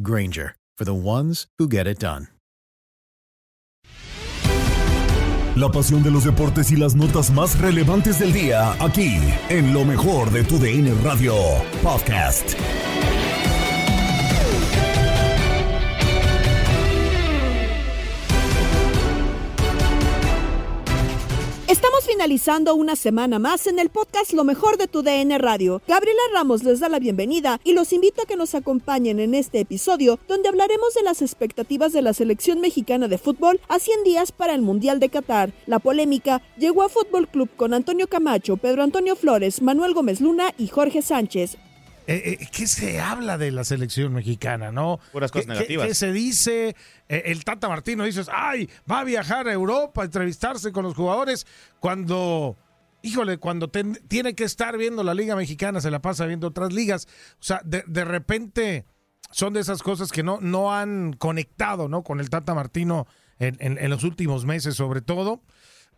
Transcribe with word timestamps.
Granger, 0.00 0.56
for 0.76 0.84
the 0.84 0.94
ones 0.94 1.46
who 1.58 1.68
get 1.68 1.86
it 1.86 1.98
done. 1.98 2.28
La 5.56 5.70
pasión 5.70 6.02
de 6.02 6.10
los 6.10 6.24
deportes 6.24 6.70
y 6.70 6.76
las 6.76 6.94
notas 6.94 7.30
más 7.30 7.58
relevantes 7.58 8.18
del 8.18 8.30
día, 8.30 8.72
aquí, 8.78 9.18
en 9.48 9.72
lo 9.72 9.86
mejor 9.86 10.30
de 10.30 10.44
tu 10.44 10.58
DN 10.58 10.92
Radio 11.02 11.34
Podcast. 11.82 12.54
Estamos 21.68 22.06
finalizando 22.06 22.76
una 22.76 22.94
semana 22.94 23.40
más 23.40 23.66
en 23.66 23.80
el 23.80 23.90
podcast 23.90 24.32
Lo 24.32 24.44
mejor 24.44 24.78
de 24.78 24.86
tu 24.86 25.02
DN 25.02 25.36
Radio. 25.38 25.82
Gabriela 25.88 26.20
Ramos 26.32 26.62
les 26.62 26.78
da 26.78 26.88
la 26.88 27.00
bienvenida 27.00 27.60
y 27.64 27.72
los 27.72 27.92
invito 27.92 28.22
a 28.22 28.24
que 28.24 28.36
nos 28.36 28.54
acompañen 28.54 29.18
en 29.18 29.34
este 29.34 29.58
episodio 29.58 30.20
donde 30.28 30.48
hablaremos 30.48 30.94
de 30.94 31.02
las 31.02 31.22
expectativas 31.22 31.92
de 31.92 32.02
la 32.02 32.12
selección 32.12 32.60
mexicana 32.60 33.08
de 33.08 33.18
fútbol 33.18 33.60
a 33.66 33.80
100 33.80 34.04
días 34.04 34.30
para 34.30 34.54
el 34.54 34.62
Mundial 34.62 35.00
de 35.00 35.08
Qatar. 35.08 35.52
La 35.66 35.80
polémica 35.80 36.40
llegó 36.56 36.84
a 36.84 36.88
Fútbol 36.88 37.26
Club 37.26 37.50
con 37.56 37.74
Antonio 37.74 38.06
Camacho, 38.06 38.56
Pedro 38.58 38.84
Antonio 38.84 39.16
Flores, 39.16 39.60
Manuel 39.60 39.92
Gómez 39.92 40.20
Luna 40.20 40.54
y 40.56 40.68
Jorge 40.68 41.02
Sánchez. 41.02 41.58
Eh, 42.08 42.38
eh, 42.40 42.48
¿Qué 42.52 42.66
se 42.68 43.00
habla 43.00 43.36
de 43.38 43.50
la 43.50 43.64
selección 43.64 44.12
mexicana, 44.12 44.70
no? 44.70 45.00
Puras 45.12 45.32
cosas 45.32 45.46
¿Qué- 45.46 45.52
negativas. 45.54 45.86
¿Qué, 45.88 45.94
se 45.94 46.12
dice? 46.12 46.76
Eh, 47.08 47.22
el 47.26 47.44
Tata 47.44 47.68
Martino 47.68 48.04
dice, 48.04 48.22
ay, 48.32 48.68
va 48.90 49.00
a 49.00 49.04
viajar 49.04 49.48
a 49.48 49.52
Europa 49.52 50.02
a 50.02 50.04
entrevistarse 50.04 50.70
con 50.72 50.84
los 50.84 50.94
jugadores 50.94 51.46
cuando, 51.80 52.56
híjole, 53.02 53.38
cuando 53.38 53.68
ten- 53.68 53.98
tiene 54.08 54.34
que 54.34 54.44
estar 54.44 54.76
viendo 54.78 55.02
la 55.02 55.14
Liga 55.14 55.34
Mexicana, 55.36 55.80
se 55.80 55.90
la 55.90 56.00
pasa 56.00 56.26
viendo 56.26 56.46
otras 56.48 56.72
ligas. 56.72 57.06
O 57.40 57.42
sea, 57.44 57.60
de, 57.64 57.82
de 57.86 58.04
repente 58.04 58.84
son 59.32 59.52
de 59.54 59.60
esas 59.60 59.82
cosas 59.82 60.12
que 60.12 60.22
no, 60.22 60.38
no 60.40 60.72
han 60.74 61.12
conectado, 61.14 61.88
¿no? 61.88 62.02
Con 62.04 62.20
el 62.20 62.30
Tata 62.30 62.54
Martino 62.54 63.06
en, 63.38 63.56
en- 63.60 63.78
en 63.78 63.90
los 63.90 64.04
últimos 64.04 64.44
meses, 64.44 64.74
sobre 64.76 65.00
todo. 65.00 65.42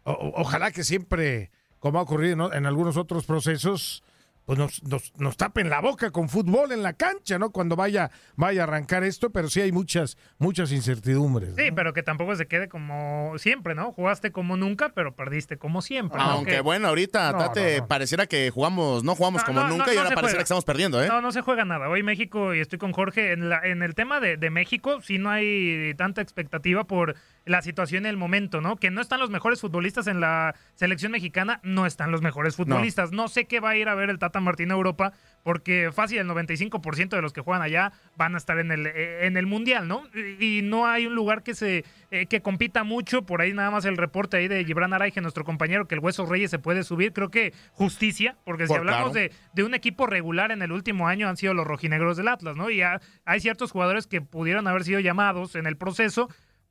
O- 0.05 0.33
ojalá 0.37 0.71
que 0.71 0.85
siempre, 0.85 1.51
como 1.79 1.99
ha 1.99 2.03
ocurrido 2.03 2.35
¿no? 2.37 2.53
en 2.53 2.65
algunos 2.65 2.97
otros 2.97 3.27
procesos, 3.27 4.03
pues 4.49 4.59
nos, 4.59 4.83
nos, 4.85 5.13
nos 5.19 5.37
tapen 5.37 5.69
la 5.69 5.83
boca 5.83 6.11
con 6.11 6.31
fútbol 6.31 6.73
en 6.73 6.83
la 6.83 6.95
cancha, 6.95 7.39
¿no? 7.39 7.51
Cuando 7.51 7.77
vaya, 7.77 8.11
vaya 8.35 8.63
a 8.63 8.65
arrancar 8.65 9.05
esto, 9.05 9.29
pero 9.29 9.51
sí 9.51 9.61
hay 9.61 9.73
muchas, 9.73 10.17
muchas 10.39 10.73
incertidumbres. 10.73 11.55
Sí, 11.55 11.71
pero 11.71 11.93
que 11.93 12.03
tampoco 12.03 12.35
se 12.35 12.47
quede 12.49 12.67
como 12.71 13.35
siempre, 13.37 13.75
¿no? 13.75 13.93
Jugaste 13.93 14.33
como 14.33 14.57
nunca, 14.57 14.89
pero 14.95 15.15
perdiste 15.15 15.59
como 15.59 15.83
siempre. 15.83 16.17
¿no? 16.19 16.25
Aunque 16.25 16.53
Que- 16.53 16.61
bueno, 16.63 16.89
ahorita, 16.89 17.31
No, 17.33 17.39
Tate, 17.41 17.75
no, 17.77 17.83
no. 17.83 17.89
pareciera 17.89 18.27
que 18.27 18.49
jugamos, 18.49 19.05
no 19.05 19.15
jugamos 19.15 19.43
No, 19.43 19.47
como 19.49 19.61
no, 19.61 19.69
nunca 19.69 19.85
no, 19.85 19.93
y 19.93 19.97
no 19.97 20.01
ahora 20.01 20.15
pareciera 20.15 20.29
juega. 20.31 20.39
que 20.39 20.43
estamos 20.45 20.65
perdiendo, 20.65 21.03
¿eh? 21.05 21.09
No, 21.09 21.21
no 21.21 21.31
se 21.31 21.43
juega 21.43 21.67
nada. 21.67 21.91
Hoy 21.91 22.03
México, 22.03 22.55
y 22.55 22.61
estoy 22.61 22.79
con 22.79 22.93
Jorge, 22.93 23.33
en, 23.33 23.51
la- 23.51 23.61
en 23.63 23.83
el 23.83 23.95
tema 23.95 24.19
de, 24.19 24.39
de 24.39 24.49
México, 24.49 25.03
sí 25.03 25.19
no 25.19 25.29
hay 25.29 25.93
tanta 25.99 26.23
expectativa 26.23 26.85
por 26.85 27.17
la 27.45 27.61
situación 27.61 28.05
en 28.07 28.11
el 28.11 28.17
momento, 28.17 28.63
¿no? 28.63 28.77
Que 28.77 28.91
no 28.91 29.03
están 29.03 29.21
los 29.21 29.29
mejores 29.29 29.61
futbolistas 29.61 30.07
en 30.07 30.21
la 30.21 30.55
selección 30.75 31.13
mexicana, 31.13 31.61
no 31.63 31.85
están 31.85 32.11
los 32.13 32.23
mejores 32.23 32.57
futbolistas. 32.57 33.13
No, 33.13 33.29
sé 33.29 33.45
qué 33.47 33.61
va 33.61 33.71
a 33.71 33.77
ir 33.77 33.89
a 33.91 33.95
ver 33.95 34.09
el 34.09 34.19
Tata 34.19 34.38
Martín 34.45 34.71
a 34.71 34.75
Europa, 34.75 35.13
porque 35.43 35.91
fácil, 35.93 36.19
el 36.19 36.27
95% 36.29 37.09
de 37.11 37.23
los 37.23 37.33
que 37.33 37.41
juegan 37.41 37.63
allá 37.63 37.93
van 38.17 38.35
a 38.35 38.39
estar 38.39 38.59
en 38.59 38.71
el, 38.71 38.87
eh, 38.87 39.27
en 39.27 39.37
el 39.37 39.47
Mundial, 39.47 39.89
¿no? 39.89 40.03
Y, 40.39 40.59
y 40.59 40.63
no 40.63 40.87
hay 40.87 41.07
un 41.07 41.15
lugar 41.15 41.43
que 41.43 41.55
se 41.55 41.85
eh, 42.11 42.27
que 42.27 42.41
compita 42.43 42.85
mucho, 42.85 43.23
por 43.23 43.41
ahí 43.41 43.53
nada 43.53 43.71
más 43.71 43.85
el 43.85 43.97
reporte 43.97 44.37
ahí 44.37 44.49
de 44.49 44.65
Gibran 44.65 44.93
Araige, 44.93 45.21
nuestro 45.21 45.45
compañero, 45.45 45.87
que 45.87 45.95
el 45.95 46.01
Hueso 46.01 46.27
Reyes 46.27 46.51
se 46.51 46.59
puede 46.59 46.83
subir, 46.83 47.13
creo 47.13 47.31
que 47.31 47.53
justicia, 47.73 48.37
porque 48.45 48.65
si 48.65 48.69
Por 48.69 48.79
hablamos 48.81 49.13
claro. 49.13 49.29
de, 49.29 49.33
de 49.55 49.63
un 49.65 49.75
equipo 49.75 50.07
regular 50.07 50.51
en 50.53 50.63
el 50.63 50.73
último 50.73 51.09
año 51.09 51.29
han 51.29 51.37
sido 51.37 51.55
los 51.55 51.67
rojinegros 51.67 52.17
del 52.17 52.29
Atlas, 52.29 52.57
¿no? 52.57 52.71
Y 52.71 52.83
ha- 52.83 53.01
hay 53.25 53.41
ciertos 53.41 53.71
jugadores 53.73 54.07
que 54.07 54.21
pudieron 54.21 54.67
haber 54.67 54.85
sido 54.85 55.01
llamados 55.01 55.55
en 55.55 55.67
el 55.67 55.77
proceso, 55.77 56.29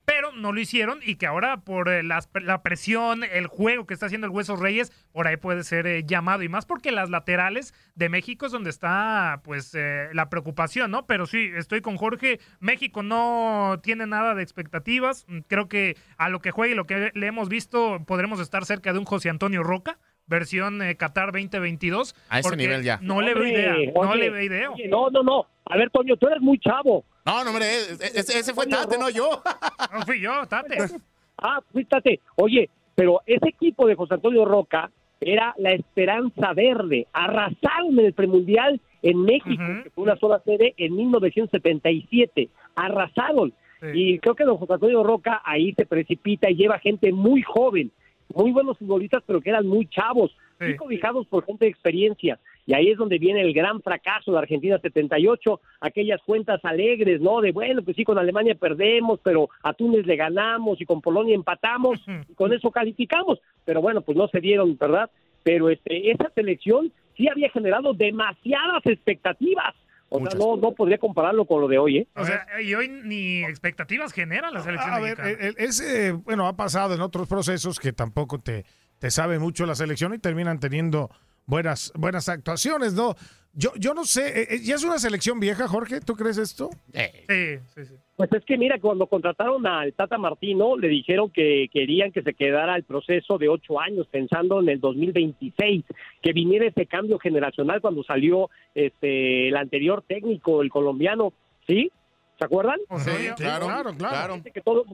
pero 0.08 0.32
no 0.32 0.54
lo 0.54 0.62
hicieron 0.62 1.00
y 1.04 1.16
que 1.18 1.28
ahora 1.28 1.58
por 1.58 1.90
eh, 1.90 2.02
las- 2.02 2.30
la 2.42 2.64
presión, 2.64 3.26
el 3.26 3.48
juego 3.48 3.86
que 3.86 3.94
está 3.94 4.06
haciendo 4.06 4.26
el 4.26 4.32
Hueso 4.32 4.56
Reyes, 4.56 4.90
por 5.12 5.28
ahí 5.28 5.36
puede 5.36 5.66
ser 5.66 5.86
eh, 5.86 6.04
llamado. 6.06 6.44
Y 6.44 6.50
más 6.50 6.66
porque 6.66 6.94
las 6.94 7.10
laterales 7.10 7.74
de 7.96 8.08
México 8.08 8.46
es 8.46 8.54
donde 8.54 8.70
está 8.70 9.42
pues 9.44 9.76
eh, 9.76 10.08
la 10.14 10.30
preocupación, 10.30 10.92
¿no? 10.92 11.06
Pero 11.06 11.26
sí, 11.26 11.52
estoy 11.58 11.82
con 11.82 11.98
Jorge, 11.98 12.40
México 12.62 13.04
no 13.04 13.82
tiene 13.84 14.08
nada 14.08 14.34
de 14.34 14.44
expectativas. 14.44 15.26
Mm, 15.28 15.40
Creo 15.50 15.68
que 15.68 15.98
a 16.18 16.30
lo 16.30 16.40
que 16.40 16.52
juegue 16.52 16.72
y 16.72 16.78
lo 16.78 16.88
que 16.88 17.12
le 17.14 17.28
hemos 17.28 17.50
visto, 17.50 18.02
podremos 18.08 18.40
estar 18.40 18.64
cerca 18.64 18.94
de 18.94 19.00
un 19.00 19.06
José 19.06 19.30
Antonio 19.30 19.62
Roca. 19.62 19.98
Versión 20.30 20.82
eh, 20.82 20.96
Qatar 20.96 21.28
2022. 21.32 22.14
A 22.30 22.40
ese 22.40 22.56
nivel 22.58 22.84
ya. 22.84 23.00
No 23.02 23.22
le 23.22 23.34
veo 23.34 23.46
idea. 23.48 23.76
no 23.94 24.16
le 24.16 24.30
veo 24.30 24.42
idea. 24.42 24.70
oye, 24.72 24.88
no, 24.90 25.10
no, 25.10 25.24
no. 25.24 25.48
A 25.70 25.78
ver, 25.78 25.90
Toño, 25.90 26.16
tú 26.18 26.28
eres 26.28 26.42
muy 26.42 26.60
chavo. 26.60 27.04
No, 27.26 27.44
no, 27.44 27.50
hombre, 27.52 27.66
ese, 27.68 28.40
ese 28.40 28.54
fue 28.54 28.68
Tate, 28.68 28.98
no 28.98 29.10
yo. 29.10 29.42
No 29.94 30.02
fui 30.06 30.22
yo, 30.22 30.32
Tate. 30.48 30.78
Ah, 31.40 31.62
fíjate. 31.72 32.20
Oye, 32.38 32.68
pero 32.96 33.22
ese 33.28 33.50
equipo 33.50 33.86
de 33.86 33.94
José 33.94 34.16
Antonio 34.16 34.44
Roca 34.44 34.90
era 35.22 35.54
la 35.60 35.72
esperanza 35.72 36.52
verde. 36.54 37.06
Arrasaron 37.14 38.00
en 38.00 38.06
el 38.08 38.14
premundial 38.14 38.82
en 39.04 39.22
México, 39.22 39.64
que 39.84 39.92
fue 39.92 40.04
una 40.06 40.16
sola 40.18 40.40
sede 40.44 40.74
en 40.78 40.96
1977. 40.96 42.50
Arrasaron. 42.76 43.54
Sí. 43.82 43.88
Y 43.94 44.20
creo 44.20 44.34
que 44.34 44.46
don 44.46 44.58
José 44.58 44.74
Antonio 44.74 45.04
Roca 45.04 45.42
ahí 45.46 45.74
se 45.74 45.86
precipita 45.86 46.50
y 46.50 46.56
lleva 46.56 46.80
gente 46.80 47.12
muy 47.12 47.44
joven, 47.44 47.92
muy 48.34 48.52
buenos 48.52 48.78
futbolistas, 48.80 49.22
pero 49.28 49.40
que 49.42 49.52
eran 49.52 49.68
muy 49.68 49.86
chavos, 49.88 50.32
Sí. 50.60 50.66
muy 50.66 50.76
cobijados 50.76 51.28
por 51.28 51.46
gente 51.46 51.66
de 51.66 51.72
experiencia. 51.72 52.40
Y 52.68 52.74
ahí 52.74 52.90
es 52.92 52.98
donde 52.98 53.18
viene 53.18 53.42
el 53.42 53.54
gran 53.54 53.82
fracaso 53.82 54.32
de 54.34 54.38
Argentina 54.40 54.78
78, 54.80 55.62
aquellas 55.82 56.22
cuentas 56.24 56.60
alegres, 56.64 57.22
¿no? 57.22 57.40
De 57.42 57.52
bueno, 57.54 57.82
pues 57.82 57.96
sí, 57.96 58.04
con 58.04 58.18
Alemania 58.20 58.54
perdemos, 58.56 59.20
pero 59.24 59.50
a 59.64 59.74
Túnez 59.74 60.06
le 60.06 60.18
ganamos 60.18 60.80
y 60.82 60.86
con 60.86 61.02
Polonia 61.02 61.34
empatamos 61.34 62.00
y 62.30 62.34
con 62.36 62.54
eso 62.54 62.70
calificamos. 62.70 63.40
Pero 63.66 63.82
bueno, 63.82 64.02
pues 64.02 64.18
no 64.18 64.28
se 64.28 64.42
dieron, 64.42 64.78
¿verdad? 64.78 65.10
Pero 65.44 65.70
este, 65.70 66.12
esa 66.12 66.30
selección 66.36 66.92
sí 67.16 67.30
había 67.30 67.50
generado 67.52 67.94
demasiadas 67.94 68.86
expectativas. 68.86 69.74
O 70.10 70.20
sea, 70.26 70.38
no, 70.40 70.56
no 70.58 70.72
podría 70.74 70.98
compararlo 70.98 71.46
con 71.46 71.62
lo 71.62 71.68
de 71.68 71.78
hoy, 71.78 71.98
¿eh? 72.00 72.08
O 72.16 72.24
sea, 72.26 72.46
y 72.62 72.74
hoy 72.74 72.88
ni 72.90 73.44
expectativas 73.44 74.14
genera 74.14 74.52
la 74.52 74.62
selección 74.62 74.94
A 74.94 75.00
ver, 75.00 75.18
mexicana. 75.18 75.30
el- 75.30 75.56
el- 75.58 75.66
ese, 75.66 76.12
bueno, 76.14 76.48
ha 76.48 76.56
pasado 76.56 76.96
en 76.96 77.02
otros 77.02 77.28
procesos 77.28 77.78
que 77.80 77.92
tampoco 77.94 78.40
te, 78.40 78.64
te 79.00 79.12
sabe 79.12 79.38
mucho 79.40 79.66
la 79.66 79.76
selección 79.76 80.14
y 80.14 80.18
terminan 80.20 80.60
teniendo 80.62 81.10
buenas, 81.48 81.92
buenas 81.96 82.30
actuaciones, 82.30 82.94
¿no? 82.94 83.16
Yo, 83.54 83.72
yo 83.76 83.96
no 83.96 84.06
sé, 84.06 84.42
eh, 84.42 84.48
eh, 84.52 84.60
¿ya 84.62 84.76
es 84.76 84.84
una 84.84 85.00
selección 85.00 85.40
vieja, 85.40 85.68
Jorge? 85.68 86.00
¿Tú 86.00 86.16
crees 86.16 86.38
esto? 86.38 86.70
Sí, 86.94 87.58
sí, 87.74 87.86
sí. 87.86 87.96
Pues 88.16 88.32
es 88.34 88.46
que 88.46 88.58
mira, 88.58 88.80
cuando 88.80 89.08
contrataron 89.08 89.66
al 89.66 89.94
Tata 89.94 90.18
Martino, 90.20 90.78
le 90.78 90.88
dijeron 90.88 91.32
que 91.32 91.68
querían 91.72 92.12
que 92.12 92.22
se 92.22 92.36
quedara 92.36 92.76
el 92.76 92.84
proceso 92.84 93.40
de 93.40 93.50
ocho 93.50 93.80
años, 93.80 94.08
pensando 94.12 94.60
en 94.60 94.70
el 94.70 94.80
2026, 94.80 95.86
que 96.22 96.34
viniera 96.34 96.68
ese 96.68 96.86
cambio 96.86 97.18
generacional 97.18 97.82
cuando 97.82 98.04
salió 98.04 98.50
este 98.76 99.50
el 99.50 99.58
anterior 99.58 100.04
técnico, 100.08 100.62
el 100.62 100.70
colombiano, 100.70 101.34
¿sí? 101.66 101.92
¿Se 102.38 102.46
acuerdan? 102.46 102.80
Sí, 102.98 103.12
claro, 103.38 103.66
claro, 103.66 103.96
claro. 103.96 104.44
Que 104.54 104.62
todo 104.62 104.86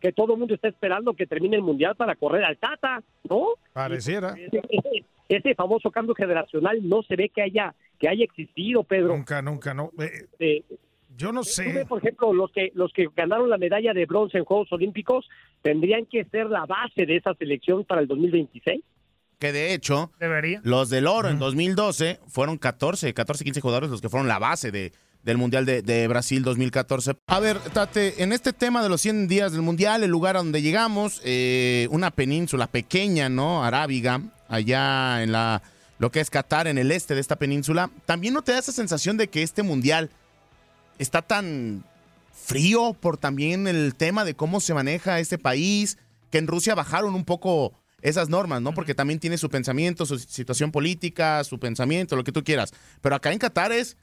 que 0.00 0.12
todo 0.12 0.34
el 0.34 0.38
mundo 0.38 0.54
está 0.54 0.68
esperando 0.68 1.14
que 1.14 1.26
termine 1.26 1.56
el 1.56 1.62
mundial 1.62 1.96
para 1.96 2.16
correr 2.16 2.44
al 2.44 2.56
Tata, 2.56 3.02
¿no? 3.28 3.48
Pareciera. 3.72 4.34
Ese, 5.28 5.54
famoso 5.54 5.90
cambio 5.90 6.14
generacional 6.14 6.78
no 6.88 7.02
se 7.02 7.16
ve 7.16 7.28
que 7.28 7.42
haya 7.42 7.74
que 7.98 8.08
haya 8.08 8.24
existido, 8.24 8.84
Pedro. 8.84 9.16
Nunca, 9.16 9.42
nunca, 9.42 9.74
no. 9.74 9.90
Eh, 9.98 10.26
Eh, 10.38 10.62
yo 11.16 11.32
no 11.32 11.42
sé. 11.42 11.72
ves, 11.72 11.86
por 11.86 11.98
ejemplo, 11.98 12.32
los 12.32 12.50
que 12.52 12.70
los 12.74 12.92
que 12.92 13.08
ganaron 13.16 13.50
la 13.50 13.58
medalla 13.58 13.92
de 13.92 14.06
bronce 14.06 14.38
en 14.38 14.44
Juegos 14.44 14.72
Olímpicos 14.72 15.28
tendrían 15.62 16.06
que 16.06 16.24
ser 16.26 16.46
la 16.46 16.64
base 16.64 17.06
de 17.06 17.16
esa 17.16 17.34
selección 17.34 17.84
para 17.84 18.00
el 18.00 18.06
2026. 18.06 18.82
Que 19.40 19.52
de 19.52 19.72
hecho, 19.74 20.10
Debería. 20.18 20.60
los 20.64 20.90
del 20.90 21.06
oro 21.06 21.28
en 21.28 21.38
2012 21.38 22.20
fueron 22.28 22.56
14, 22.58 23.12
14, 23.14 23.44
15 23.44 23.60
jugadores 23.60 23.90
los 23.90 24.00
que 24.00 24.08
fueron 24.08 24.28
la 24.28 24.38
base 24.38 24.70
de, 24.70 24.92
del 25.22 25.36
Mundial 25.36 25.66
de, 25.66 26.08
Brasil 26.08 26.42
2014. 26.42 27.16
A 27.26 27.40
ver, 27.40 27.58
Tate, 27.58 28.22
en 28.22 28.32
este 28.32 28.52
tema 28.52 28.82
de 28.82 28.88
los 28.88 29.00
100 29.00 29.28
días 29.28 29.52
del 29.52 29.62
Mundial, 29.62 30.02
el 30.02 30.10
lugar 30.10 30.36
a 30.36 30.40
donde 30.40 30.62
llegamos, 30.62 31.20
eh, 31.24 31.88
una 31.90 32.10
península 32.10 32.66
pequeña, 32.66 33.28
¿no? 33.28 33.64
Arábiga, 33.64 34.22
allá 34.48 35.22
en 35.22 35.32
la 35.32 35.62
lo 35.98 36.12
que 36.12 36.20
es 36.20 36.30
Qatar, 36.30 36.68
en 36.68 36.78
el 36.78 36.92
este 36.92 37.14
de 37.14 37.20
esta 37.20 37.36
península, 37.36 37.90
¿también 38.06 38.32
no 38.32 38.42
te 38.42 38.52
da 38.52 38.58
esa 38.58 38.72
sensación 38.72 39.16
de 39.16 39.28
que 39.28 39.42
este 39.42 39.64
Mundial 39.64 40.10
está 40.98 41.22
tan 41.22 41.84
frío 42.32 42.94
por 42.94 43.16
también 43.18 43.66
el 43.66 43.94
tema 43.94 44.24
de 44.24 44.34
cómo 44.34 44.60
se 44.60 44.74
maneja 44.74 45.20
este 45.20 45.38
país, 45.38 45.98
que 46.30 46.38
en 46.38 46.46
Rusia 46.46 46.74
bajaron 46.74 47.14
un 47.14 47.24
poco 47.24 47.72
esas 48.00 48.28
normas, 48.28 48.62
¿no? 48.62 48.72
Porque 48.72 48.94
también 48.94 49.18
tiene 49.18 49.38
su 49.38 49.50
pensamiento, 49.50 50.06
su 50.06 50.18
situación 50.18 50.70
política, 50.70 51.42
su 51.42 51.58
pensamiento, 51.58 52.16
lo 52.16 52.24
que 52.24 52.32
tú 52.32 52.44
quieras. 52.44 52.72
Pero 53.00 53.16
acá 53.16 53.32
en 53.32 53.38
Qatar 53.38 53.72
es, 53.72 53.96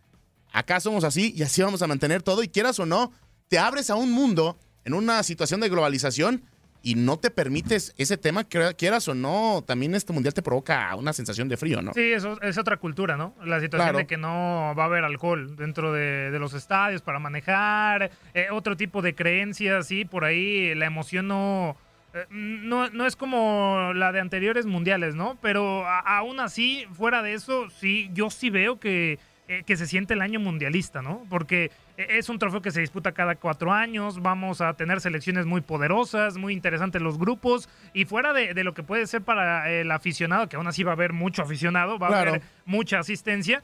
acá 0.58 0.80
somos 0.80 1.04
así 1.04 1.34
y 1.36 1.44
así 1.44 1.62
vamos 1.62 1.82
a 1.82 1.88
mantener 1.88 2.24
todo 2.24 2.42
y 2.44 2.48
quieras 2.48 2.80
o 2.80 2.86
no, 2.86 3.12
te 3.48 3.60
abres 3.60 3.90
a 3.90 3.96
un 3.96 4.12
mundo 4.12 4.58
en 4.86 4.94
una 4.94 5.22
situación 5.24 5.60
de 5.60 5.70
globalización 5.70 6.44
y 6.82 6.94
no 6.94 7.18
te 7.18 7.32
permites 7.32 7.96
ese 7.98 8.16
tema, 8.16 8.44
que 8.44 8.76
quieras 8.78 9.08
o 9.08 9.16
no, 9.16 9.64
también 9.66 9.96
este 9.96 10.14
mundial 10.14 10.36
te 10.36 10.44
provoca 10.44 10.96
una 10.96 11.14
sensación 11.14 11.50
de 11.50 11.58
frío, 11.58 11.82
¿no? 11.82 11.94
Sí, 11.96 12.12
eso 12.14 12.40
es 12.44 12.60
otra 12.60 12.78
cultura, 12.78 13.18
¿no? 13.18 13.34
La 13.44 13.60
situación 13.60 13.86
Claro. 13.88 13.98
de 13.98 14.06
que 14.06 14.18
no 14.18 14.74
va 14.78 14.84
a 14.84 14.86
haber 14.86 15.04
alcohol 15.04 15.56
dentro 15.56 15.92
de, 15.92 16.30
de 16.30 16.38
los 16.38 16.54
estadios 16.54 17.02
para 17.02 17.18
manejar, 17.18 18.12
eh, 18.36 18.48
otro 18.52 18.78
tipo 18.78 19.02
de 19.02 19.16
creencias, 19.16 19.88
sí, 19.88 20.06
por 20.06 20.26
ahí 20.26 20.76
la 20.76 20.86
emoción 20.86 21.28
no, 21.28 21.76
eh, 22.14 22.26
no, 22.30 22.88
no 22.92 23.08
es 23.08 23.16
como 23.16 23.92
la 23.96 24.12
de 24.12 24.20
anteriores 24.20 24.68
mundiales, 24.68 25.16
¿no? 25.16 25.40
Pero 25.42 25.88
a- 25.88 26.02
aún 26.20 26.40
así, 26.40 26.86
fuera 26.94 27.24
de 27.24 27.34
eso, 27.34 27.68
sí, 27.72 28.12
yo 28.14 28.30
sí 28.30 28.52
veo 28.52 28.80
que, 28.80 29.18
eh, 29.48 29.64
que 29.66 29.78
se 29.78 29.88
siente 29.88 30.14
el 30.16 30.22
año 30.22 30.40
mundialista, 30.40 31.02
¿no? 31.02 31.26
Porque 31.30 31.72
eh, 31.98 32.08
es 32.10 32.30
un 32.30 32.40
trofeo 32.40 32.62
que 32.62 32.72
se 32.72 32.82
disputa 32.82 33.12
cada 33.12 33.36
cuatro 33.36 33.72
años, 33.72 34.22
vamos 34.22 34.62
a 34.62 34.74
tener 34.74 35.02
selecciones 35.02 35.46
muy 35.46 35.62
poderosas, 35.62 36.38
muy 36.38 36.54
interesantes 36.54 37.02
los 37.02 37.20
grupos, 37.20 37.70
y 37.94 38.06
fuera 38.06 38.34
de, 38.34 38.54
de 38.54 38.64
lo 38.64 38.74
que 38.74 38.84
puede 38.84 39.06
ser 39.08 39.22
para 39.22 39.70
el 39.72 39.92
aficionado, 39.92 40.50
que 40.50 40.56
aún 40.56 40.68
así 40.68 40.84
va 40.84 40.92
a 40.92 40.96
haber 40.96 41.14
mucho 41.14 41.44
aficionado, 41.44 42.00
va 42.00 42.08
a 42.08 42.22
haber 42.22 42.42
mucha 42.66 43.00
asistencia, 43.00 43.62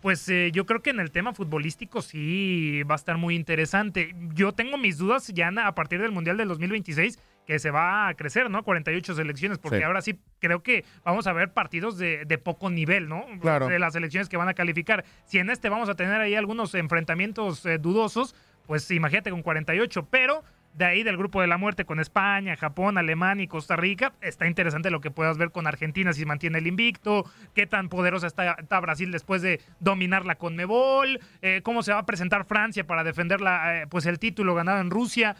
pues 0.00 0.28
eh, 0.28 0.50
yo 0.52 0.66
creo 0.66 0.80
que 0.80 0.90
en 0.90 1.00
el 1.00 1.10
tema 1.10 1.32
futbolístico 1.32 2.02
sí 2.02 2.82
va 2.84 2.94
a 2.94 2.96
estar 2.96 3.18
muy 3.18 3.34
interesante. 3.36 4.14
Yo 4.34 4.52
tengo 4.52 4.78
mis 4.78 4.98
dudas 4.98 5.28
ya 5.28 5.50
a 5.64 5.74
partir 5.74 6.00
del 6.00 6.10
Mundial 6.10 6.36
del 6.36 6.48
2026 6.48 7.18
que 7.50 7.58
se 7.58 7.72
va 7.72 8.06
a 8.06 8.14
crecer, 8.14 8.48
¿no? 8.48 8.62
48 8.62 9.12
selecciones, 9.16 9.58
porque 9.58 9.78
Sí. 9.78 9.82
ahora 9.82 10.00
sí 10.02 10.20
creo 10.38 10.62
que 10.62 10.84
vamos 11.04 11.26
a 11.26 11.32
ver 11.32 11.52
partidos 11.52 11.98
de, 11.98 12.24
de 12.24 12.38
poco 12.38 12.70
nivel, 12.70 13.08
¿no? 13.08 13.26
Claro. 13.40 13.66
De 13.66 13.80
las 13.80 13.94
selecciones 13.94 14.28
que 14.28 14.36
van 14.36 14.48
a 14.48 14.54
calificar. 14.54 15.04
Si 15.24 15.38
en 15.40 15.50
este 15.50 15.68
vamos 15.68 15.88
a 15.88 15.96
tener 15.96 16.20
ahí 16.20 16.36
algunos 16.36 16.76
enfrentamientos 16.76 17.66
eh, 17.66 17.78
dudosos, 17.78 18.36
pues 18.68 18.88
imagínate 18.92 19.32
con 19.32 19.42
48, 19.42 20.06
pero 20.12 20.44
de 20.74 20.84
ahí 20.84 21.02
del 21.02 21.16
grupo 21.16 21.40
de 21.40 21.48
la 21.48 21.58
muerte 21.58 21.84
con 21.84 21.98
España, 21.98 22.54
Japón, 22.54 22.98
Alemania 22.98 23.42
y 23.42 23.48
Costa 23.48 23.74
Rica, 23.74 24.12
está 24.20 24.46
interesante 24.46 24.92
lo 24.92 25.00
que 25.00 25.10
puedas 25.10 25.36
ver 25.36 25.50
con 25.50 25.66
Argentina 25.66 26.12
si 26.12 26.24
mantiene 26.24 26.58
el 26.58 26.68
invicto, 26.68 27.24
qué 27.52 27.66
tan 27.66 27.88
poderosa 27.88 28.28
está, 28.28 28.52
está 28.52 28.78
Brasil 28.78 29.10
después 29.10 29.42
de 29.42 29.60
dominar 29.80 30.24
la 30.24 30.36
Conmebol, 30.36 31.18
eh, 31.42 31.62
cómo 31.64 31.82
se 31.82 31.92
va 31.92 31.98
a 31.98 32.06
presentar 32.06 32.44
Francia 32.44 32.86
para 32.86 33.02
defender 33.02 33.40
la, 33.40 33.82
eh, 33.82 33.86
pues 33.88 34.06
el 34.06 34.20
título 34.20 34.54
ganado 34.54 34.80
en 34.80 34.90
Rusia. 34.90 35.34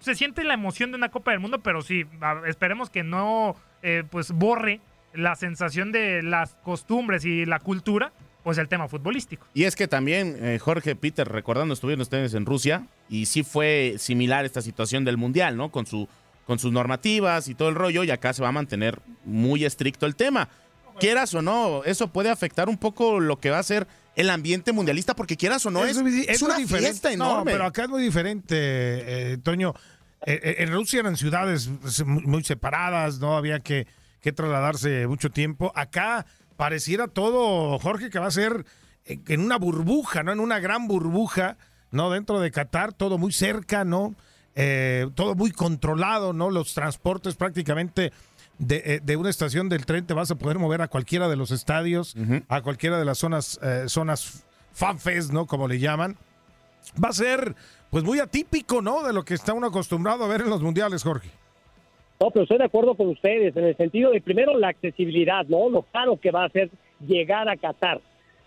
Se 0.00 0.14
siente 0.14 0.44
la 0.44 0.54
emoción 0.54 0.90
de 0.90 0.96
una 0.96 1.08
Copa 1.08 1.30
del 1.30 1.40
Mundo, 1.40 1.60
pero 1.60 1.82
sí, 1.82 2.04
esperemos 2.46 2.90
que 2.90 3.02
no 3.02 3.56
eh, 3.82 4.04
pues 4.10 4.32
borre 4.32 4.80
la 5.14 5.34
sensación 5.36 5.92
de 5.92 6.22
las 6.22 6.54
costumbres 6.62 7.24
y 7.24 7.46
la 7.46 7.58
cultura, 7.58 8.12
pues 8.44 8.58
el 8.58 8.68
tema 8.68 8.86
futbolístico. 8.88 9.46
Y 9.54 9.64
es 9.64 9.74
que 9.74 9.88
también, 9.88 10.36
eh, 10.40 10.58
Jorge, 10.58 10.94
Peter, 10.94 11.26
recordando, 11.26 11.74
estuvieron 11.74 12.02
ustedes 12.02 12.34
en 12.34 12.46
Rusia 12.46 12.86
y 13.08 13.26
sí 13.26 13.42
fue 13.42 13.94
similar 13.98 14.44
esta 14.44 14.62
situación 14.62 15.04
del 15.04 15.16
Mundial, 15.16 15.56
¿no? 15.56 15.70
Con, 15.70 15.86
su, 15.86 16.08
con 16.46 16.58
sus 16.58 16.70
normativas 16.70 17.48
y 17.48 17.54
todo 17.54 17.68
el 17.68 17.74
rollo, 17.74 18.04
y 18.04 18.10
acá 18.10 18.32
se 18.32 18.42
va 18.42 18.48
a 18.48 18.52
mantener 18.52 19.00
muy 19.24 19.64
estricto 19.64 20.06
el 20.06 20.14
tema. 20.14 20.48
Quieras 20.98 21.34
o 21.34 21.42
no, 21.42 21.84
eso 21.84 22.08
puede 22.08 22.30
afectar 22.30 22.68
un 22.68 22.78
poco 22.78 23.20
lo 23.20 23.38
que 23.38 23.50
va 23.50 23.58
a 23.58 23.62
ser 23.62 23.86
el 24.16 24.30
ambiente 24.30 24.72
mundialista, 24.72 25.14
porque 25.14 25.36
quieras 25.36 25.64
o 25.66 25.70
no, 25.70 25.84
es, 25.84 25.96
es 25.98 26.42
una 26.42 26.56
fiesta 26.66 27.08
No, 27.10 27.14
enorme. 27.14 27.52
pero 27.52 27.66
acá 27.66 27.82
es 27.84 27.88
muy 27.90 28.02
diferente, 28.02 28.54
eh, 29.32 29.38
Toño. 29.42 29.74
Eh, 30.24 30.40
eh, 30.42 30.54
en 30.60 30.72
Rusia 30.72 31.00
eran 31.00 31.16
ciudades 31.16 31.70
pues, 31.82 32.04
muy 32.04 32.42
separadas, 32.42 33.18
no 33.18 33.36
había 33.36 33.60
que, 33.60 33.86
que 34.20 34.32
trasladarse 34.32 35.06
mucho 35.06 35.30
tiempo. 35.30 35.70
Acá 35.74 36.24
pareciera 36.56 37.08
todo, 37.08 37.78
Jorge, 37.78 38.08
que 38.08 38.18
va 38.18 38.26
a 38.26 38.30
ser 38.30 38.64
en 39.04 39.40
una 39.40 39.58
burbuja, 39.58 40.22
¿no? 40.22 40.32
En 40.32 40.40
una 40.40 40.58
gran 40.58 40.88
burbuja, 40.88 41.58
¿no? 41.90 42.10
Dentro 42.10 42.40
de 42.40 42.50
Qatar, 42.50 42.92
todo 42.92 43.18
muy 43.18 43.32
cerca, 43.32 43.84
¿no? 43.84 44.14
Eh, 44.54 45.06
todo 45.14 45.34
muy 45.34 45.52
controlado, 45.52 46.32
¿no? 46.32 46.50
Los 46.50 46.72
transportes 46.72 47.34
prácticamente 47.36 48.12
de, 48.58 48.82
eh, 48.84 49.00
de 49.02 49.16
una 49.16 49.30
estación 49.30 49.68
del 49.68 49.86
tren 49.86 50.06
te 50.06 50.14
vas 50.14 50.30
a 50.30 50.36
poder 50.36 50.58
mover 50.58 50.82
a 50.82 50.88
cualquiera 50.88 51.28
de 51.28 51.36
los 51.36 51.50
estadios, 51.50 52.14
a 52.48 52.62
cualquiera 52.62 52.98
de 52.98 53.04
las 53.04 53.18
zonas, 53.18 53.60
eh, 53.62 53.84
zonas 53.88 54.46
fanfest, 54.72 55.32
¿no? 55.32 55.46
Como 55.46 55.68
le 55.68 55.78
llaman. 55.78 56.16
Va 57.02 57.08
a 57.08 57.12
ser, 57.12 57.54
pues, 57.90 58.04
muy 58.04 58.20
atípico, 58.20 58.80
¿no? 58.80 59.02
De 59.02 59.12
lo 59.12 59.24
que 59.24 59.34
está 59.34 59.52
uno 59.52 59.66
acostumbrado 59.66 60.24
a 60.24 60.28
ver 60.28 60.42
en 60.42 60.50
los 60.50 60.62
mundiales, 60.62 61.02
Jorge. 61.02 61.30
No, 62.20 62.30
pero 62.30 62.44
estoy 62.44 62.58
de 62.58 62.64
acuerdo 62.64 62.94
con 62.94 63.08
ustedes 63.08 63.54
en 63.56 63.64
el 63.64 63.76
sentido 63.76 64.10
de 64.10 64.22
primero 64.22 64.56
la 64.58 64.68
accesibilidad, 64.68 65.44
¿no? 65.46 65.68
Lo 65.68 65.82
caro 65.82 66.18
que 66.18 66.30
va 66.30 66.44
a 66.44 66.48
ser 66.48 66.70
llegar 67.06 67.48
a 67.48 67.56
Qatar. 67.56 68.00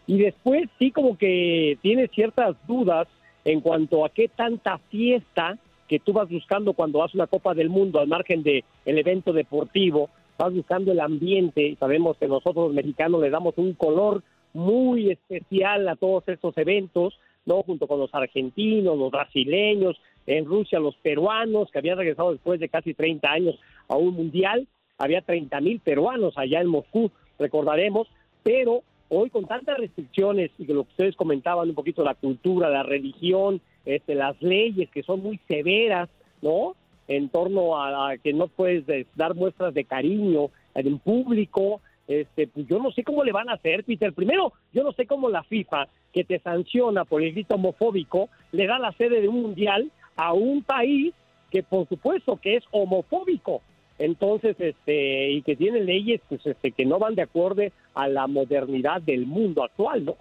Y 0.08 0.18
después 0.18 0.68
sí 0.80 0.90
como 0.92 1.18
que 1.18 1.78
tienes 1.84 2.10
ciertas 2.12 2.56
dudas 2.68 3.08
en 3.46 3.62
cuanto 3.62 4.06
a 4.06 4.10
qué 4.10 4.28
tanta 4.28 4.80
fiesta 4.90 5.58
que 5.90 6.00
tú 6.00 6.14
vas 6.14 6.30
buscando 6.30 6.74
cuando 6.74 7.00
vas 7.00 7.16
una 7.16 7.28
Copa 7.28 7.56
del 7.56 7.68
Mundo 7.68 8.00
al 8.00 8.08
margen 8.08 8.44
de 8.44 8.64
el 8.86 9.00
evento 9.00 9.34
deportivo, 9.34 10.10
vas 10.38 10.54
buscando 10.54 10.92
el 10.92 11.00
ambiente. 11.00 11.76
Sabemos 11.80 12.16
que 12.18 12.28
nosotros 12.28 12.68
los 12.68 12.74
mexicanos 12.74 13.20
le 13.22 13.32
damos 13.32 13.56
un 13.58 13.74
color 13.74 14.24
muy 14.54 15.10
especial 15.10 15.88
a 15.90 15.96
todos 15.96 16.24
estos 16.28 16.56
eventos, 16.58 17.20
¿no? 17.46 17.64
Junto 17.64 17.88
con 17.88 18.00
los 18.00 18.14
argentinos, 18.14 18.98
los 18.98 19.12
brasileños, 19.12 20.00
en 20.28 20.46
Rusia 20.46 20.80
los 20.80 20.96
peruanos 20.98 21.72
que 21.72 21.80
habían 21.80 21.98
regresado 21.98 22.34
después 22.34 22.60
de 22.60 22.70
casi 22.70 22.94
30 22.94 23.28
años 23.32 23.60
a 23.88 23.98
un 23.98 24.14
mundial, 24.14 24.68
había 25.00 25.22
30 25.22 25.60
mil 25.62 25.80
peruanos 25.80 26.38
allá 26.38 26.62
en 26.62 26.68
Moscú, 26.68 27.10
recordaremos, 27.40 28.08
pero 28.44 28.84
hoy 29.10 29.32
con 29.32 29.46
tantas 29.46 29.78
restricciones 29.78 30.52
y 30.60 30.68
que 30.68 30.74
lo 30.74 30.84
que 30.84 30.92
ustedes 30.92 31.16
comentaban 31.16 31.70
un 31.70 31.76
poquito 31.76 32.04
la 32.04 32.14
cultura, 32.14 32.70
la 32.70 32.84
religión, 32.84 33.60
este, 33.86 34.16
las 34.16 34.42
leyes 34.42 34.90
que 34.90 35.04
son 35.04 35.22
muy 35.22 35.40
severas, 35.48 36.10
¿no? 36.42 36.76
En 37.08 37.30
torno 37.30 37.82
a, 37.82 38.18
que 38.18 38.34
no 38.34 38.48
puedes 38.48 38.86
dar 39.16 39.36
muestras 39.36 39.74
de 39.74 39.84
cariño 39.86 40.50
en 40.76 41.00
público, 41.00 41.82
este, 42.08 42.48
pues 42.48 42.68
yo 42.68 42.80
no 42.80 42.92
sé 42.92 43.04
cómo 43.04 43.24
le 43.24 43.32
van 43.32 43.50
a 43.50 43.54
hacer, 43.54 43.84
Peter. 43.84 44.14
Primero, 44.14 44.54
yo 44.74 44.84
no 44.84 44.92
sé 44.92 45.06
cómo 45.06 45.30
la 45.30 45.44
FIFA, 45.44 45.88
que 46.14 46.24
te 46.24 46.40
sanciona 46.40 47.06
por 47.06 47.22
el 47.22 47.34
grito 47.34 47.56
homofóbico, 47.56 48.30
le 48.52 48.68
da 48.68 48.80
la 48.80 48.92
sede 48.94 49.22
de 49.22 49.28
un 49.28 49.42
mundial 49.42 49.92
a 50.16 50.34
un 50.34 50.64
país 50.64 51.14
que 51.50 51.64
por 51.64 51.88
supuesto 51.88 52.38
que 52.38 52.58
es 52.58 52.64
homofóbico. 52.72 53.62
Entonces, 53.98 54.56
este, 54.60 55.32
y 55.32 55.42
que 55.42 55.56
tiene 55.56 55.82
leyes 55.82 56.22
pues, 56.30 56.46
este, 56.46 56.72
que 56.72 56.86
no 56.86 57.00
van 57.00 57.16
de 57.16 57.24
acuerdo 57.24 57.64
a 57.94 58.08
la 58.08 58.28
modernidad 58.28 59.02
del 59.02 59.26
mundo 59.26 59.64
actual, 59.64 60.06
¿no? 60.06 60.16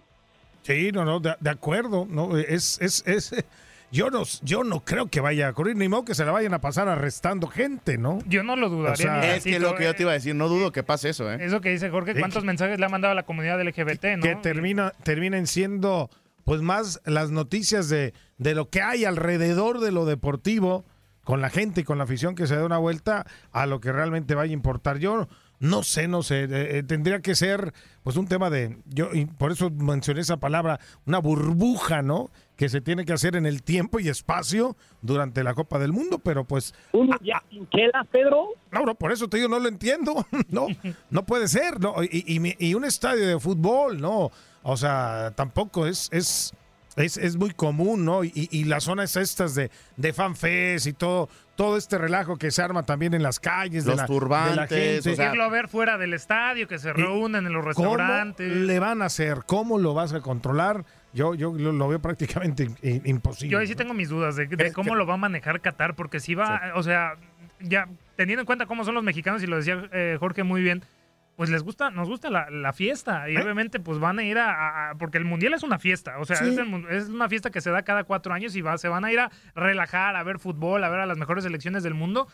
Sí, 0.74 0.92
no, 0.92 1.04
no, 1.04 1.20
de, 1.20 1.34
de 1.40 1.50
acuerdo, 1.50 2.06
no, 2.08 2.36
es, 2.36 2.78
es, 2.80 3.02
es, 3.06 3.34
yo 3.90 4.10
no, 4.10 4.22
yo 4.42 4.64
no 4.64 4.84
creo 4.84 5.08
que 5.08 5.20
vaya 5.20 5.48
a 5.48 5.50
ocurrir, 5.50 5.76
ni 5.76 5.88
modo 5.88 6.04
que 6.04 6.14
se 6.14 6.24
la 6.24 6.30
vayan 6.32 6.52
a 6.54 6.60
pasar 6.60 6.88
arrestando 6.88 7.46
gente, 7.46 7.96
¿no? 7.96 8.18
Yo 8.26 8.42
no 8.42 8.54
lo 8.54 8.68
dudaría. 8.68 8.92
O 8.92 8.96
sea, 8.96 9.34
Es 9.36 9.44
que 9.44 9.58
lo 9.58 9.74
que 9.74 9.84
yo 9.84 9.94
te 9.94 10.02
iba 10.02 10.10
a 10.10 10.14
decir, 10.14 10.34
no 10.34 10.48
dudo 10.48 10.70
que 10.72 10.82
pase 10.82 11.08
eso, 11.08 11.32
¿eh? 11.32 11.38
Eso 11.40 11.60
que 11.62 11.70
dice 11.70 11.88
Jorge, 11.90 12.14
¿cuántos 12.14 12.42
que- 12.42 12.46
mensajes 12.46 12.78
le 12.78 12.84
ha 12.84 12.88
mandado 12.90 13.12
a 13.12 13.14
la 13.14 13.22
comunidad 13.22 13.60
LGBT, 13.62 14.16
no? 14.18 14.22
que 14.22 14.36
termina, 14.36 14.92
terminen 15.04 15.46
siendo 15.46 16.10
pues 16.44 16.60
más 16.62 17.00
las 17.04 17.30
noticias 17.30 17.88
de, 17.88 18.12
de 18.38 18.54
lo 18.54 18.68
que 18.70 18.80
hay 18.82 19.04
alrededor 19.04 19.80
de 19.80 19.92
lo 19.92 20.04
deportivo 20.06 20.84
con 21.24 21.40
la 21.42 21.50
gente 21.50 21.82
y 21.82 21.84
con 21.84 21.98
la 21.98 22.04
afición 22.04 22.34
que 22.34 22.46
se 22.46 22.56
da 22.56 22.64
una 22.64 22.78
vuelta 22.78 23.26
a 23.52 23.66
lo 23.66 23.80
que 23.80 23.92
realmente 23.92 24.34
vaya 24.34 24.50
a 24.50 24.54
importar. 24.54 24.98
Yo 24.98 25.28
no 25.60 25.82
sé, 25.82 26.08
no 26.08 26.22
sé, 26.22 26.44
eh, 26.44 26.78
eh, 26.78 26.82
tendría 26.82 27.20
que 27.20 27.34
ser 27.34 27.72
pues 28.02 28.16
un 28.16 28.28
tema 28.28 28.48
de, 28.48 28.78
yo 28.86 29.10
y 29.12 29.26
por 29.26 29.52
eso 29.52 29.70
mencioné 29.70 30.20
esa 30.20 30.36
palabra, 30.38 30.78
una 31.04 31.18
burbuja, 31.18 32.02
¿no? 32.02 32.30
Que 32.56 32.68
se 32.68 32.80
tiene 32.80 33.04
que 33.04 33.12
hacer 33.12 33.36
en 33.36 33.44
el 33.46 33.62
tiempo 33.62 34.00
y 34.00 34.08
espacio 34.08 34.76
durante 35.02 35.42
la 35.44 35.54
Copa 35.54 35.78
del 35.78 35.92
Mundo, 35.92 36.18
pero 36.18 36.44
pues 36.44 36.74
Un 36.92 37.06
mundial 37.08 37.42
sin 37.50 37.68
chelas, 37.70 38.06
Pedro. 38.10 38.48
no, 38.70 38.84
no, 38.84 38.94
por 38.94 39.12
eso 39.12 39.28
te 39.28 39.36
digo, 39.36 39.48
no 39.48 39.58
lo 39.58 39.68
entiendo. 39.68 40.26
No, 40.48 40.66
no 41.10 41.26
puede 41.26 41.46
ser. 41.48 41.80
No, 41.80 42.02
y, 42.02 42.24
y 42.26 42.68
y 42.68 42.74
un 42.74 42.84
estadio 42.84 43.26
de 43.26 43.38
fútbol, 43.38 44.00
no. 44.00 44.30
O 44.62 44.76
sea, 44.76 45.32
tampoco 45.36 45.86
es, 45.86 46.08
es, 46.12 46.52
es, 47.04 47.16
es 47.16 47.36
muy 47.36 47.50
común, 47.50 48.04
¿no? 48.04 48.24
Y, 48.24 48.48
y 48.50 48.64
las 48.64 48.84
zonas 48.84 49.16
estas 49.16 49.54
de, 49.54 49.70
de 49.96 50.12
fanfest 50.12 50.86
y 50.86 50.92
todo, 50.92 51.28
todo 51.56 51.76
este 51.76 51.98
relajo 51.98 52.36
que 52.36 52.50
se 52.50 52.62
arma 52.62 52.82
también 52.84 53.14
en 53.14 53.22
las 53.22 53.40
calles, 53.40 53.84
de 53.84 53.90
Los 53.92 54.00
la, 54.00 54.06
turbantes, 54.06 54.50
de 54.54 54.56
la 54.56 54.66
gente. 54.96 55.10
o 55.12 55.14
sea, 55.16 55.30
Irlo 55.30 55.44
a 55.44 55.48
ver 55.48 55.68
fuera 55.68 55.98
del 55.98 56.14
estadio, 56.14 56.68
que 56.68 56.78
se 56.78 56.90
¿Y 56.90 56.92
reúnen 56.92 57.46
en 57.46 57.52
los 57.52 57.62
¿Cómo 57.74 57.96
restaurantes. 57.96 58.52
le 58.52 58.78
van 58.78 59.02
a 59.02 59.06
hacer? 59.06 59.38
¿Cómo 59.46 59.78
lo 59.78 59.94
vas 59.94 60.12
a 60.12 60.20
controlar? 60.20 60.84
Yo, 61.14 61.34
yo 61.34 61.52
lo, 61.54 61.72
lo 61.72 61.88
veo 61.88 62.00
prácticamente 62.00 62.68
imposible. 63.04 63.50
Yo 63.52 63.58
ahí 63.58 63.66
sí 63.66 63.72
¿no? 63.72 63.78
tengo 63.78 63.94
mis 63.94 64.08
dudas 64.10 64.36
de, 64.36 64.46
de 64.46 64.72
cómo 64.72 64.92
que- 64.92 64.96
lo 64.98 65.06
va 65.06 65.14
a 65.14 65.18
manejar 65.18 65.60
Qatar, 65.60 65.94
porque 65.94 66.20
si 66.20 66.34
va, 66.34 66.72
o 66.74 66.82
sea, 66.82 67.14
ya 67.60 67.88
teniendo 68.16 68.42
en 68.42 68.46
cuenta 68.46 68.66
cómo 68.66 68.84
son 68.84 68.94
los 68.94 69.02
mexicanos, 69.02 69.42
y 69.42 69.46
lo 69.46 69.56
decía 69.56 69.88
eh, 69.92 70.16
Jorge 70.20 70.42
muy 70.44 70.60
bien, 70.62 70.84
pues 71.38 71.50
les 71.50 71.62
gusta, 71.62 71.90
nos 71.92 72.08
gusta 72.08 72.30
la, 72.30 72.50
la 72.50 72.72
fiesta, 72.72 73.30
y 73.30 73.36
¿Eh? 73.36 73.40
obviamente 73.40 73.78
pues 73.78 74.00
van 74.00 74.18
a 74.18 74.24
ir 74.24 74.38
a, 74.38 74.92
porque 74.98 75.18
el 75.18 75.24
mundial 75.24 75.54
es 75.54 75.62
una 75.62 75.78
fiesta, 75.78 76.18
o 76.18 76.24
sea, 76.24 76.34
Sí. 76.36 76.48
es, 76.48 76.58
el 76.58 76.66
mun- 76.66 76.86
es 76.90 77.08
una 77.08 77.28
fiesta 77.28 77.50
que 77.50 77.60
se 77.60 77.70
da 77.70 77.82
cada 77.82 78.02
cuatro 78.02 78.34
años 78.34 78.56
y 78.56 78.60
va, 78.60 78.76
se 78.76 78.88
van 78.88 79.04
a 79.04 79.12
ir 79.12 79.20
a 79.20 79.30
relajar, 79.54 80.16
a 80.16 80.22
ver 80.24 80.40
fútbol, 80.40 80.82
a 80.82 80.88
ver 80.88 80.98
a 80.98 81.06
las 81.06 81.16
mejores 81.16 81.44
selecciones 81.44 81.84
del 81.84 81.94
mundo. 81.94 82.26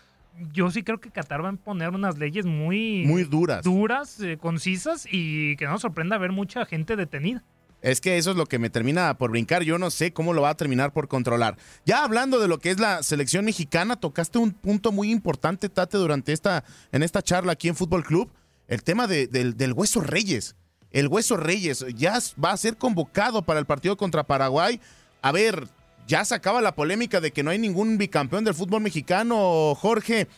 Yo 0.55 0.71
sí 0.71 0.83
creo 0.83 1.01
que 1.01 1.11
Qatar 1.11 1.45
va 1.45 1.49
a 1.49 1.53
imponer 1.53 1.91
unas 1.91 2.17
leyes 2.17 2.47
muy, 2.47 3.05
muy 3.07 3.25
duras. 3.25 3.63
duras, 3.63 4.19
eh, 4.21 4.39
concisas 4.39 5.07
y 5.11 5.55
que 5.57 5.67
no 5.67 5.73
nos 5.73 5.83
sorprenda 5.83 6.17
ver 6.17 6.33
mucha 6.33 6.65
gente 6.65 6.97
detenida. 6.97 7.45
Es 7.83 8.01
que 8.01 8.17
eso 8.17 8.31
es 8.31 8.39
lo 8.39 8.47
que 8.47 8.59
me 8.59 8.71
termina 8.71 9.13
por 9.19 9.31
brincar. 9.31 9.63
Yo 9.65 9.77
no 9.77 9.91
sé 9.91 10.15
cómo 10.15 10.33
lo 10.33 10.41
va 10.41 10.49
a 10.49 10.57
terminar 10.57 10.95
por 10.95 11.07
controlar. 11.09 11.57
Ya 11.85 12.03
hablando 12.05 12.41
de 12.41 12.49
lo 12.49 12.59
que 12.59 12.71
es 12.71 12.81
la 12.81 13.03
selección 13.03 13.45
mexicana, 13.45 13.97
tocaste 13.97 14.39
un 14.39 14.53
punto 14.53 14.91
muy 14.93 15.11
importante, 15.13 15.69
Tate, 15.69 15.99
durante 15.99 16.33
esta, 16.33 16.65
en 16.93 17.03
esta 17.03 17.21
charla 17.21 17.53
aquí 17.53 17.69
en 17.69 17.77
Fútbol 17.77 18.03
Club. 18.03 18.33
El 18.69 18.83
tema 18.83 19.07
de- 19.07 19.27
del, 19.27 19.73
Hueso 19.73 20.01
Reyes. 20.01 20.57
El 20.91 21.09
Hueso 21.09 21.37
Reyes 21.37 21.85
ya 21.97 22.19
va 22.43 22.53
a 22.53 22.57
ser 22.57 22.77
convocado 22.77 23.43
para 23.43 23.61
el 23.61 23.67
partido 23.67 23.97
contra 23.97 24.25
Paraguay. 24.25 24.81
A 25.23 25.33
ver, 25.33 25.69
ya 26.07 26.25
se 26.25 26.35
acaba 26.35 26.61
la 26.61 26.75
polémica 26.75 27.21
de 27.21 27.33
que 27.33 27.43
no 27.43 27.51
hay 27.51 27.59
ningún 27.59 27.99
bicampeón 27.99 28.45
del 28.45 28.55
fútbol 28.55 28.81
mexicano, 28.83 29.75
Jorge. 29.75 30.29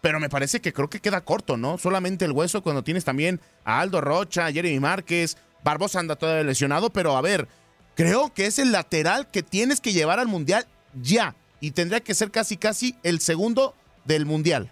Pero 0.00 0.20
me 0.20 0.28
parece 0.28 0.60
que 0.60 0.72
creo 0.72 0.88
que 0.88 1.00
queda 1.00 1.22
corto, 1.22 1.56
¿no? 1.56 1.78
Solamente 1.78 2.24
el 2.24 2.32
hueso 2.32 2.62
cuando 2.62 2.84
tienes 2.84 3.04
también 3.04 3.40
a 3.64 3.80
Aldo 3.80 4.00
Rocha, 4.00 4.52
Jeremy 4.52 4.78
Márquez, 4.78 5.36
Barbosa 5.64 5.98
anda 5.98 6.16
todavía 6.16 6.44
lesionado, 6.44 6.90
pero 6.90 7.16
a 7.16 7.20
ver, 7.20 7.48
creo 7.96 8.32
que 8.32 8.46
es 8.46 8.58
el 8.58 8.70
lateral 8.72 9.30
que 9.30 9.42
tienes 9.42 9.80
que 9.80 9.92
llevar 9.92 10.20
al 10.20 10.28
Mundial 10.28 10.66
ya. 11.00 11.34
Y 11.60 11.72
tendría 11.72 12.00
que 12.00 12.14
ser 12.14 12.30
casi 12.30 12.56
casi 12.56 12.94
el 13.02 13.20
segundo 13.20 13.74
del 14.04 14.26
Mundial. 14.26 14.70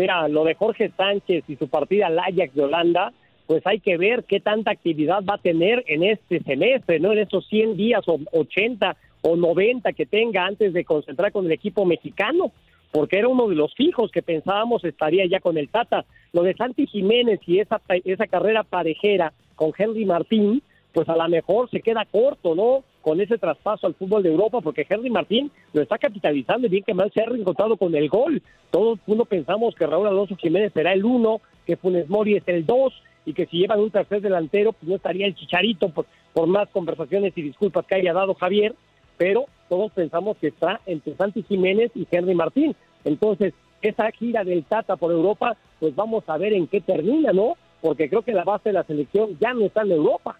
Mira, 0.00 0.26
lo 0.28 0.44
de 0.44 0.54
Jorge 0.54 0.90
Sánchez 0.96 1.44
y 1.46 1.56
su 1.56 1.68
partida 1.68 2.06
al 2.06 2.18
Ajax 2.18 2.54
de 2.54 2.62
Holanda, 2.62 3.12
pues 3.46 3.66
hay 3.66 3.80
que 3.80 3.98
ver 3.98 4.24
qué 4.24 4.40
tanta 4.40 4.70
actividad 4.70 5.22
va 5.28 5.34
a 5.34 5.42
tener 5.42 5.84
en 5.88 6.02
este 6.02 6.40
semestre, 6.40 6.98
¿no? 7.00 7.12
En 7.12 7.18
estos 7.18 7.46
100 7.48 7.76
días 7.76 8.08
o 8.08 8.18
80 8.32 8.96
o 9.20 9.36
90 9.36 9.92
que 9.92 10.06
tenga 10.06 10.46
antes 10.46 10.72
de 10.72 10.86
concentrar 10.86 11.32
con 11.32 11.44
el 11.44 11.52
equipo 11.52 11.84
mexicano, 11.84 12.50
porque 12.92 13.18
era 13.18 13.28
uno 13.28 13.46
de 13.48 13.56
los 13.56 13.74
fijos 13.74 14.10
que 14.10 14.22
pensábamos 14.22 14.84
estaría 14.84 15.26
ya 15.26 15.38
con 15.38 15.58
el 15.58 15.68
Tata. 15.68 16.06
Lo 16.32 16.44
de 16.44 16.54
Santi 16.54 16.86
Jiménez 16.86 17.40
y 17.46 17.58
esa, 17.58 17.78
esa 18.02 18.26
carrera 18.26 18.62
parejera 18.62 19.34
con 19.54 19.72
Henry 19.76 20.06
Martín, 20.06 20.62
pues 20.94 21.10
a 21.10 21.16
lo 21.16 21.28
mejor 21.28 21.68
se 21.68 21.82
queda 21.82 22.06
corto, 22.10 22.54
¿no? 22.54 22.84
Con 23.02 23.20
ese 23.20 23.38
traspaso 23.38 23.86
al 23.86 23.94
fútbol 23.94 24.22
de 24.22 24.30
Europa, 24.30 24.60
porque 24.60 24.86
Henry 24.88 25.10
Martín 25.10 25.50
lo 25.72 25.82
está 25.82 25.98
capitalizando 25.98 26.66
y 26.66 26.70
bien 26.70 26.84
que 26.84 26.94
mal 26.94 27.10
se 27.12 27.22
ha 27.22 27.26
reencontrado 27.26 27.76
con 27.76 27.94
el 27.94 28.08
gol. 28.08 28.42
Todos 28.70 28.98
uno 29.06 29.24
pensamos 29.24 29.74
que 29.74 29.86
Raúl 29.86 30.06
Alonso 30.06 30.36
Jiménez 30.36 30.72
será 30.72 30.92
el 30.92 31.04
uno, 31.04 31.40
que 31.66 31.76
Funes 31.76 32.08
Mori 32.08 32.36
es 32.36 32.46
el 32.46 32.66
dos, 32.66 32.92
y 33.24 33.32
que 33.32 33.46
si 33.46 33.58
llevan 33.58 33.80
un 33.80 33.90
tercer 33.90 34.20
delantero, 34.20 34.72
pues 34.72 34.88
no 34.88 34.96
estaría 34.96 35.26
el 35.26 35.34
chicharito 35.34 35.88
por, 35.90 36.06
por 36.32 36.46
más 36.46 36.68
conversaciones 36.70 37.32
y 37.36 37.42
disculpas 37.42 37.86
que 37.86 37.96
haya 37.96 38.12
dado 38.12 38.34
Javier, 38.34 38.74
pero 39.16 39.46
todos 39.68 39.92
pensamos 39.92 40.36
que 40.38 40.48
está 40.48 40.80
entre 40.86 41.14
Santi 41.14 41.42
Jiménez 41.42 41.90
y 41.94 42.06
Henry 42.10 42.34
Martín. 42.34 42.74
Entonces, 43.04 43.54
esa 43.82 44.10
gira 44.10 44.44
del 44.44 44.64
Tata 44.64 44.96
por 44.96 45.12
Europa, 45.12 45.56
pues 45.78 45.94
vamos 45.94 46.24
a 46.26 46.36
ver 46.38 46.52
en 46.52 46.66
qué 46.66 46.80
termina, 46.80 47.32
¿no? 47.32 47.54
Porque 47.80 48.08
creo 48.08 48.22
que 48.22 48.32
la 48.32 48.44
base 48.44 48.70
de 48.70 48.74
la 48.74 48.84
selección 48.84 49.38
ya 49.40 49.54
no 49.54 49.66
está 49.66 49.82
en 49.82 49.92
Europa. 49.92 50.36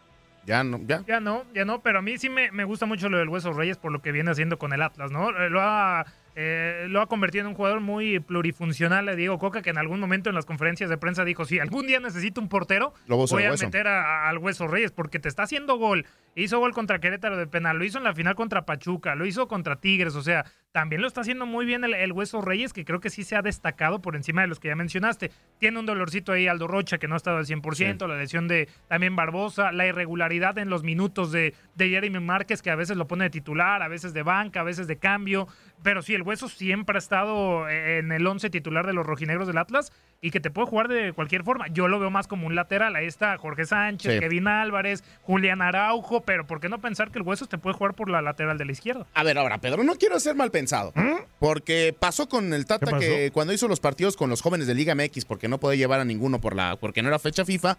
Ya 0.50 0.64
no, 0.64 0.80
ya. 0.84 1.04
Ya 1.06 1.20
no, 1.20 1.44
ya 1.54 1.64
no, 1.64 1.80
pero 1.80 2.00
a 2.00 2.02
mí 2.02 2.18
sí 2.18 2.28
me, 2.28 2.50
me 2.50 2.64
gusta 2.64 2.84
mucho 2.84 3.08
lo 3.08 3.18
del 3.18 3.28
Hueso 3.28 3.52
Reyes 3.52 3.76
por 3.76 3.92
lo 3.92 4.02
que 4.02 4.10
viene 4.10 4.32
haciendo 4.32 4.58
con 4.58 4.72
el 4.72 4.82
Atlas, 4.82 5.12
¿no? 5.12 5.30
Lo 5.30 5.60
ha, 5.62 6.06
eh, 6.34 6.86
lo 6.88 7.00
ha 7.00 7.06
convertido 7.06 7.42
en 7.42 7.48
un 7.48 7.54
jugador 7.54 7.80
muy 7.80 8.20
plurifuncional, 8.20 9.06
le 9.06 9.16
Diego 9.16 9.38
Coca, 9.38 9.62
que 9.62 9.70
en 9.70 9.78
algún 9.78 10.00
momento 10.00 10.28
en 10.30 10.34
las 10.34 10.46
conferencias 10.46 10.88
de 10.90 10.96
prensa 10.98 11.24
dijo, 11.24 11.44
si 11.44 11.58
algún 11.58 11.86
día 11.86 12.00
necesito 12.00 12.40
un 12.40 12.48
portero, 12.48 12.94
voy 13.08 13.44
a 13.44 13.50
Hueso". 13.50 13.66
meter 13.66 13.86
a- 13.88 14.26
a- 14.26 14.28
al 14.28 14.38
Hueso 14.38 14.66
Reyes, 14.66 14.92
porque 14.92 15.18
te 15.18 15.28
está 15.28 15.42
haciendo 15.44 15.76
gol. 15.76 16.06
Hizo 16.36 16.60
gol 16.60 16.72
contra 16.72 17.00
Querétaro 17.00 17.36
de 17.36 17.46
penal, 17.48 17.76
lo 17.78 17.84
hizo 17.84 17.98
en 17.98 18.04
la 18.04 18.14
final 18.14 18.36
contra 18.36 18.64
Pachuca, 18.64 19.14
lo 19.16 19.26
hizo 19.26 19.48
contra 19.48 19.76
Tigres, 19.80 20.14
o 20.14 20.22
sea, 20.22 20.44
también 20.70 21.02
lo 21.02 21.08
está 21.08 21.22
haciendo 21.22 21.44
muy 21.46 21.66
bien 21.66 21.82
el, 21.82 21.92
el 21.94 22.12
Hueso 22.12 22.40
Reyes, 22.40 22.72
que 22.72 22.84
creo 22.84 23.00
que 23.00 23.10
sí 23.10 23.24
se 23.24 23.34
ha 23.34 23.42
destacado 23.42 24.00
por 24.00 24.14
encima 24.14 24.42
de 24.42 24.46
los 24.46 24.60
que 24.60 24.68
ya 24.68 24.76
mencionaste. 24.76 25.32
Tiene 25.58 25.80
un 25.80 25.86
dolorcito 25.86 26.30
ahí 26.30 26.46
Aldo 26.46 26.68
Rocha, 26.68 26.98
que 26.98 27.08
no 27.08 27.14
ha 27.14 27.16
estado 27.16 27.38
al 27.38 27.46
100%, 27.46 28.06
la 28.06 28.16
lesión 28.16 28.46
de 28.46 28.68
también 28.86 29.16
Barbosa, 29.16 29.72
la 29.72 29.86
irregularidad 29.88 30.56
en 30.58 30.70
los 30.70 30.84
minutos 30.84 31.32
de, 31.32 31.54
de 31.74 31.88
Jeremy 31.88 32.20
Márquez, 32.20 32.62
que 32.62 32.70
a 32.70 32.76
veces 32.76 32.96
lo 32.96 33.08
pone 33.08 33.24
de 33.24 33.30
titular, 33.30 33.82
a 33.82 33.88
veces 33.88 34.12
de 34.14 34.22
banca, 34.22 34.60
a 34.60 34.64
veces 34.64 34.86
de 34.86 34.96
cambio. 34.96 35.48
Pero 35.82 36.02
sí, 36.02 36.14
el 36.20 36.26
Hueso 36.26 36.48
siempre 36.48 36.96
ha 36.96 36.98
estado 36.98 37.68
en 37.68 38.12
el 38.12 38.26
11 38.26 38.50
titular 38.50 38.86
de 38.86 38.92
los 38.92 39.06
rojinegros 39.06 39.46
del 39.46 39.56
Atlas 39.58 39.90
y 40.20 40.30
que 40.30 40.38
te 40.40 40.50
puede 40.50 40.68
jugar 40.68 40.88
de 40.88 41.14
cualquier 41.14 41.44
forma. 41.44 41.68
Yo 41.68 41.88
lo 41.88 41.98
veo 41.98 42.10
más 42.10 42.26
como 42.28 42.46
un 42.46 42.54
lateral. 42.54 42.94
Ahí 42.94 43.06
está 43.06 43.36
Jorge 43.38 43.64
Sánchez, 43.64 44.14
Sí. 44.14 44.20
Kevin 44.20 44.46
Álvarez, 44.48 45.02
Julián 45.22 45.62
Araujo, 45.62 46.20
pero 46.20 46.46
¿por 46.46 46.60
qué 46.60 46.68
no 46.68 46.78
pensar 46.80 47.10
que 47.10 47.18
el 47.18 47.24
Hueso 47.26 47.46
te 47.46 47.56
puede 47.56 47.74
jugar 47.76 47.94
por 47.94 48.10
la 48.10 48.20
lateral 48.20 48.58
de 48.58 48.66
la 48.66 48.72
izquierda? 48.72 49.06
A 49.14 49.22
ver, 49.22 49.38
ahora, 49.38 49.58
Pedro, 49.58 49.82
no 49.82 49.94
quiero 49.96 50.20
ser 50.20 50.34
mal 50.36 50.50
pensado. 50.50 50.92
Porque 51.38 51.94
pasó 51.98 52.28
con 52.28 52.52
el 52.52 52.66
Tata 52.66 52.98
que 52.98 53.30
cuando 53.32 53.52
hizo 53.54 53.66
los 53.66 53.80
partidos 53.80 54.16
con 54.16 54.28
los 54.28 54.42
jóvenes 54.42 54.66
de 54.66 54.74
Liga 54.74 54.94
MX, 54.94 55.24
porque 55.24 55.48
no 55.48 55.58
podía 55.58 55.78
llevar 55.78 56.00
a 56.00 56.04
ninguno 56.04 56.40
por 56.40 56.54
la, 56.54 56.76
porque 56.76 57.00
no 57.02 57.08
era 57.08 57.18
fecha 57.18 57.44
FIFA, 57.46 57.78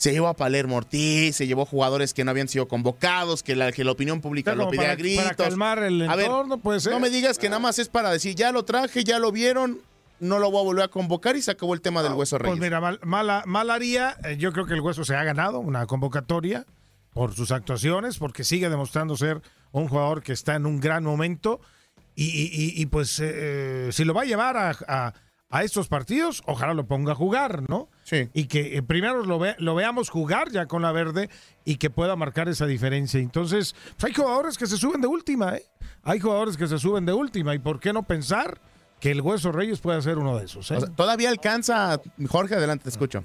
se 0.00 0.12
llevó 0.12 0.28
a 0.28 0.34
Palermo 0.34 0.76
Ortiz, 0.76 1.36
se 1.36 1.46
llevó 1.46 1.66
jugadores 1.66 2.14
que 2.14 2.24
no 2.24 2.30
habían 2.30 2.48
sido 2.48 2.66
convocados, 2.68 3.42
que 3.42 3.54
la, 3.54 3.70
que 3.70 3.84
la 3.84 3.92
opinión 3.92 4.22
pública 4.22 4.54
lo 4.54 4.68
pedía 4.70 4.80
para, 4.84 4.92
a 4.92 4.96
gritos. 4.96 5.24
para 5.24 5.36
calmar 5.36 5.82
el 5.82 6.08
A 6.08 6.16
ver, 6.16 6.24
entorno, 6.26 6.56
puede 6.56 6.80
ser. 6.80 6.92
No 6.92 7.00
me 7.00 7.10
digas 7.10 7.36
que 7.38 7.50
nada 7.50 7.60
más 7.60 7.78
es 7.78 7.88
para 7.90 8.10
decir, 8.10 8.34
ya 8.34 8.50
lo 8.50 8.64
traje, 8.64 9.04
ya 9.04 9.18
lo 9.18 9.30
vieron, 9.30 9.78
no 10.18 10.38
lo 10.38 10.50
voy 10.50 10.62
a 10.62 10.64
volver 10.64 10.84
a 10.84 10.88
convocar 10.88 11.36
y 11.36 11.42
se 11.42 11.50
acabó 11.50 11.74
el 11.74 11.82
tema 11.82 12.02
del 12.02 12.14
Hueso 12.14 12.38
Reyes. 12.38 12.52
Pues 12.58 12.60
mira, 12.66 12.80
mal, 12.80 12.98
mala- 13.02 13.42
mal 13.46 13.68
haría, 13.68 14.16
eh, 14.24 14.38
yo 14.38 14.54
creo 14.54 14.64
que 14.64 14.72
el 14.72 14.80
Hueso 14.80 15.04
se 15.04 15.14
ha 15.14 15.22
ganado 15.22 15.58
una 15.60 15.84
convocatoria 15.86 16.64
por 17.12 17.34
sus 17.34 17.50
actuaciones, 17.50 18.16
porque 18.16 18.42
sigue 18.42 18.70
demostrando 18.70 19.18
ser 19.18 19.42
un 19.72 19.86
jugador 19.88 20.22
que 20.22 20.32
está 20.32 20.54
en 20.54 20.64
un 20.64 20.80
gran 20.80 21.04
momento 21.04 21.60
y, 22.14 22.24
y- 22.24 22.50
y- 22.78 22.80
y, 22.82 22.86
pues 22.86 23.20
eh, 23.20 23.30
eh, 23.34 23.88
si 23.92 24.04
lo 24.04 24.14
va 24.14 24.22
a 24.22 24.24
llevar 24.24 24.56
a, 24.56 24.70
a- 24.88 25.12
a 25.52 25.64
estos 25.64 25.88
partidos, 25.88 26.42
ojalá 26.46 26.74
lo 26.74 26.86
ponga 26.86 27.12
a 27.12 27.14
jugar, 27.16 27.68
¿no? 27.68 27.88
Sí. 28.04 28.28
Y 28.34 28.46
que 28.46 28.76
eh, 28.76 28.82
primero 28.82 29.24
lo, 29.24 29.38
ve- 29.40 29.56
lo 29.58 29.74
veamos 29.74 30.08
jugar 30.08 30.50
ya 30.50 30.66
con 30.66 30.80
la 30.82 30.92
verde 30.92 31.28
y 31.64 31.76
que 31.76 31.90
pueda 31.90 32.14
marcar 32.14 32.48
esa 32.48 32.66
diferencia. 32.66 33.18
Entonces, 33.18 33.74
pues 33.98 34.04
hay 34.04 34.14
jugadores 34.14 34.56
que 34.56 34.66
se 34.66 34.76
suben 34.76 35.00
de 35.00 35.08
última, 35.08 35.56
¿eh? 35.56 35.64
Hay 36.04 36.20
jugadores 36.20 36.56
que 36.56 36.66
se 36.68 36.78
suben 36.78 37.04
de 37.04 37.12
última 37.12 37.54
y 37.54 37.58
¿por 37.58 37.80
qué 37.80 37.92
no 37.92 38.04
pensar 38.04 38.60
que 39.00 39.10
el 39.10 39.20
Hueso 39.22 39.50
Reyes 39.50 39.80
puede 39.80 40.00
ser 40.02 40.18
uno 40.18 40.38
de 40.38 40.44
esos? 40.44 40.70
¿eh? 40.70 40.76
O 40.76 40.80
sea, 40.80 40.88
todavía 40.90 41.30
alcanza, 41.30 42.00
Jorge, 42.28 42.54
adelante, 42.54 42.84
te 42.84 42.90
escucho. 42.90 43.24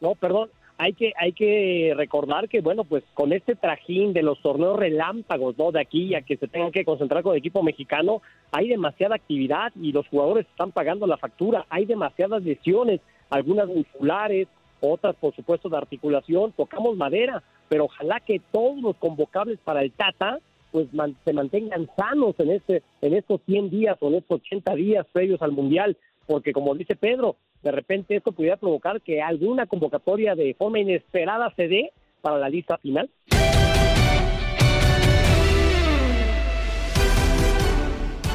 no, 0.00 0.14
perdón, 0.16 0.50
hay 0.76 0.92
que 0.92 1.12
hay 1.16 1.32
que 1.32 1.92
recordar 1.96 2.48
que 2.48 2.60
bueno 2.60 2.84
pues 2.84 3.04
con 3.14 3.32
este 3.32 3.54
trajín 3.54 4.12
de 4.12 4.22
los 4.22 4.40
torneos 4.40 4.78
relámpagos 4.78 5.56
no 5.56 5.70
de 5.70 5.80
aquí 5.80 6.14
a 6.14 6.22
que 6.22 6.36
se 6.36 6.48
tengan 6.48 6.72
que 6.72 6.84
concentrar 6.84 7.22
con 7.22 7.32
el 7.32 7.38
equipo 7.38 7.62
mexicano 7.62 8.22
hay 8.50 8.68
demasiada 8.68 9.14
actividad 9.14 9.72
y 9.80 9.92
los 9.92 10.06
jugadores 10.08 10.46
están 10.46 10.72
pagando 10.72 11.06
la 11.06 11.16
factura. 11.16 11.66
Hay 11.70 11.86
demasiadas 11.86 12.42
lesiones 12.42 13.00
algunas 13.30 13.68
musculares 13.68 14.48
otras 14.80 15.14
por 15.16 15.34
supuesto 15.34 15.68
de 15.68 15.76
articulación. 15.76 16.52
Tocamos 16.52 16.96
madera 16.96 17.42
pero 17.68 17.84
ojalá 17.84 18.20
que 18.20 18.40
todos 18.52 18.80
los 18.82 18.96
convocables 18.96 19.58
para 19.64 19.82
el 19.82 19.92
Tata 19.92 20.38
pues 20.72 20.88
se 21.24 21.32
mantengan 21.32 21.88
sanos 21.96 22.34
en 22.40 22.50
este 22.50 22.82
en 23.00 23.14
estos 23.14 23.40
100 23.46 23.70
días 23.70 23.96
o 24.00 24.08
en 24.08 24.16
estos 24.16 24.40
80 24.40 24.74
días 24.74 25.06
previos 25.12 25.40
al 25.40 25.52
mundial 25.52 25.96
porque 26.26 26.52
como 26.52 26.74
dice 26.74 26.96
Pedro 26.96 27.36
de 27.64 27.72
repente 27.72 28.14
esto 28.14 28.32
pudiera 28.32 28.58
provocar 28.58 29.00
que 29.00 29.22
alguna 29.22 29.66
convocatoria 29.66 30.34
de 30.34 30.54
forma 30.54 30.78
inesperada 30.78 31.52
se 31.56 31.66
dé 31.66 31.92
para 32.20 32.38
la 32.38 32.50
lista 32.50 32.76
final. 32.78 33.08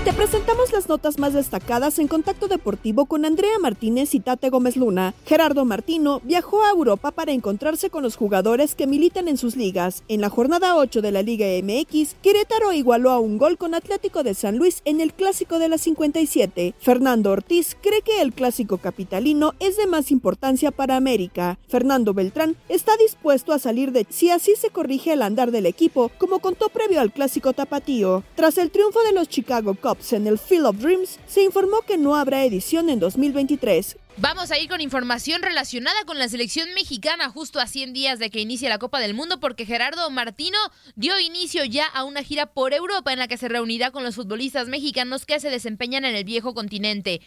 Te 0.06 0.14
presentamos 0.14 0.72
las 0.72 0.88
notas 0.88 1.20
más 1.20 1.34
destacadas 1.34 2.00
en 2.00 2.08
Contacto 2.08 2.48
Deportivo 2.48 3.06
con 3.06 3.26
Andrea 3.26 3.60
Martínez 3.60 4.16
y 4.16 4.22
Tate 4.22 4.50
Gómez 4.50 4.78
Luna. 4.78 5.14
Gerardo 5.26 5.66
Martino 5.66 6.22
viajó 6.24 6.64
a 6.64 6.70
Europa 6.70 7.12
para 7.12 7.34
encontrarse 7.34 7.90
con 7.90 8.02
los 8.02 8.16
jugadores 8.16 8.76
que 8.76 8.88
militan 8.88 9.28
en 9.28 9.36
sus 9.36 9.58
ligas. 9.58 10.04
En 10.08 10.22
la 10.22 10.30
jornada 10.30 10.78
8 10.78 11.02
de 11.02 11.12
la 11.12 11.22
Liga 11.22 11.48
MX, 11.62 12.16
Querétaro 12.22 12.72
igualó 12.72 13.12
a 13.12 13.20
un 13.20 13.38
gol 13.38 13.58
con 13.58 13.76
Atlético 13.76 14.24
de 14.24 14.36
San 14.36 14.58
Luis 14.58 14.82
en 14.86 15.02
el 15.02 15.14
Clásico 15.14 15.60
de 15.60 15.68
la 15.68 15.78
57. 15.78 16.76
Fernando 16.80 17.32
Ortiz 17.32 17.76
cree 17.82 18.02
que 18.02 18.22
el 18.22 18.32
Clásico 18.32 18.78
capitalino 18.78 19.54
es 19.60 19.76
de 19.76 19.86
más 19.86 20.12
importancia 20.12 20.72
para 20.72 20.96
América. 20.96 21.60
Fernando 21.68 22.14
Beltrán 22.14 22.56
está 22.70 22.96
dispuesto 22.96 23.52
a 23.52 23.60
salir 23.60 23.92
de 23.92 24.08
si 24.10 24.30
así 24.30 24.54
se 24.56 24.70
corrige 24.70 25.12
el 25.12 25.22
andar 25.22 25.52
del 25.52 25.66
equipo, 25.66 26.10
como 26.18 26.40
contó 26.40 26.70
previo 26.70 27.02
al 27.02 27.12
Clásico 27.12 27.52
Tapatío. 27.52 28.24
Tras 28.36 28.58
el 28.58 28.72
triunfo 28.72 29.02
de 29.04 29.12
los 29.12 29.28
Chicago 29.28 29.76
Cubs 29.76 29.89
en 30.12 30.28
el 30.28 30.38
Field 30.38 30.68
of 30.68 30.78
Dreams, 30.78 31.20
se 31.28 31.42
informó 31.42 31.82
que 31.82 31.98
no 31.98 32.16
habrá 32.16 32.44
edición 32.46 32.90
en 32.90 33.00
2023. 33.00 33.98
Vamos 34.18 34.52
a 34.52 34.60
ir 34.60 34.70
con 34.70 34.82
información 34.82 35.42
relacionada 35.42 36.04
con 36.06 36.20
la 36.20 36.28
selección 36.28 36.74
mexicana 36.74 37.30
justo 37.30 37.60
a 37.60 37.68
100 37.68 37.94
días 37.94 38.20
de 38.20 38.30
que 38.30 38.42
inicie 38.42 38.68
la 38.68 38.78
Copa 38.78 39.00
del 39.00 39.14
Mundo 39.14 39.40
porque 39.40 39.66
Gerardo 39.66 40.10
Martino 40.12 40.58
dio 40.96 41.18
inicio 41.20 41.64
ya 41.64 41.86
a 41.86 42.04
una 42.04 42.22
gira 42.22 42.48
por 42.48 42.74
Europa 42.74 43.14
en 43.14 43.20
la 43.20 43.30
que 43.30 43.38
se 43.38 43.48
reunirá 43.48 43.92
con 43.92 44.04
los 44.04 44.16
futbolistas 44.16 44.68
mexicanos 44.68 45.26
que 45.26 45.40
se 45.40 45.50
desempeñan 45.50 46.04
en 46.04 46.16
el 46.16 46.26
viejo 46.26 46.54
continente. 46.54 47.22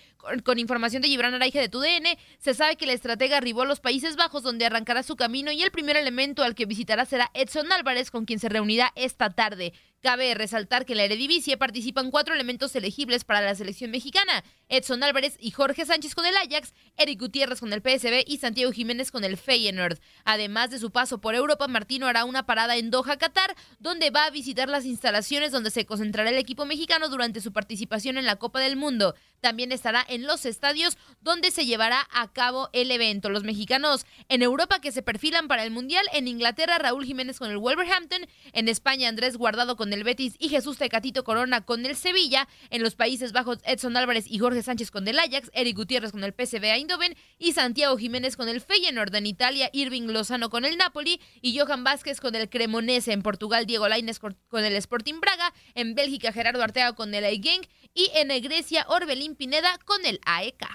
Con, 0.45 0.59
información 0.59 1.01
de 1.03 1.09
Gibran 1.09 1.33
Araige 1.35 1.61
de 1.61 1.71
TUDN, 1.71 2.19
se 2.39 2.53
sabe 2.53 2.77
que 2.77 2.85
el 2.85 2.91
estratega 2.91 3.39
arribó 3.39 3.63
a 3.63 3.67
los 3.67 3.81
Países 3.81 4.17
Bajos 4.17 4.43
donde 4.43 4.67
arrancará 4.67 5.03
su 5.03 5.17
camino 5.17 5.51
y 5.51 5.63
el 5.63 5.71
primer 5.71 5.97
elemento 5.97 6.43
al 6.43 6.55
que 6.55 6.67
visitará 6.67 7.07
será 7.07 7.31
Edson 7.33 7.73
Álvarez 7.73 8.11
con 8.11 8.27
quien 8.27 8.39
se 8.39 8.51
reunirá 8.51 8.93
esta 8.97 9.31
tarde. 9.31 9.73
Cabe 10.03 10.35
resaltar 10.35 10.85
que 10.85 10.95
en 10.95 10.97
la 10.97 11.05
Eredivisie 11.05 11.57
participan 11.57 12.11
cuatro 12.11 12.35
elementos 12.35 12.75
elegibles 12.75 13.23
para 13.23 13.41
la 13.41 13.55
selección 13.55 13.93
mexicana: 13.93 14.43
Edson 14.69 15.05
Álvarez 15.05 15.37
y 15.39 15.53
Jorge 15.53 15.87
Sánchez 15.87 16.17
con 16.17 16.27
el 16.27 16.37
Ajax, 16.37 16.75
Eric 16.97 17.21
Gutiérrez 17.21 17.61
con 17.61 17.73
el 17.73 17.83
PSB 17.83 18.25
y 18.27 18.39
Santiago 18.39 18.73
Jiménez 18.73 19.13
con 19.13 19.23
el 19.23 19.37
Feyenoord. 19.37 20.01
Además 20.25 20.71
de 20.71 20.81
su 20.81 20.91
paso 20.91 21.21
por 21.21 21.37
Europa, 21.37 21.69
Martino 21.69 22.09
hará 22.09 22.25
una 22.25 22.47
parada 22.47 22.77
en 22.77 22.91
Doha, 22.91 23.17
Qatar, 23.17 23.55
donde 23.79 24.11
va 24.11 24.25
a 24.25 24.31
visitar 24.31 24.69
las 24.69 24.87
instalaciones 24.87 25.53
donde 25.53 25.71
se 25.71 25.87
concentrará 25.87 26.31
el 26.31 26.39
equipo 26.39 26.67
mexicano 26.67 27.09
durante 27.09 27.41
su 27.41 27.53
participación 27.53 28.19
en 28.19 28.27
la 28.27 28.35
Copa 28.35 28.59
del 28.59 28.75
Mundo. 28.75 29.15
También 29.43 29.73
estará 29.73 30.07
en 30.09 30.25
los 30.25 30.47
estadios 30.47 30.97
donde 31.21 31.51
se 31.51 31.67
llevará 31.67 32.07
a 32.13 32.33
cabo 32.33 32.71
el 32.73 32.93
evento. 32.93 33.29
Los 33.29 33.43
mexicanos 33.43 34.07
en 34.29 34.41
Europa 34.41 34.81
que 34.81 34.93
se 34.93 35.03
perfilan 35.03 35.49
para 35.49 35.65
el 35.65 35.73
Mundial, 35.73 36.07
en 36.13 36.29
Inglaterra 36.29 36.79
Raúl 36.79 37.05
Jiménez 37.05 37.41
con 37.41 37.51
el 37.51 37.59
Wolverhampton, 37.59 38.21
en 38.53 38.69
España 38.69 39.09
Andrés 39.09 39.37
Guardado 39.37 39.75
con 39.77 39.93
el 39.93 40.05
Betis 40.05 40.37
y 40.39 40.49
Jesús 40.49 40.79
Tecatito 40.79 41.25
Corona 41.25 41.63
con 41.63 41.85
el 41.85 41.97
Sevilla. 41.97 42.47
En 42.71 42.85
los 42.85 42.95
Países 42.95 43.33
Bajos, 43.33 43.59
Edson 43.65 43.97
Álvarez 43.97 44.27
y 44.29 44.39
Jorge 44.39 44.63
Sánchez 44.63 44.93
con 44.93 45.09
el 45.09 45.19
Ajax, 45.19 45.51
Eric 45.55 45.77
Gutiérrez 45.77 46.13
con 46.13 46.23
el 46.23 46.35
PSV 46.35 46.63
Eindhoven 46.63 47.17
y 47.37 47.53
Santiago 47.53 47.99
Jiménez 47.99 48.37
con 48.37 48.49
el 48.49 48.61
Feyenoord 48.61 49.13
en 49.17 49.27
Italia, 49.27 49.71
Irving 49.73 50.03
Lozano 50.03 50.51
con 50.51 50.65
el 50.65 50.77
Napoli 50.77 51.21
y 51.41 51.59
Johan 51.59 51.83
Vázquez 51.83 52.21
con 52.21 52.37
el 52.37 52.49
Cremonese. 52.49 53.13
En 53.13 53.23
Portugal, 53.23 53.67
Diego 53.67 53.89
Lainez 53.89 54.21
con 54.21 54.37
el 54.65 54.77
Sporting 54.77 55.19
Braga. 55.21 55.53
En 55.75 55.97
Bélgica, 55.97 56.33
Gerardo 56.33 56.63
Arteaga 56.63 56.95
con 56.95 57.13
el 57.13 57.25
Aigen 57.25 57.63
y 57.93 58.09
en 58.15 58.29
Grecia, 58.41 58.87
Orbelín 58.89 59.32
Pineda 59.37 59.79
con 59.85 60.05
el 60.05 60.21
AEK. 60.25 60.67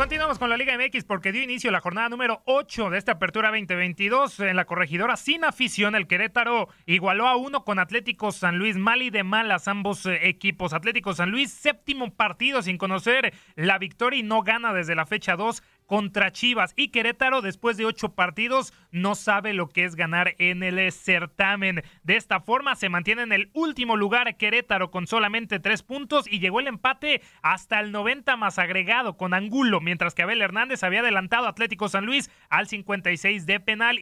Continuamos 0.00 0.38
con 0.38 0.48
la 0.48 0.56
Liga 0.56 0.78
MX 0.78 1.04
porque 1.04 1.32
dio 1.32 1.42
inicio 1.42 1.72
la 1.72 1.80
jornada 1.80 2.08
número 2.08 2.40
8 2.44 2.90
de 2.90 2.98
esta 2.98 3.12
apertura 3.12 3.48
2022 3.48 4.38
en 4.38 4.54
la 4.54 4.64
corregidora 4.64 5.16
sin 5.16 5.44
afición. 5.44 5.96
El 5.96 6.06
Querétaro 6.06 6.68
igualó 6.86 7.26
a 7.26 7.34
uno 7.34 7.64
con 7.64 7.80
Atlético 7.80 8.30
San 8.30 8.58
Luis. 8.58 8.76
Mal 8.76 9.02
y 9.02 9.10
de 9.10 9.24
malas 9.24 9.66
ambos 9.66 10.06
eh, 10.06 10.28
equipos. 10.28 10.72
Atlético 10.72 11.14
San 11.14 11.32
Luis, 11.32 11.50
séptimo 11.50 12.14
partido 12.14 12.62
sin 12.62 12.78
conocer 12.78 13.34
la 13.56 13.78
victoria 13.78 14.20
y 14.20 14.22
no 14.22 14.42
gana 14.42 14.72
desde 14.72 14.94
la 14.94 15.04
fecha 15.04 15.34
2 15.34 15.64
contra 15.88 16.30
Chivas. 16.30 16.74
Y 16.76 16.88
Querétaro, 16.88 17.42
después 17.42 17.76
de 17.76 17.86
ocho 17.86 18.10
partidos, 18.10 18.72
no 18.92 19.16
sabe 19.16 19.54
lo 19.54 19.70
que 19.70 19.84
es 19.84 19.96
ganar 19.96 20.36
en 20.38 20.62
el 20.62 20.92
certamen. 20.92 21.82
De 22.04 22.16
esta 22.16 22.40
forma, 22.40 22.76
se 22.76 22.90
mantiene 22.90 23.22
en 23.22 23.32
el 23.32 23.50
último 23.54 23.96
lugar 23.96 24.36
Querétaro 24.36 24.92
con 24.92 25.08
solamente 25.08 25.58
tres 25.58 25.82
puntos 25.82 26.30
y 26.30 26.38
llegó 26.38 26.60
el 26.60 26.68
empate 26.68 27.22
hasta 27.42 27.80
el 27.80 27.90
90 27.90 28.36
más 28.36 28.58
agregado 28.58 29.16
con 29.16 29.34
Angulo, 29.34 29.80
mientras 29.80 30.14
que 30.14 30.22
Abel 30.22 30.42
Hernández 30.42 30.84
había 30.84 31.00
adelantado 31.00 31.48
Atlético 31.48 31.88
San 31.88 32.04
Luis 32.04 32.30
al 32.50 32.68
56 32.68 33.46
de 33.46 33.58
penal. 33.58 34.00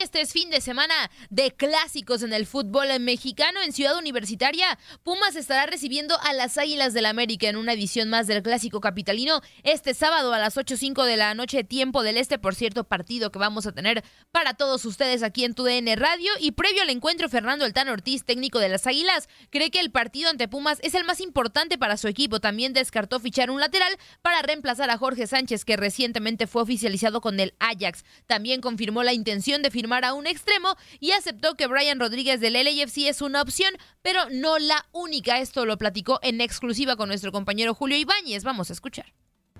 Este 0.00 0.22
es 0.22 0.32
fin 0.32 0.48
de 0.48 0.62
semana 0.62 0.94
de 1.28 1.50
clásicos 1.50 2.22
en 2.22 2.32
el 2.32 2.46
fútbol 2.46 2.88
mexicano 3.00 3.60
en 3.60 3.70
Ciudad 3.70 3.98
Universitaria. 3.98 4.78
Pumas 5.02 5.36
estará 5.36 5.66
recibiendo 5.66 6.18
a 6.22 6.32
las 6.32 6.56
Águilas 6.56 6.94
del 6.94 7.04
América 7.04 7.48
en 7.48 7.56
una 7.56 7.74
edición 7.74 8.08
más 8.08 8.26
del 8.26 8.42
clásico 8.42 8.80
capitalino 8.80 9.42
este 9.62 9.92
sábado 9.92 10.32
a 10.32 10.38
las 10.38 10.56
8.05 10.56 11.04
de 11.04 11.18
la 11.18 11.34
noche, 11.34 11.64
tiempo 11.64 12.02
del 12.02 12.16
este, 12.16 12.38
por 12.38 12.54
cierto, 12.54 12.84
partido 12.84 13.30
que 13.30 13.38
vamos 13.38 13.66
a 13.66 13.72
tener 13.72 14.02
para 14.32 14.54
todos 14.54 14.86
ustedes 14.86 15.22
aquí 15.22 15.44
en 15.44 15.52
TUDN 15.52 15.94
Radio. 15.98 16.32
Y 16.40 16.52
previo 16.52 16.80
al 16.80 16.88
encuentro, 16.88 17.28
Fernando 17.28 17.66
Eltán 17.66 17.90
Ortiz, 17.90 18.24
técnico 18.24 18.58
de 18.58 18.70
las 18.70 18.86
Águilas, 18.86 19.28
cree 19.50 19.70
que 19.70 19.80
el 19.80 19.90
partido 19.90 20.30
ante 20.30 20.48
Pumas 20.48 20.78
es 20.82 20.94
el 20.94 21.04
más 21.04 21.20
importante 21.20 21.76
para 21.76 21.98
su 21.98 22.08
equipo. 22.08 22.40
También 22.40 22.72
descartó 22.72 23.20
fichar 23.20 23.50
un 23.50 23.60
lateral 23.60 23.94
para 24.22 24.40
reemplazar 24.40 24.88
a 24.88 24.96
Jorge 24.96 25.26
Sánchez, 25.26 25.66
que 25.66 25.76
recientemente 25.76 26.46
fue 26.46 26.62
oficializado 26.62 27.20
con 27.20 27.38
el 27.38 27.52
Ajax. 27.58 28.06
También 28.26 28.62
confirmó 28.62 29.02
la 29.02 29.12
intención 29.12 29.60
de 29.60 29.70
firmar 29.70 29.89
a 29.92 30.14
un 30.14 30.26
extremo 30.26 30.76
y 31.00 31.12
aceptó 31.12 31.54
que 31.54 31.66
Brian 31.66 32.00
Rodríguez 32.00 32.40
del 32.40 32.54
LAFC 32.54 33.08
es 33.08 33.20
una 33.20 33.42
opción, 33.42 33.72
pero 34.02 34.20
no 34.30 34.58
la 34.58 34.86
única. 34.92 35.38
Esto 35.40 35.66
lo 35.66 35.76
platicó 35.76 36.18
en 36.22 36.40
exclusiva 36.40 36.96
con 36.96 37.08
nuestro 37.08 37.32
compañero 37.32 37.74
Julio 37.74 37.98
Ibáñez. 37.98 38.44
Vamos 38.44 38.70
a 38.70 38.72
escuchar. 38.72 39.06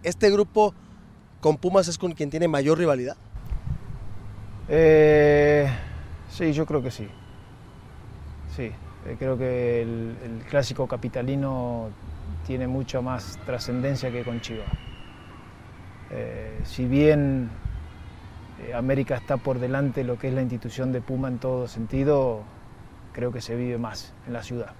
¿Este 0.02 0.30
grupo 0.30 0.74
con 1.40 1.56
Pumas 1.56 1.88
es 1.88 1.98
con 1.98 2.12
quien 2.12 2.30
tiene 2.30 2.48
mayor 2.48 2.78
rivalidad? 2.78 3.16
Eh, 4.68 5.68
sí, 6.30 6.52
yo 6.52 6.64
creo 6.64 6.82
que 6.82 6.90
sí. 6.90 7.08
Sí, 8.56 8.70
eh, 9.06 9.16
creo 9.18 9.36
que 9.36 9.82
el, 9.82 10.44
clásico 10.48 10.86
capitalino 10.86 11.90
tiene 12.46 12.66
mucha 12.66 13.00
más 13.00 13.38
trascendencia 13.44 14.10
que 14.10 14.22
con 14.24 14.40
Chivas. 14.40 14.68
Eh, 16.10 16.60
si 16.64 16.86
bien 16.86 17.50
eh, 18.66 18.74
América 18.74 19.16
está 19.16 19.36
por 19.36 19.58
delante 19.58 20.04
lo 20.04 20.18
que 20.18 20.28
es 20.28 20.34
la 20.34 20.42
institución 20.42 20.92
de 20.92 21.00
Puma 21.00 21.28
en 21.28 21.38
todo 21.38 21.68
sentido, 21.68 22.42
creo 23.12 23.32
que 23.32 23.40
se 23.40 23.56
vive 23.56 23.78
más 23.78 24.12
en 24.26 24.32
la 24.32 24.42
ciudad. 24.42 24.72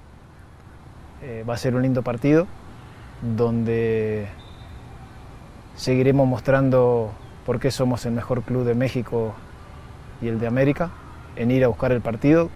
Eh, 1.23 1.45
va 1.49 1.55
a 1.55 1.57
ser 1.57 1.75
un 1.75 1.83
lindo 1.83 2.03
partido 2.03 2.47
donde 3.37 4.27
seguiremos 5.77 6.27
mostrando 6.27 7.13
por 7.45 7.61
qué 7.61 7.71
somos 7.71 8.07
el 8.07 8.13
mejor 8.13 8.43
club 8.43 8.65
de 8.65 8.75
México 8.75 9.35
y 10.21 10.29
el 10.29 10.39
de 10.39 10.47
América, 10.47 10.91
en 11.37 11.51
ir 11.51 11.65
a 11.65 11.69
buscar 11.69 11.93
el 11.93 12.01
partido 12.01 12.51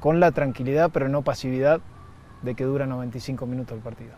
con 0.00 0.20
la 0.20 0.32
tranquilidad, 0.32 0.90
pero 0.92 1.08
no 1.08 1.22
pasividad, 1.22 1.80
de 2.42 2.54
que 2.54 2.64
dura 2.64 2.86
95 2.86 3.46
minutos 3.46 3.76
el 3.76 3.82
partido. 3.82 4.12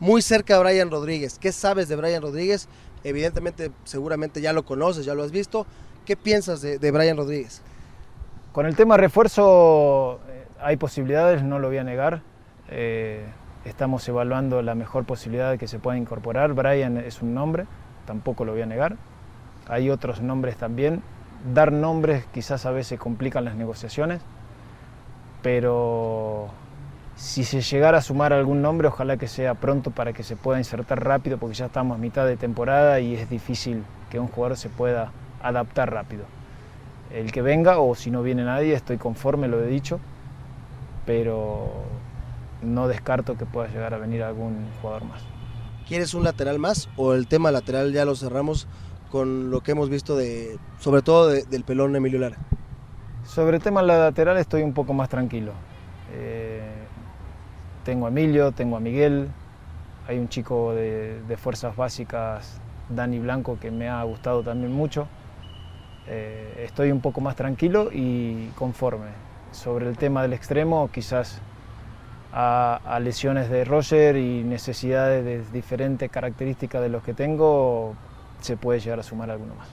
Muy 0.00 0.20
cerca 0.20 0.58
Brian 0.58 0.90
Rodríguez. 0.90 1.38
¿Qué 1.38 1.52
sabes 1.52 1.88
de 1.88 1.94
Brian 1.94 2.22
Rodríguez? 2.22 2.68
Evidentemente, 3.04 3.70
seguramente 3.84 4.40
ya 4.40 4.52
lo 4.52 4.64
conoces, 4.64 5.04
ya 5.04 5.14
lo 5.14 5.22
has 5.22 5.32
visto. 5.32 5.66
¿Qué 6.06 6.16
piensas 6.16 6.60
de, 6.62 6.90
Brian 6.90 7.16
Rodríguez? 7.16 7.62
Con 8.52 8.66
el 8.66 8.76
tema 8.76 8.96
refuerzo 8.96 10.20
eh, 10.28 10.46
hay 10.60 10.76
posibilidades, 10.76 11.42
no 11.42 11.58
lo 11.58 11.68
voy 11.68 11.78
a 11.78 11.84
negar. 11.84 12.22
Eh, 12.68 13.24
estamos 13.64 14.06
evaluando 14.08 14.62
la 14.62 14.74
mejor 14.74 15.04
posibilidad 15.04 15.58
que 15.58 15.68
se 15.68 15.78
pueda 15.78 15.96
incorporar. 15.96 16.52
Brian 16.54 16.96
es 16.96 17.22
un 17.22 17.34
nombre, 17.34 17.66
tampoco 18.06 18.44
lo 18.44 18.52
voy 18.52 18.62
a 18.62 18.66
negar. 18.66 18.96
Hay 19.68 19.90
otros 19.90 20.20
nombres 20.20 20.56
también. 20.56 21.02
Dar 21.54 21.72
nombres 21.72 22.24
quizás 22.32 22.66
a 22.66 22.70
veces 22.70 22.98
complican 22.98 23.44
las 23.44 23.56
negociaciones, 23.56 24.20
pero 25.42 26.50
si 27.16 27.44
se 27.44 27.60
llegara 27.60 27.98
a 27.98 28.02
sumar 28.02 28.32
algún 28.32 28.62
nombre, 28.62 28.88
ojalá 28.88 29.16
que 29.16 29.28
sea 29.28 29.54
pronto 29.54 29.90
para 29.90 30.12
que 30.12 30.22
se 30.22 30.36
pueda 30.36 30.58
insertar 30.58 31.04
rápido, 31.04 31.38
porque 31.38 31.54
ya 31.54 31.66
estamos 31.66 31.96
a 31.96 31.98
mitad 31.98 32.26
de 32.26 32.36
temporada 32.36 33.00
y 33.00 33.14
es 33.14 33.28
difícil 33.28 33.84
que 34.10 34.18
un 34.18 34.28
jugador 34.28 34.56
se 34.56 34.68
pueda 34.68 35.12
adaptar 35.42 35.92
rápido. 35.92 36.24
El 37.12 37.30
que 37.30 37.42
venga, 37.42 37.78
o 37.78 37.94
si 37.94 38.10
no 38.10 38.22
viene 38.22 38.44
nadie, 38.44 38.74
estoy 38.74 38.96
conforme, 38.96 39.48
lo 39.48 39.62
he 39.62 39.66
dicho, 39.66 40.00
pero 41.04 41.70
no 42.62 42.88
descarto 42.88 43.36
que 43.36 43.44
pueda 43.44 43.68
llegar 43.68 43.92
a 43.92 43.98
venir 43.98 44.22
algún 44.22 44.66
jugador 44.80 45.04
más. 45.04 45.22
¿Quieres 45.86 46.14
un 46.14 46.24
lateral 46.24 46.58
más 46.58 46.88
o 46.96 47.12
el 47.12 47.26
tema 47.26 47.50
lateral 47.50 47.92
ya 47.92 48.04
lo 48.04 48.14
cerramos 48.14 48.66
con 49.10 49.50
lo 49.50 49.60
que 49.60 49.72
hemos 49.72 49.90
visto 49.90 50.16
de, 50.16 50.58
sobre 50.78 51.02
todo 51.02 51.28
del 51.28 51.64
pelón 51.64 51.94
Emilio 51.96 52.18
Lara? 52.18 52.38
Sobre 53.24 53.56
el 53.56 53.62
tema 53.62 53.82
lateral 53.82 54.38
estoy 54.38 54.62
un 54.62 54.72
poco 54.72 54.94
más 54.94 55.08
tranquilo. 55.08 55.52
Eh, 56.14 56.71
tengo 57.84 58.06
a 58.06 58.08
Emilio, 58.08 58.52
tengo 58.52 58.76
a 58.76 58.80
Miguel, 58.80 59.28
hay 60.08 60.18
un 60.18 60.28
chico 60.28 60.74
de, 60.74 61.36
fuerzas 61.36 61.76
básicas, 61.76 62.60
Dani 62.88 63.18
Blanco, 63.18 63.58
que 63.60 63.70
me 63.70 63.88
ha 63.88 64.02
gustado 64.02 64.42
también 64.42 64.72
mucho. 64.72 65.06
Eh, 66.08 66.64
estoy 66.64 66.90
un 66.90 67.00
poco 67.00 67.20
más 67.20 67.36
tranquilo 67.36 67.90
y 67.92 68.48
conforme. 68.58 69.10
Sobre 69.52 69.88
el 69.88 69.96
tema 69.96 70.22
del 70.22 70.32
extremo, 70.32 70.90
quizás 70.92 71.40
a, 72.32 72.98
lesiones 73.02 73.50
de 73.50 73.64
Roger 73.64 74.16
y 74.16 74.42
necesidades 74.42 75.24
de 75.24 75.42
diferentes 75.52 76.10
características 76.10 76.80
de 76.80 76.88
los 76.88 77.02
que 77.02 77.14
tengo, 77.14 77.94
se 78.40 78.56
puede 78.56 78.80
llegar 78.80 78.98
a 79.00 79.02
sumar 79.02 79.30
alguno 79.30 79.54
más. 79.54 79.68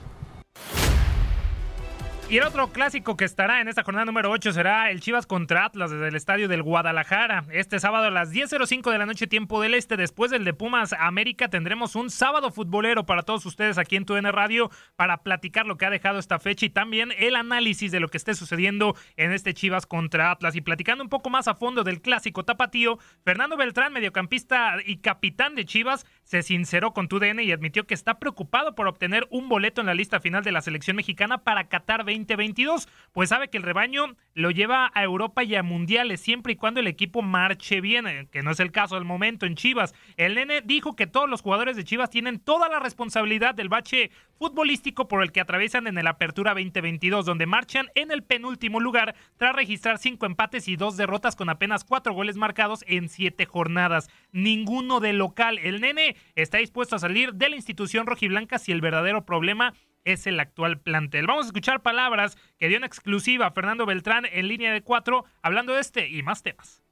Y 2.30 2.38
el 2.38 2.44
otro 2.44 2.68
clásico 2.68 3.16
que 3.16 3.24
estará 3.24 3.60
en 3.60 3.66
esta 3.66 3.82
jornada 3.82 4.04
número 4.04 4.30
8 4.30 4.52
será 4.52 4.92
el 4.92 5.00
Chivas 5.00 5.26
contra 5.26 5.64
Atlas 5.64 5.90
desde 5.90 6.06
el 6.06 6.14
estadio 6.14 6.46
del 6.46 6.62
Guadalajara. 6.62 7.44
Este 7.50 7.80
sábado 7.80 8.04
a 8.04 8.10
las 8.10 8.32
10.05 8.32 8.92
de 8.92 8.98
la 8.98 9.06
noche, 9.06 9.26
tiempo 9.26 9.60
del 9.60 9.74
este, 9.74 9.96
después 9.96 10.30
del 10.30 10.44
de 10.44 10.54
Pumas 10.54 10.92
América, 10.92 11.48
tendremos 11.48 11.96
un 11.96 12.08
sábado 12.08 12.52
futbolero 12.52 13.04
para 13.04 13.24
todos 13.24 13.44
ustedes 13.46 13.78
aquí 13.78 13.96
en 13.96 14.04
TUN 14.04 14.26
Radio 14.26 14.70
para 14.94 15.24
platicar 15.24 15.66
lo 15.66 15.76
que 15.76 15.86
ha 15.86 15.90
dejado 15.90 16.20
esta 16.20 16.38
fecha 16.38 16.66
y 16.66 16.70
también 16.70 17.12
el 17.18 17.34
análisis 17.34 17.90
de 17.90 17.98
lo 17.98 18.06
que 18.06 18.18
esté 18.18 18.36
sucediendo 18.36 18.94
en 19.16 19.32
este 19.32 19.52
Chivas 19.52 19.86
contra 19.86 20.30
Atlas. 20.30 20.54
Y 20.54 20.60
platicando 20.60 21.02
un 21.02 21.10
poco 21.10 21.30
más 21.30 21.48
a 21.48 21.56
fondo 21.56 21.82
del 21.82 22.00
clásico 22.00 22.44
tapatío, 22.44 23.00
Fernando 23.24 23.56
Beltrán, 23.56 23.92
mediocampista 23.92 24.76
y 24.86 24.98
capitán 24.98 25.56
de 25.56 25.64
Chivas, 25.64 26.06
se 26.30 26.44
sinceró 26.44 26.92
con 26.92 27.08
TUDN 27.08 27.40
y 27.40 27.50
admitió 27.50 27.88
que 27.88 27.94
está 27.94 28.20
preocupado 28.20 28.76
por 28.76 28.86
obtener 28.86 29.26
un 29.30 29.48
boleto 29.48 29.80
en 29.80 29.88
la 29.88 29.94
lista 29.94 30.20
final 30.20 30.44
de 30.44 30.52
la 30.52 30.62
selección 30.62 30.94
mexicana 30.94 31.38
para 31.38 31.64
Qatar 31.64 32.04
20 32.04 32.20
2022, 32.30 32.88
pues 33.12 33.28
sabe 33.30 33.48
que 33.48 33.56
el 33.56 33.64
rebaño 33.64 34.14
lo 34.34 34.50
lleva 34.50 34.90
a 34.94 35.02
Europa 35.02 35.42
y 35.42 35.56
a 35.56 35.62
mundiales 35.62 36.20
siempre 36.20 36.52
y 36.52 36.56
cuando 36.56 36.78
el 36.78 36.86
equipo 36.86 37.22
marche 37.22 37.80
bien, 37.80 38.06
eh, 38.06 38.28
que 38.30 38.42
no 38.42 38.52
es 38.52 38.60
el 38.60 38.70
caso 38.70 38.94
del 38.94 39.04
momento 39.04 39.46
en 39.46 39.56
Chivas. 39.56 39.92
El 40.16 40.36
nene 40.36 40.62
dijo 40.62 40.94
que 40.94 41.08
todos 41.08 41.28
los 41.28 41.42
jugadores 41.42 41.76
de 41.76 41.84
Chivas 41.84 42.10
tienen 42.10 42.38
toda 42.38 42.68
la 42.68 42.78
responsabilidad 42.78 43.54
del 43.54 43.68
bache 43.68 44.12
futbolístico 44.38 45.08
por 45.08 45.22
el 45.22 45.32
que 45.32 45.40
atraviesan 45.40 45.86
en 45.86 45.98
el 45.98 46.06
Apertura 46.06 46.54
2022, 46.54 47.26
donde 47.26 47.46
marchan 47.46 47.88
en 47.94 48.10
el 48.10 48.22
penúltimo 48.22 48.80
lugar 48.80 49.14
tras 49.36 49.54
registrar 49.54 49.98
cinco 49.98 50.26
empates 50.26 50.68
y 50.68 50.76
dos 50.76 50.96
derrotas 50.96 51.36
con 51.36 51.50
apenas 51.50 51.84
cuatro 51.84 52.14
goles 52.14 52.36
marcados 52.36 52.84
en 52.86 53.08
siete 53.08 53.44
jornadas. 53.44 54.08
Ninguno 54.32 55.00
de 55.00 55.12
local. 55.12 55.58
El 55.58 55.80
nene 55.80 56.16
está 56.34 56.58
dispuesto 56.58 56.96
a 56.96 56.98
salir 56.98 57.34
de 57.34 57.48
la 57.48 57.56
institución 57.56 58.06
rojiblanca 58.06 58.58
si 58.58 58.72
el 58.72 58.80
verdadero 58.80 59.24
problema 59.24 59.74
es 60.04 60.26
el 60.26 60.40
actual 60.40 60.80
plantel. 60.80 61.26
Vamos 61.26 61.46
a 61.46 61.48
escuchar 61.48 61.82
palabras 61.82 62.36
que 62.58 62.68
dio 62.68 62.76
en 62.76 62.84
exclusiva 62.84 63.50
Fernando 63.52 63.86
Beltrán 63.86 64.24
en 64.32 64.48
línea 64.48 64.72
de 64.72 64.82
cuatro, 64.82 65.24
hablando 65.42 65.74
de 65.74 65.80
este 65.80 66.08
y 66.08 66.22
más 66.22 66.42
temas. 66.42 66.82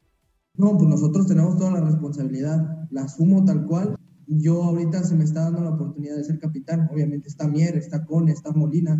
No, 0.54 0.76
pues 0.76 0.88
nosotros 0.88 1.26
tenemos 1.26 1.56
toda 1.56 1.70
la 1.70 1.80
responsabilidad, 1.80 2.88
la 2.90 3.02
asumo 3.02 3.44
tal 3.44 3.64
cual. 3.64 3.96
Yo 4.26 4.62
ahorita 4.62 5.04
se 5.04 5.14
me 5.14 5.24
está 5.24 5.42
dando 5.42 5.62
la 5.62 5.70
oportunidad 5.70 6.16
de 6.16 6.24
ser 6.24 6.38
capitán. 6.38 6.88
Obviamente 6.92 7.28
está 7.28 7.48
Mier, 7.48 7.76
está 7.76 8.04
Cone, 8.04 8.32
está 8.32 8.52
Molina, 8.52 8.96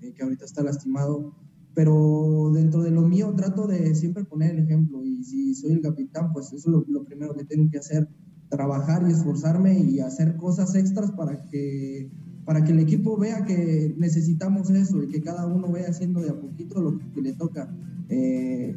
eh, 0.00 0.12
que 0.14 0.22
ahorita 0.22 0.44
está 0.44 0.62
lastimado. 0.62 1.36
Pero 1.74 2.50
dentro 2.54 2.82
de 2.82 2.90
lo 2.90 3.02
mío 3.02 3.32
trato 3.36 3.66
de 3.66 3.94
siempre 3.94 4.24
poner 4.24 4.52
el 4.52 4.64
ejemplo. 4.64 5.04
Y 5.04 5.22
si 5.22 5.54
soy 5.54 5.72
el 5.72 5.82
capitán, 5.82 6.32
pues 6.32 6.46
eso 6.46 6.56
es 6.56 6.66
lo, 6.66 6.84
lo 6.88 7.04
primero 7.04 7.34
que 7.34 7.44
tengo 7.44 7.70
que 7.70 7.78
hacer. 7.78 8.08
Trabajar 8.52 9.02
y 9.08 9.12
esforzarme 9.12 9.80
y 9.80 10.00
hacer 10.00 10.36
cosas 10.36 10.74
extras 10.74 11.10
para 11.12 11.48
que 11.48 12.10
para 12.44 12.64
que 12.64 12.72
el 12.72 12.80
equipo 12.80 13.16
vea 13.16 13.44
que 13.44 13.94
necesitamos 13.98 14.68
eso 14.70 15.02
y 15.02 15.08
que 15.08 15.22
cada 15.22 15.46
uno 15.46 15.68
vaya 15.70 15.88
haciendo 15.88 16.20
de 16.20 16.30
a 16.30 16.40
poquito 16.40 16.80
lo 16.80 16.98
que 17.14 17.22
le 17.22 17.32
toca. 17.34 17.72
Eh, 18.08 18.76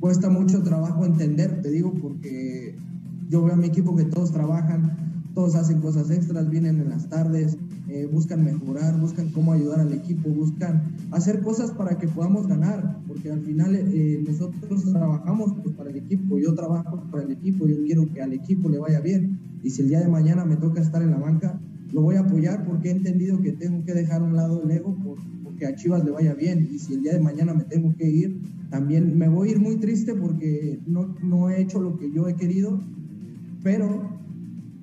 cuesta 0.00 0.28
mucho 0.28 0.62
trabajo 0.62 1.06
entender, 1.06 1.62
te 1.62 1.70
digo, 1.70 1.94
porque 1.94 2.74
yo 3.28 3.44
veo 3.44 3.54
a 3.54 3.56
mi 3.56 3.68
equipo 3.68 3.94
que 3.94 4.04
todos 4.04 4.32
trabajan, 4.32 5.09
todos 5.34 5.54
hacen 5.54 5.80
cosas 5.80 6.10
extras, 6.10 6.48
vienen 6.50 6.80
en 6.80 6.90
las 6.90 7.08
tardes, 7.08 7.56
eh, 7.88 8.08
buscan 8.10 8.44
mejorar, 8.44 8.98
buscan 9.00 9.30
cómo 9.30 9.52
ayudar 9.52 9.80
al 9.80 9.92
equipo, 9.92 10.28
buscan 10.28 10.82
hacer 11.10 11.40
cosas 11.40 11.70
para 11.72 11.98
que 11.98 12.08
podamos 12.08 12.46
ganar, 12.46 12.98
porque 13.06 13.30
al 13.30 13.40
final 13.40 13.74
eh, 13.74 14.22
nosotros 14.26 14.84
trabajamos 14.92 15.54
pues, 15.62 15.74
para 15.74 15.90
el 15.90 15.96
equipo, 15.96 16.38
yo 16.38 16.54
trabajo 16.54 17.02
para 17.10 17.24
el 17.24 17.32
equipo, 17.32 17.66
yo 17.66 17.76
quiero 17.84 18.12
que 18.12 18.22
al 18.22 18.32
equipo 18.32 18.68
le 18.68 18.78
vaya 18.78 19.00
bien, 19.00 19.38
y 19.62 19.70
si 19.70 19.82
el 19.82 19.88
día 19.88 20.00
de 20.00 20.08
mañana 20.08 20.44
me 20.44 20.56
toca 20.56 20.80
estar 20.80 21.02
en 21.02 21.10
la 21.10 21.18
banca, 21.18 21.60
lo 21.92 22.02
voy 22.02 22.16
a 22.16 22.20
apoyar 22.20 22.64
porque 22.64 22.88
he 22.88 22.92
entendido 22.92 23.40
que 23.40 23.52
tengo 23.52 23.84
que 23.84 23.94
dejar 23.94 24.22
a 24.22 24.24
un 24.24 24.36
lado 24.36 24.62
el 24.62 24.70
ego 24.70 24.96
por, 25.02 25.18
porque 25.42 25.66
a 25.66 25.74
Chivas 25.74 26.04
le 26.04 26.12
vaya 26.12 26.34
bien. 26.34 26.68
Y 26.70 26.78
si 26.78 26.94
el 26.94 27.02
día 27.02 27.14
de 27.14 27.20
mañana 27.20 27.52
me 27.52 27.64
tengo 27.64 27.94
que 27.96 28.08
ir, 28.08 28.40
también 28.70 29.18
me 29.18 29.28
voy 29.28 29.48
a 29.48 29.52
ir 29.52 29.60
muy 29.60 29.76
triste 29.76 30.14
porque 30.14 30.80
no, 30.86 31.16
no 31.22 31.50
he 31.50 31.60
hecho 31.60 31.80
lo 31.80 31.98
que 31.98 32.10
yo 32.12 32.28
he 32.28 32.36
querido, 32.36 32.80
pero 33.62 34.19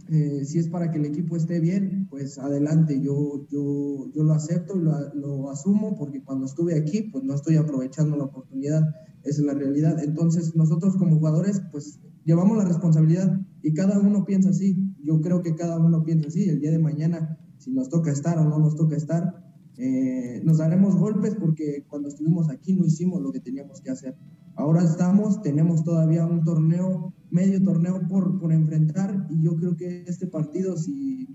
eh, 0.09 0.45
si 0.45 0.59
es 0.59 0.67
para 0.67 0.91
que 0.91 0.97
el 0.99 1.05
equipo 1.05 1.35
esté 1.35 1.59
bien, 1.59 2.07
pues 2.09 2.37
adelante, 2.37 3.01
yo, 3.01 3.45
yo, 3.49 4.11
yo 4.13 4.23
lo 4.23 4.33
acepto 4.33 4.75
y 4.75 4.81
lo, 4.81 5.13
lo, 5.15 5.49
asumo 5.49 5.95
porque 5.97 6.23
cuando 6.23 6.45
estuve 6.45 6.75
aquí, 6.75 7.03
pues 7.03 7.23
no 7.23 7.33
estoy 7.35 7.57
aprovechando 7.57 8.15
la 8.17 8.25
oportunidad, 8.25 8.83
esa 9.23 9.41
es 9.41 9.45
la 9.45 9.53
realidad. 9.53 10.03
Entonces 10.03 10.55
nosotros 10.55 10.95
como 10.97 11.17
jugadores, 11.17 11.61
pues 11.71 11.99
llevamos 12.25 12.57
la 12.57 12.65
responsabilidad 12.65 13.39
y 13.61 13.73
cada 13.73 13.99
uno 13.99 14.25
piensa 14.25 14.49
así 14.49 14.87
yo 15.07 15.21
creo 15.21 15.41
que 15.41 15.55
cada 15.55 15.79
uno 15.79 16.03
piensa 16.03 16.27
así, 16.27 16.49
el 16.49 16.59
día 16.59 16.69
de 16.69 16.79
mañana, 16.79 17.39
si 17.57 17.71
nos 17.71 17.87
toca 17.87 18.11
estar 18.11 18.37
o 18.37 18.43
no 18.43 18.59
nos 18.59 18.75
toca 18.75 18.97
estar, 18.97 19.41
eh, 19.77 20.41
nos 20.43 20.57
daremos 20.57 20.97
golpes 20.97 21.35
porque 21.39 21.85
cuando 21.87 22.09
estuvimos 22.09 22.49
aquí 22.49 22.73
no 22.73 22.85
hicimos 22.85 23.21
lo 23.21 23.31
que 23.31 23.39
teníamos 23.39 23.79
que 23.79 23.89
hacer. 23.89 24.17
Ahora 24.57 24.83
estamos, 24.83 25.41
tenemos 25.43 25.83
todavía 25.83 26.25
un 26.25 26.43
torneo, 26.43 27.13
medio 27.29 27.63
torneo 27.63 28.07
por, 28.07 28.39
por 28.39 28.51
enfrentar 28.51 29.27
y 29.29 29.43
yo 29.43 29.55
creo 29.55 29.77
que 29.77 30.03
este 30.07 30.25
partido, 30.25 30.75
si, 30.77 31.27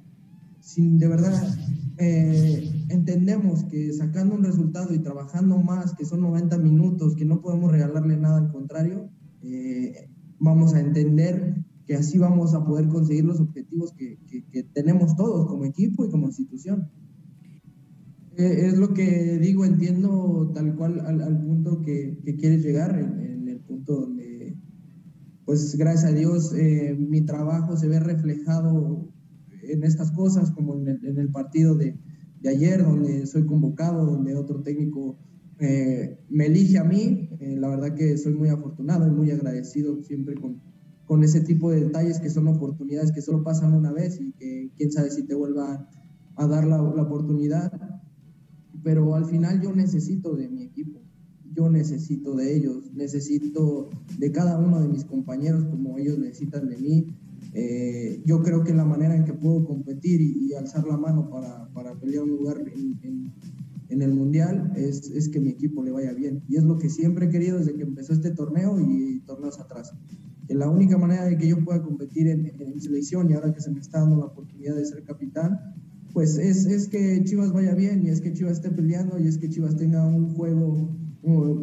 si 0.58 0.98
de 0.98 1.06
verdad 1.06 1.40
eh, 1.98 2.84
entendemos 2.88 3.62
que 3.64 3.92
sacando 3.92 4.34
un 4.34 4.42
resultado 4.42 4.92
y 4.92 4.98
trabajando 4.98 5.56
más, 5.58 5.94
que 5.94 6.04
son 6.04 6.22
90 6.22 6.58
minutos, 6.58 7.14
que 7.14 7.24
no 7.24 7.40
podemos 7.40 7.70
regalarle 7.70 8.16
nada 8.16 8.38
al 8.38 8.50
contrario, 8.50 9.08
eh, 9.42 10.10
vamos 10.40 10.74
a 10.74 10.80
entender 10.80 11.64
que 11.86 11.94
así 11.94 12.18
vamos 12.18 12.54
a 12.54 12.64
poder 12.64 12.88
conseguir 12.88 13.24
los 13.24 13.38
objetivos 13.38 13.92
que, 13.92 14.18
que, 14.50 14.64
tenemos 14.64 15.14
todos 15.14 15.46
como 15.46 15.64
equipo 15.64 16.04
y 16.04 16.10
como 16.10 16.26
institución. 16.26 16.88
Eh, 18.42 18.66
es 18.66 18.76
lo 18.76 18.92
que 18.92 19.38
digo, 19.38 19.64
entiendo 19.64 20.50
tal 20.52 20.74
cual 20.74 20.98
al, 21.00 21.40
punto 21.40 21.80
que, 21.80 22.18
que, 22.24 22.34
quieres 22.34 22.64
llegar, 22.64 22.98
en, 22.98 23.48
el 23.48 23.60
punto 23.60 24.00
donde, 24.00 24.56
pues 25.44 25.76
gracias 25.76 26.12
a 26.12 26.14
Dios, 26.14 26.52
eh, 26.52 26.96
mi 26.98 27.20
trabajo 27.20 27.76
se 27.76 27.86
ve 27.86 28.00
reflejado 28.00 29.08
en 29.62 29.84
estas 29.84 30.10
cosas, 30.10 30.50
como 30.50 30.74
en 30.74 30.88
el, 30.88 31.06
en 31.06 31.18
el 31.18 31.30
partido 31.30 31.76
de, 31.76 31.96
de, 32.40 32.48
ayer, 32.48 32.82
donde 32.82 33.26
soy 33.26 33.46
convocado, 33.46 34.06
donde 34.06 34.34
otro 34.34 34.60
técnico 34.62 35.16
eh, 35.60 36.18
me 36.28 36.46
elige 36.46 36.78
a 36.78 36.84
mí. 36.84 37.28
la 37.38 37.68
verdad 37.68 37.94
que 37.94 38.18
soy 38.18 38.34
muy 38.34 38.48
afortunado 38.48 39.06
y 39.06 39.12
muy 39.12 39.30
agradecido 39.30 40.02
siempre 40.02 40.34
con, 40.34 40.60
con 41.06 41.22
ese 41.22 41.42
tipo 41.42 41.70
de 41.70 41.84
detalles 41.84 42.18
que 42.18 42.30
son 42.30 42.48
oportunidades 42.48 43.12
que 43.12 43.22
solo 43.22 43.44
pasan 43.44 43.72
una 43.72 43.92
vez 43.92 44.20
y 44.20 44.32
que 44.32 44.72
quién 44.76 44.90
sabe 44.90 45.10
si 45.10 45.22
te 45.22 45.36
vuelva 45.36 45.88
a 46.34 46.46
dar 46.48 46.66
la, 46.66 46.78
la 46.78 47.02
oportunidad. 47.02 47.91
Pero 48.82 49.14
al 49.14 49.26
final 49.26 49.60
yo 49.60 49.72
necesito 49.72 50.34
de 50.34 50.48
mi 50.48 50.62
equipo, 50.62 51.00
yo 51.54 51.68
necesito 51.70 52.34
de 52.34 52.56
ellos, 52.56 52.92
necesito 52.94 53.90
de 54.18 54.32
cada 54.32 54.58
uno 54.58 54.80
de 54.80 54.88
mis 54.88 55.04
compañeros 55.04 55.64
como 55.64 55.98
ellos 55.98 56.18
necesitan 56.18 56.68
de 56.68 56.76
mí. 56.78 57.06
Eh, 57.54 58.22
yo 58.24 58.42
creo 58.42 58.64
que 58.64 58.72
la 58.72 58.84
manera 58.84 59.14
en 59.14 59.24
que 59.24 59.34
puedo 59.34 59.64
competir 59.64 60.20
y, 60.20 60.54
alzar 60.54 60.86
la 60.86 60.96
mano 60.96 61.28
para, 61.28 61.68
para, 61.72 61.98
pelear 61.98 62.24
un 62.24 62.30
lugar 62.30 62.62
en, 62.74 62.98
en, 63.02 63.32
en 63.88 64.02
el 64.02 64.12
Mundial 64.14 64.72
es, 64.76 65.10
es, 65.10 65.28
que 65.28 65.40
mi 65.40 65.50
equipo 65.50 65.82
le 65.82 65.90
vaya 65.90 66.12
bien. 66.12 66.42
Y 66.48 66.56
es 66.56 66.64
lo 66.64 66.78
que 66.78 66.88
siempre 66.88 67.26
he 67.26 67.28
querido 67.28 67.58
desde 67.58 67.74
que 67.74 67.82
empezó 67.82 68.12
este 68.12 68.30
torneo 68.30 68.80
y 68.80 69.20
torneos 69.26 69.58
atrás 69.60 69.92
la 70.54 70.68
única 70.68 70.98
manera 70.98 71.24
de 71.24 71.36
que 71.36 71.48
yo 71.48 71.62
pueda 71.64 71.82
competir 71.82 72.28
en, 72.28 72.80
selección 72.80 73.30
y 73.30 73.34
ahora 73.34 73.52
que 73.52 73.60
se 73.60 73.70
me 73.70 73.80
está 73.80 74.00
dando 74.00 74.16
la 74.16 74.26
oportunidad 74.26 74.74
de 74.74 74.84
ser 74.84 75.04
capitán, 75.04 75.58
pues 76.12 76.36
es, 76.38 76.66
es, 76.66 76.88
que 76.88 77.22
Chivas 77.24 77.52
vaya 77.52 77.74
bien 77.74 78.04
y 78.04 78.10
es 78.10 78.20
que 78.20 78.32
Chivas 78.32 78.54
esté 78.54 78.70
peleando 78.70 79.18
y 79.18 79.26
es 79.26 79.38
que 79.38 79.48
Chivas 79.48 79.76
tenga 79.76 80.06
un 80.06 80.34
juego 80.34 80.96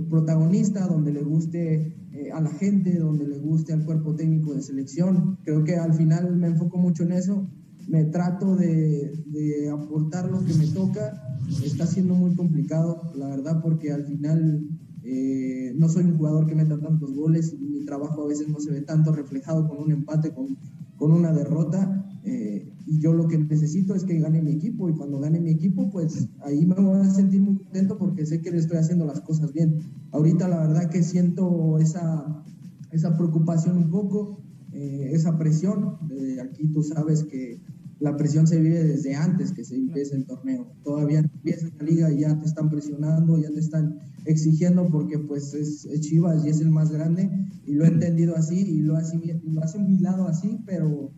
protagonista, 0.10 0.88
donde 0.88 1.12
le 1.12 1.22
guste 1.22 1.94
eh, 2.14 2.32
a 2.32 2.40
la 2.42 2.50
gente, 2.52 2.98
donde 2.98 3.28
le 3.28 3.38
guste 3.40 3.74
al 3.74 3.84
cuerpo 3.86 4.16
técnico 4.16 4.54
de 4.54 4.62
selección. 4.62 5.38
Creo 5.44 5.64
que 5.64 5.76
al 5.76 5.94
final 5.94 6.36
me 6.38 6.48
enfoco 6.48 6.78
mucho 6.78 7.04
en 7.04 7.12
eso, 7.12 7.50
me 7.88 8.06
trato 8.06 8.56
de, 8.56 9.24
de 9.28 9.70
aportar 9.70 10.32
lo 10.32 10.44
que 10.46 10.54
me 10.54 10.68
toca. 10.68 11.22
Está 11.64 11.86
siendo 11.86 12.16
muy 12.16 12.36
complicado, 12.36 13.12
la 13.16 13.28
verdad, 13.28 13.62
porque 13.62 13.92
al 13.92 14.06
final 14.06 14.68
eh, 15.04 15.74
no 15.76 15.90
soy 15.90 16.06
un 16.06 16.18
jugador 16.18 16.46
que 16.46 16.56
meta 16.56 16.80
tantos 16.80 17.14
goles, 17.14 17.58
mi 17.60 17.84
trabajo 17.86 18.24
a 18.24 18.28
veces 18.28 18.48
no 18.48 18.60
se 18.60 18.72
ve 18.72 18.82
tanto 18.82 19.12
reflejado 19.12 19.68
con 19.68 19.80
un 19.80 19.92
empate, 19.92 20.34
con, 20.34 20.58
con 20.98 21.12
una 21.12 21.34
derrota. 21.34 22.06
Eh, 22.24 22.72
y 22.90 22.98
yo 22.98 23.14
lo 23.14 23.28
que 23.28 23.38
necesito 23.38 23.94
es 23.94 24.04
que 24.04 24.20
gane 24.20 24.42
mi 24.42 24.52
equipo 24.52 24.90
y 24.90 24.94
cuando 24.94 25.20
gane 25.20 25.40
mi 25.40 25.52
equipo, 25.52 25.92
pues 25.92 26.28
ahí 26.42 26.66
me 26.66 26.74
voy 26.74 27.00
a 27.00 27.10
sentir 27.12 27.40
muy 27.40 27.58
contento 27.58 28.00
porque 28.00 28.26
sé 28.26 28.42
que 28.42 28.50
le 28.50 28.58
estoy 28.58 28.78
haciendo 28.78 29.06
las 29.06 29.22
cosas 29.22 29.54
bien. 29.54 29.78
Ahorita 30.12 30.48
la 30.48 30.62
verdad 30.66 30.90
que 30.90 31.04
siento 31.04 31.78
esa, 31.78 32.44
esa 32.90 33.16
preocupación 33.16 33.78
un 33.78 33.92
poco, 33.92 34.42
eh, 34.74 35.12
esa 35.14 35.38
presión. 35.38 35.98
aquí 36.42 36.68
tú 36.70 36.82
sabes 36.82 37.24
que 37.26 37.62
la 38.00 38.18
presión 38.18 38.48
se 38.48 38.60
vive 38.60 38.84
desde 38.84 39.14
antes 39.14 39.52
que 39.52 39.64
se 39.64 39.76
empiece 39.76 40.16
el 40.16 40.26
torneo. 40.26 40.66
Todavía 40.84 41.20
empieza 41.20 41.68
la 41.78 41.86
liga 41.86 42.12
y 42.12 42.22
ya 42.22 42.40
te 42.40 42.48
están 42.48 42.72
presionando, 42.72 43.38
ya 43.38 43.52
te 43.52 43.60
están 43.60 44.00
exigiendo 44.26 44.90
porque 44.90 45.20
pues 45.20 45.54
es, 45.54 45.88
Chivas 46.02 46.44
y 46.44 46.50
es 46.50 46.60
el 46.60 46.72
más 46.72 46.92
grande 46.92 47.30
y 47.68 47.74
lo 47.74 47.86
he 47.86 47.88
entendido 47.88 48.36
así 48.36 48.62
y 48.62 48.82
lo, 48.82 48.96
así, 48.96 49.22
lo 49.44 49.62
hace 49.62 49.78
un 49.78 50.02
lado 50.02 50.28
así, 50.28 50.60
pero, 50.66 51.12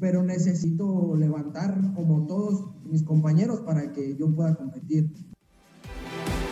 pero 0.00 0.22
necesito 0.22 1.14
levantar 1.16 1.74
como 1.94 2.26
todos 2.26 2.70
mis 2.84 3.02
compañeros 3.02 3.60
para 3.60 3.92
que 3.92 4.16
yo 4.16 4.34
pueda 4.34 4.54
competir. 4.54 5.10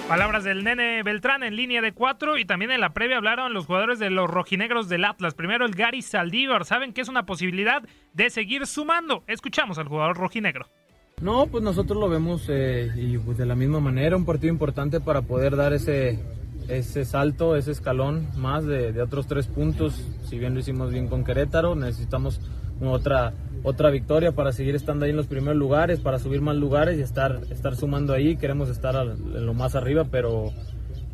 Palabras 0.09 0.45
del 0.45 0.65
nene 0.65 1.03
Beltrán 1.03 1.43
en 1.43 1.57
línea 1.57 1.81
de 1.81 1.93
cuatro 1.93 2.37
y 2.37 2.45
también 2.45 2.71
en 2.71 2.81
la 2.83 2.93
previa 2.93 3.17
hablaron 3.17 3.55
los 3.55 3.65
jugadores 3.65 3.99
de 3.99 4.11
los 4.11 4.29
rojinegros 4.29 4.91
del 4.91 5.05
Atlas. 5.07 5.33
Primero 5.33 5.65
el 5.65 5.75
Gary 5.75 6.03
Saldívar. 6.03 6.67
Saben 6.67 6.93
que 6.93 7.01
es 7.01 7.09
una 7.09 7.25
posibilidad 7.25 7.83
de 8.13 8.29
seguir 8.29 8.67
sumando. 8.67 9.25
Escuchamos 9.27 9.79
al 9.79 9.89
jugador 9.89 10.19
rojinegro. 10.19 10.67
No, 11.23 11.47
pues 11.47 11.65
nosotros 11.65 11.99
lo 11.99 12.11
vemos 12.11 12.47
eh, 12.51 12.91
y 12.97 13.17
pues 13.17 13.39
de 13.39 13.47
la 13.47 13.55
misma 13.55 13.81
manera, 13.81 14.15
un 14.15 14.27
partido 14.27 14.53
importante 14.53 15.01
para 15.01 15.23
poder 15.23 15.57
dar 15.57 15.73
ese, 15.73 16.19
ese 16.69 17.07
salto, 17.07 17.57
ese 17.57 17.71
escalón 17.71 18.29
más 18.37 18.67
de, 18.67 18.93
de 18.93 19.01
otros 19.01 19.27
tres 19.27 19.47
puntos. 19.47 20.07
Si 20.29 20.39
bien 20.39 20.53
lo 20.53 20.61
hicimos 20.61 20.91
bien 20.91 21.09
con 21.09 21.25
Querétaro, 21.25 21.77
necesitamos 21.77 22.43
otra 22.93 23.33
otra 23.65 23.89
victoria 23.91 24.33
para 24.33 24.53
seguir 24.53 24.75
estando 24.75 25.07
ahí 25.07 25.11
en 25.11 25.17
los 25.17 25.27
primeros 25.27 25.57
lugares, 25.57 25.99
para 25.99 26.19
subir 26.19 26.43
más 26.43 26.55
lugares 26.55 26.99
y 26.99 27.03
estar, 27.03 27.41
estar 27.51 27.75
sumando 27.75 28.13
ahí. 28.13 28.37
Queremos 28.37 28.69
estar 28.69 28.95
en 28.95 29.47
lo 29.47 29.55
más 29.55 29.75
arriba, 29.75 30.05
pero, 30.05 30.53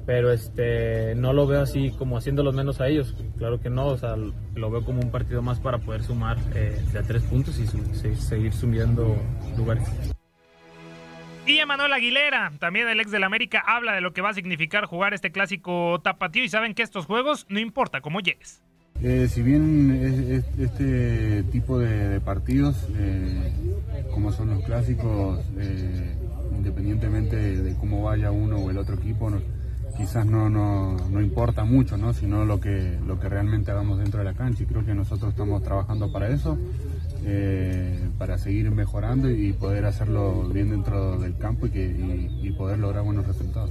pero 0.05 0.33
este, 0.33 1.15
no 1.15 1.33
lo 1.33 1.47
veo 1.47 1.63
así 1.63 1.93
como 1.93 2.19
haciéndolo 2.19 2.53
menos 2.53 2.81
a 2.81 2.89
ellos. 2.89 3.15
Claro 3.39 3.61
que 3.61 3.71
no, 3.71 3.87
o 3.87 3.97
sea, 3.97 4.17
lo 4.17 4.71
veo 4.71 4.85
como 4.85 5.01
un 5.01 5.13
partido 5.13 5.43
más 5.43 5.61
para 5.61 5.79
poder 5.79 6.03
sumar 6.03 6.39
eh, 6.57 6.77
de 6.93 6.99
a 6.99 7.03
tres 7.03 7.23
puntos 7.23 7.57
y 7.61 7.67
seguir 8.17 8.53
subiendo 8.53 9.17
lugares. 9.57 9.89
Y 11.47 11.59
Emanuel 11.59 11.93
Aguilera, 11.93 12.53
también 12.59 12.89
el 12.89 13.01
ex 13.01 13.13
del 13.13 13.23
América, 13.23 13.63
habla 13.65 13.95
de 13.95 14.01
lo 14.01 14.13
que 14.13 14.23
va 14.23 14.31
a 14.31 14.35
significar 14.35 14.87
jugar 14.87 15.15
este 15.15 15.31
clásico 15.31 16.01
tapatío 16.03 16.43
y 16.43 16.49
saben 16.49 16.75
que 16.75 16.83
estos 16.83 17.07
juegos 17.07 17.47
no 17.49 17.61
importa 17.61 18.01
cómo 18.01 18.21
llegues. 18.21 18.61
Eh, 19.03 19.29
si 19.29 19.41
bien 19.41 20.45
este 20.59 21.43
tipo 21.45 21.79
de, 21.79 22.21
partidos, 22.21 22.77
eh, 22.97 23.51
como 24.13 24.31
son 24.31 24.51
los 24.51 24.63
clásicos, 24.63 25.41
eh, 25.57 26.17
independientemente 26.55 27.37
de, 27.37 27.75
cómo 27.77 28.03
vaya 28.03 28.31
uno 28.31 28.59
o 28.59 28.71
el 28.71 28.77
otro 28.77 28.97
equipo, 28.97 29.31
quizás 29.97 30.27
no, 30.27 30.51
no, 30.51 30.97
no, 31.09 31.23
importa 31.23 31.65
mucho, 31.65 31.97
¿no? 31.97 32.13
sino 32.13 32.45
lo 32.45 32.61
que, 32.61 32.99
lo 33.07 33.19
que 33.19 33.31
realmente 33.31 33.71
hagamos 33.71 33.99
dentro 33.99 34.19
de 34.19 34.27
la 34.27 34.35
cancha. 34.35 34.65
Y 34.65 34.67
creo 34.67 34.85
que 34.85 34.95
nosotros 34.95 35.31
estamos 35.31 35.63
trabajando 35.63 36.13
para 36.13 36.29
eso, 36.29 36.59
para 38.19 38.37
seguir 38.37 38.71
mejorando 38.71 39.31
y 39.31 39.55
poder 39.55 39.87
hacerlo 39.87 40.47
bien 40.49 40.69
dentro 40.69 41.19
del 41.19 41.39
campo 41.39 41.67
y, 41.69 41.71
que, 41.71 42.29
y 42.43 42.53
poder 42.53 42.79
lograr 42.79 43.03
buenos 43.05 43.27
resultados. 43.27 43.71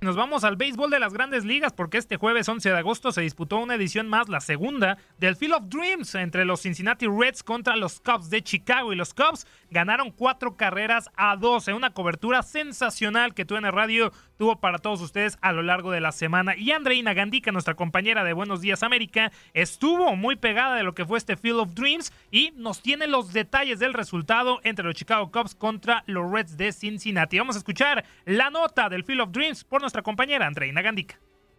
Nos 0.00 0.14
vamos 0.14 0.44
al 0.44 0.54
béisbol 0.54 0.90
de 0.90 1.00
las 1.00 1.12
grandes 1.12 1.44
ligas 1.44 1.72
porque 1.72 1.98
este 1.98 2.18
jueves 2.18 2.48
11 2.48 2.68
de 2.70 2.78
agosto 2.78 3.10
se 3.10 3.22
disputó 3.22 3.58
una 3.58 3.74
edición 3.74 4.08
más, 4.08 4.28
la 4.28 4.40
segunda, 4.40 4.96
del 5.18 5.34
Field 5.34 5.54
of 5.54 5.62
Dreams 5.64 6.14
entre 6.14 6.44
los 6.44 6.62
Cincinnati 6.62 7.08
Reds 7.08 7.42
contra 7.42 7.74
los 7.74 7.98
Cubs 7.98 8.30
de 8.30 8.40
Chicago. 8.40 8.92
Y 8.92 8.96
los 8.96 9.12
Cubs 9.12 9.44
ganaron 9.70 10.10
cuatro 10.10 10.56
carreras 10.56 11.10
a 11.16 11.36
dos 11.36 11.68
en 11.68 11.74
una 11.74 11.90
cobertura 11.90 12.42
sensacional 12.42 13.34
que 13.34 13.42
el 13.42 13.72
Radio 13.72 14.12
tuvo 14.36 14.56
para 14.56 14.78
todos 14.78 15.00
ustedes 15.00 15.38
a 15.40 15.52
lo 15.52 15.62
largo 15.62 15.90
de 15.90 16.00
la 16.00 16.12
semana. 16.12 16.56
Y 16.56 16.70
Andreina 16.70 17.14
Gandica, 17.14 17.50
nuestra 17.50 17.74
compañera 17.74 18.24
de 18.24 18.32
Buenos 18.32 18.60
Días 18.60 18.82
América, 18.82 19.32
estuvo 19.52 20.14
muy 20.16 20.36
pegada 20.36 20.76
de 20.76 20.82
lo 20.82 20.94
que 20.94 21.04
fue 21.04 21.18
este 21.18 21.36
Field 21.36 21.60
of 21.60 21.74
Dreams 21.74 22.12
y 22.30 22.52
nos 22.54 22.80
tiene 22.82 23.06
los 23.06 23.32
detalles 23.32 23.78
del 23.78 23.94
resultado 23.94 24.60
entre 24.62 24.84
los 24.84 24.94
Chicago 24.94 25.30
Cubs 25.30 25.54
contra 25.54 26.04
los 26.06 26.30
Reds 26.30 26.56
de 26.56 26.72
Cincinnati. 26.72 27.38
Vamos 27.38 27.56
a 27.56 27.58
escuchar 27.58 28.04
la 28.24 28.50
nota 28.50 28.88
del 28.88 29.04
Field 29.04 29.22
of 29.22 29.32
Dreams 29.32 29.64
por 29.64 29.80
nuestra 29.80 30.02
compañera 30.02 30.46
Andreina 30.46 30.82
Gandica. 30.82 31.18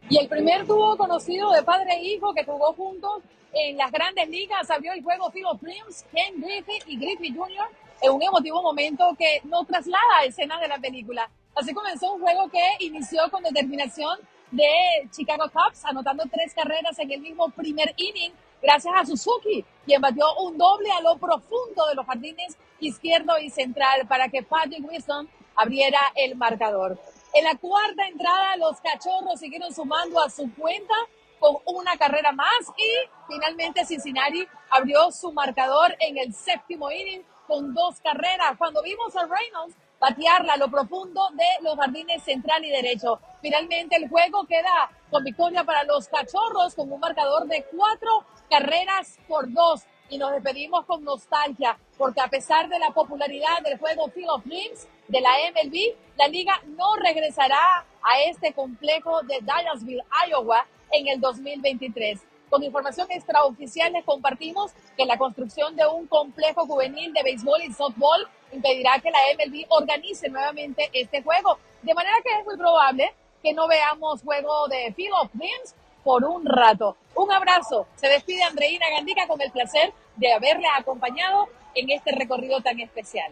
Y 0.10 0.17
el 0.17 0.30
primer 0.30 0.65
dúo 0.65 0.98
conocido 0.98 1.52
de 1.52 1.62
padre 1.63 1.93
e 1.93 2.04
hijo 2.13 2.34
que 2.34 2.43
jugó 2.43 2.74
juntos 2.74 3.22
en 3.54 3.78
las 3.78 3.91
grandes 3.91 4.30
ligas 4.30 4.69
abrió 4.69 4.93
el 4.93 5.04
juego 5.04 5.32
Field 5.32 5.48
of 5.48 5.62
Dreams, 5.62 6.06
Ken 6.12 6.41
Griffey 6.41 6.80
y 6.88 6.98
Griffey 6.98 7.34
Jr. 7.34 7.67
en 8.02 8.12
un 8.12 8.22
emotivo 8.22 8.62
momento 8.62 9.16
que 9.18 9.42
no 9.44 9.64
traslada 9.66 10.20
a 10.20 10.26
escenas 10.26 10.60
de 10.62 10.68
la 10.68 10.78
película. 10.78 11.30
Así 11.56 11.74
comenzó 11.74 12.14
un 12.14 12.22
juego 12.22 12.50
que 12.50 12.86
inició 12.86 13.30
con 13.32 13.44
determinación 13.44 14.20
de 14.52 14.68
Chicago 15.12 15.46
Cubs, 15.52 15.86
anotando 15.86 16.24
tres 16.32 16.54
carreras 16.54 16.98
en 17.00 17.12
el 17.12 17.22
mismo 17.22 17.50
primer 17.50 17.94
inning, 17.98 18.32
gracias 18.62 18.94
a 18.96 19.06
Suzuki, 19.06 19.64
quien 19.86 20.02
batió 20.02 20.26
un 20.40 20.58
doble 20.58 20.90
a 20.92 21.02
lo 21.02 21.18
profundo 21.18 21.86
de 21.88 21.96
los 21.96 22.06
jardines 22.06 22.58
izquierdo 22.80 23.38
y 23.40 23.50
central 23.50 24.08
para 24.08 24.30
que 24.30 24.44
Patrick 24.44 24.84
Wilson 24.90 25.30
abriera 25.56 26.00
el 26.16 26.36
marcador. 26.36 26.98
En 27.34 27.44
la 27.44 27.56
cuarta 27.56 28.08
entrada, 28.08 28.56
los 28.58 28.80
cachorros 28.82 29.40
siguieron 29.40 29.74
sumando 29.74 30.20
a 30.24 30.30
su 30.30 30.52
cuenta 30.56 30.96
con 31.40 31.58
una 31.66 31.96
carrera 31.98 32.32
más 32.32 32.60
y 32.78 33.32
finalmente 33.32 33.86
Cincinnati 33.86 34.48
abrió 34.70 35.12
su 35.12 35.32
marcador 35.32 35.96
en 36.00 36.18
el 36.18 36.34
séptimo 36.34 36.92
inning 36.92 37.24
con 37.50 37.74
dos 37.74 38.00
carreras. 38.02 38.56
Cuando 38.58 38.82
vimos 38.84 39.14
a 39.16 39.26
Reynolds 39.26 39.76
patearla 39.98 40.54
a 40.54 40.58
lo 40.58 40.70
profundo 40.70 41.22
de 41.34 41.64
los 41.64 41.76
jardines 41.76 42.24
central 42.24 42.64
y 42.64 42.70
derecho. 42.70 43.20
Finalmente 43.42 43.98
el 43.98 44.08
juego 44.08 44.46
queda 44.46 44.90
con 45.12 45.24
victoria 45.24 45.64
para 45.64 45.84
los 45.84 46.08
cachorros 46.08 46.76
con 46.76 46.92
un 46.92 47.00
marcador 47.00 47.48
de 47.48 47.66
cuatro 47.76 48.24
carreras 48.50 49.18
por 49.28 49.52
dos. 49.52 49.82
Y 50.12 50.18
nos 50.18 50.32
despedimos 50.32 50.86
con 50.86 51.04
nostalgia, 51.04 51.78
porque 51.96 52.22
a 52.22 52.28
pesar 52.28 52.68
de 52.68 52.80
la 52.80 52.90
popularidad 52.92 53.62
del 53.64 53.78
juego 53.78 54.10
Field 54.10 54.30
of 54.30 54.44
Dreams 54.44 54.88
de 55.08 55.22
la 55.22 55.30
MLB, 55.52 55.96
la 56.18 56.28
liga 56.28 56.60
no 56.66 56.96
regresará 56.96 57.86
a 58.02 58.22
este 58.22 58.54
complejo 58.54 59.22
de 59.24 59.38
Dallasville, 59.42 60.04
Iowa, 60.28 60.66
en 60.92 61.08
el 61.10 61.22
2023. 61.22 62.22
Con 62.50 62.64
información 62.64 63.08
extraoficial 63.12 63.94
les 63.94 64.04
compartimos 64.04 64.72
que 64.98 65.06
la 65.06 65.18
construcción 65.18 65.76
de 65.76 65.86
un 65.86 66.08
complejo 66.08 66.66
juvenil 66.66 67.14
de 67.14 67.22
béisbol 67.24 67.62
y 67.62 67.74
softball 67.74 68.28
impedirá 68.52 69.00
que 69.00 69.12
la 69.12 69.20
MLB 69.36 69.66
organice 69.70 70.30
nuevamente 70.30 70.90
este 70.94 71.22
juego. 71.22 71.60
De 71.84 71.94
manera 71.94 72.16
que 72.24 72.40
es 72.40 72.46
muy 72.46 72.58
probable 72.58 73.14
que 73.44 73.54
no 73.54 73.68
veamos 73.68 74.24
juego 74.24 74.68
de 74.68 74.92
Field 74.94 75.14
of 75.22 75.30
Dreams 75.34 75.76
por 76.04 76.24
un 76.24 76.46
rato. 76.46 76.98
Un 77.16 77.32
abrazo. 77.32 77.86
Se 77.96 78.08
despide 78.08 78.44
Andreina 78.44 78.90
Gandica 78.90 79.28
con 79.28 79.40
el 79.42 79.52
placer 79.52 79.94
de 80.16 80.34
haberle 80.34 80.68
acompañado 80.76 81.50
en 81.76 81.90
este 81.92 82.12
recorrido 82.12 82.62
tan 82.62 82.80
especial. 82.80 83.32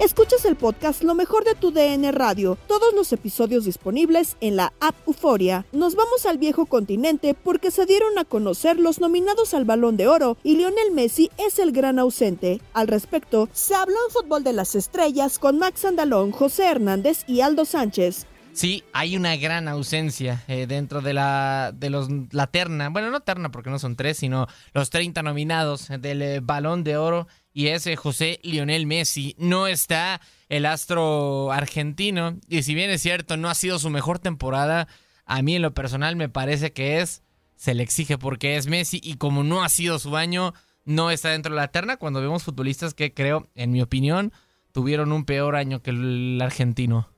Escuchas 0.00 0.46
el 0.46 0.56
podcast 0.56 1.04
Lo 1.04 1.14
mejor 1.14 1.44
de 1.44 1.54
tu 1.54 1.72
DN 1.72 2.10
Radio, 2.10 2.56
todos 2.66 2.94
los 2.94 3.12
episodios 3.12 3.66
disponibles 3.66 4.38
en 4.40 4.56
la 4.56 4.72
app 4.80 4.94
Euforia. 5.06 5.66
Nos 5.72 5.94
vamos 5.94 6.24
al 6.24 6.38
viejo 6.38 6.64
continente 6.64 7.34
porque 7.34 7.70
se 7.70 7.84
dieron 7.84 8.18
a 8.18 8.24
conocer 8.24 8.80
los 8.80 8.98
nominados 8.98 9.52
al 9.52 9.66
Balón 9.66 9.98
de 9.98 10.08
Oro 10.08 10.38
y 10.42 10.56
Lionel 10.56 10.92
Messi 10.94 11.30
es 11.36 11.58
el 11.58 11.72
gran 11.72 11.98
ausente. 11.98 12.62
Al 12.72 12.88
respecto, 12.88 13.50
se 13.52 13.74
habló 13.74 13.96
en 14.06 14.12
Fútbol 14.12 14.42
de 14.42 14.54
las 14.54 14.74
Estrellas 14.74 15.38
con 15.38 15.58
Max 15.58 15.84
Andalón, 15.84 16.32
José 16.32 16.64
Hernández 16.64 17.24
y 17.26 17.42
Aldo 17.42 17.66
Sánchez. 17.66 18.26
Sí, 18.52 18.82
hay 18.92 19.16
una 19.16 19.36
gran 19.36 19.68
ausencia 19.68 20.42
eh, 20.48 20.66
dentro 20.66 21.00
de 21.02 21.14
la 21.14 21.72
de 21.74 21.88
los 21.88 22.08
la 22.32 22.46
terna, 22.48 22.88
bueno, 22.88 23.10
no 23.10 23.20
terna 23.20 23.50
porque 23.50 23.70
no 23.70 23.78
son 23.78 23.96
tres, 23.96 24.18
sino 24.18 24.48
los 24.74 24.90
30 24.90 25.22
nominados 25.22 25.88
del 26.00 26.22
eh, 26.22 26.40
Balón 26.40 26.82
de 26.82 26.96
Oro 26.96 27.28
y 27.52 27.68
es 27.68 27.88
José 27.96 28.38
Lionel 28.42 28.86
Messi. 28.86 29.34
No 29.38 29.66
está 29.66 30.20
el 30.48 30.66
astro 30.66 31.52
argentino 31.52 32.38
y 32.48 32.62
si 32.62 32.74
bien 32.74 32.90
es 32.90 33.02
cierto, 33.02 33.36
no 33.36 33.48
ha 33.48 33.54
sido 33.54 33.78
su 33.78 33.90
mejor 33.90 34.18
temporada, 34.18 34.88
a 35.24 35.42
mí 35.42 35.56
en 35.56 35.62
lo 35.62 35.74
personal 35.74 36.16
me 36.16 36.28
parece 36.28 36.72
que 36.72 36.98
es 36.98 37.22
se 37.54 37.74
le 37.74 37.82
exige 37.82 38.16
porque 38.16 38.56
es 38.56 38.68
Messi 38.68 39.00
y 39.02 39.18
como 39.18 39.44
no 39.44 39.62
ha 39.62 39.68
sido 39.68 39.98
su 39.98 40.16
año, 40.16 40.54
no 40.86 41.10
está 41.10 41.30
dentro 41.30 41.54
de 41.54 41.60
la 41.60 41.68
terna 41.68 41.98
cuando 41.98 42.22
vemos 42.22 42.42
futbolistas 42.42 42.94
que 42.94 43.12
creo, 43.12 43.48
en 43.54 43.70
mi 43.70 43.82
opinión, 43.82 44.32
tuvieron 44.72 45.12
un 45.12 45.26
peor 45.26 45.56
año 45.56 45.82
que 45.82 45.90
el 45.90 46.40
argentino. 46.42 47.08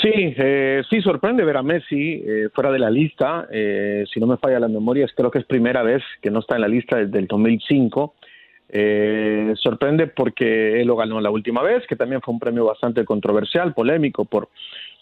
Sí, 0.00 0.12
eh, 0.14 0.82
sí 0.88 1.02
sorprende 1.02 1.44
ver 1.44 1.56
a 1.56 1.62
Messi 1.62 2.22
eh, 2.24 2.48
fuera 2.54 2.70
de 2.70 2.78
la 2.78 2.90
lista. 2.90 3.48
Eh, 3.50 4.04
si 4.12 4.20
no 4.20 4.26
me 4.26 4.36
falla 4.36 4.60
la 4.60 4.68
memoria, 4.68 5.06
creo 5.14 5.30
que 5.32 5.40
es 5.40 5.44
primera 5.44 5.82
vez 5.82 6.02
que 6.22 6.30
no 6.30 6.38
está 6.38 6.54
en 6.54 6.60
la 6.62 6.68
lista 6.68 6.96
desde 6.96 7.18
el 7.18 7.26
2005. 7.26 8.14
Eh, 8.72 9.52
sorprende 9.56 10.06
porque 10.06 10.80
él 10.80 10.86
lo 10.86 10.96
ganó 10.96 11.20
la 11.20 11.30
última 11.30 11.62
vez, 11.62 11.84
que 11.88 11.96
también 11.96 12.20
fue 12.20 12.32
un 12.32 12.40
premio 12.40 12.64
bastante 12.64 13.04
controversial, 13.04 13.74
polémico, 13.74 14.24
por, 14.24 14.48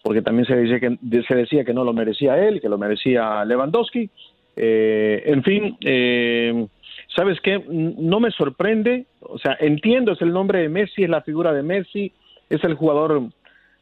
porque 0.02 0.22
también 0.22 0.46
se 0.46 0.56
decía, 0.56 0.80
que, 0.80 1.22
se 1.22 1.34
decía 1.34 1.64
que 1.64 1.74
no 1.74 1.84
lo 1.84 1.92
merecía 1.92 2.38
él, 2.38 2.60
que 2.60 2.68
lo 2.68 2.78
merecía 2.78 3.44
Lewandowski. 3.44 4.08
Eh, 4.56 5.22
en 5.26 5.42
fin, 5.42 5.76
eh, 5.82 6.66
¿sabes 7.14 7.40
qué? 7.42 7.62
No 7.68 8.20
me 8.20 8.30
sorprende, 8.30 9.04
o 9.20 9.38
sea, 9.38 9.56
entiendo, 9.60 10.12
es 10.12 10.22
el 10.22 10.32
nombre 10.32 10.60
de 10.60 10.70
Messi, 10.70 11.04
es 11.04 11.10
la 11.10 11.22
figura 11.22 11.52
de 11.52 11.62
Messi, 11.62 12.12
es 12.48 12.64
el 12.64 12.74
jugador 12.74 13.22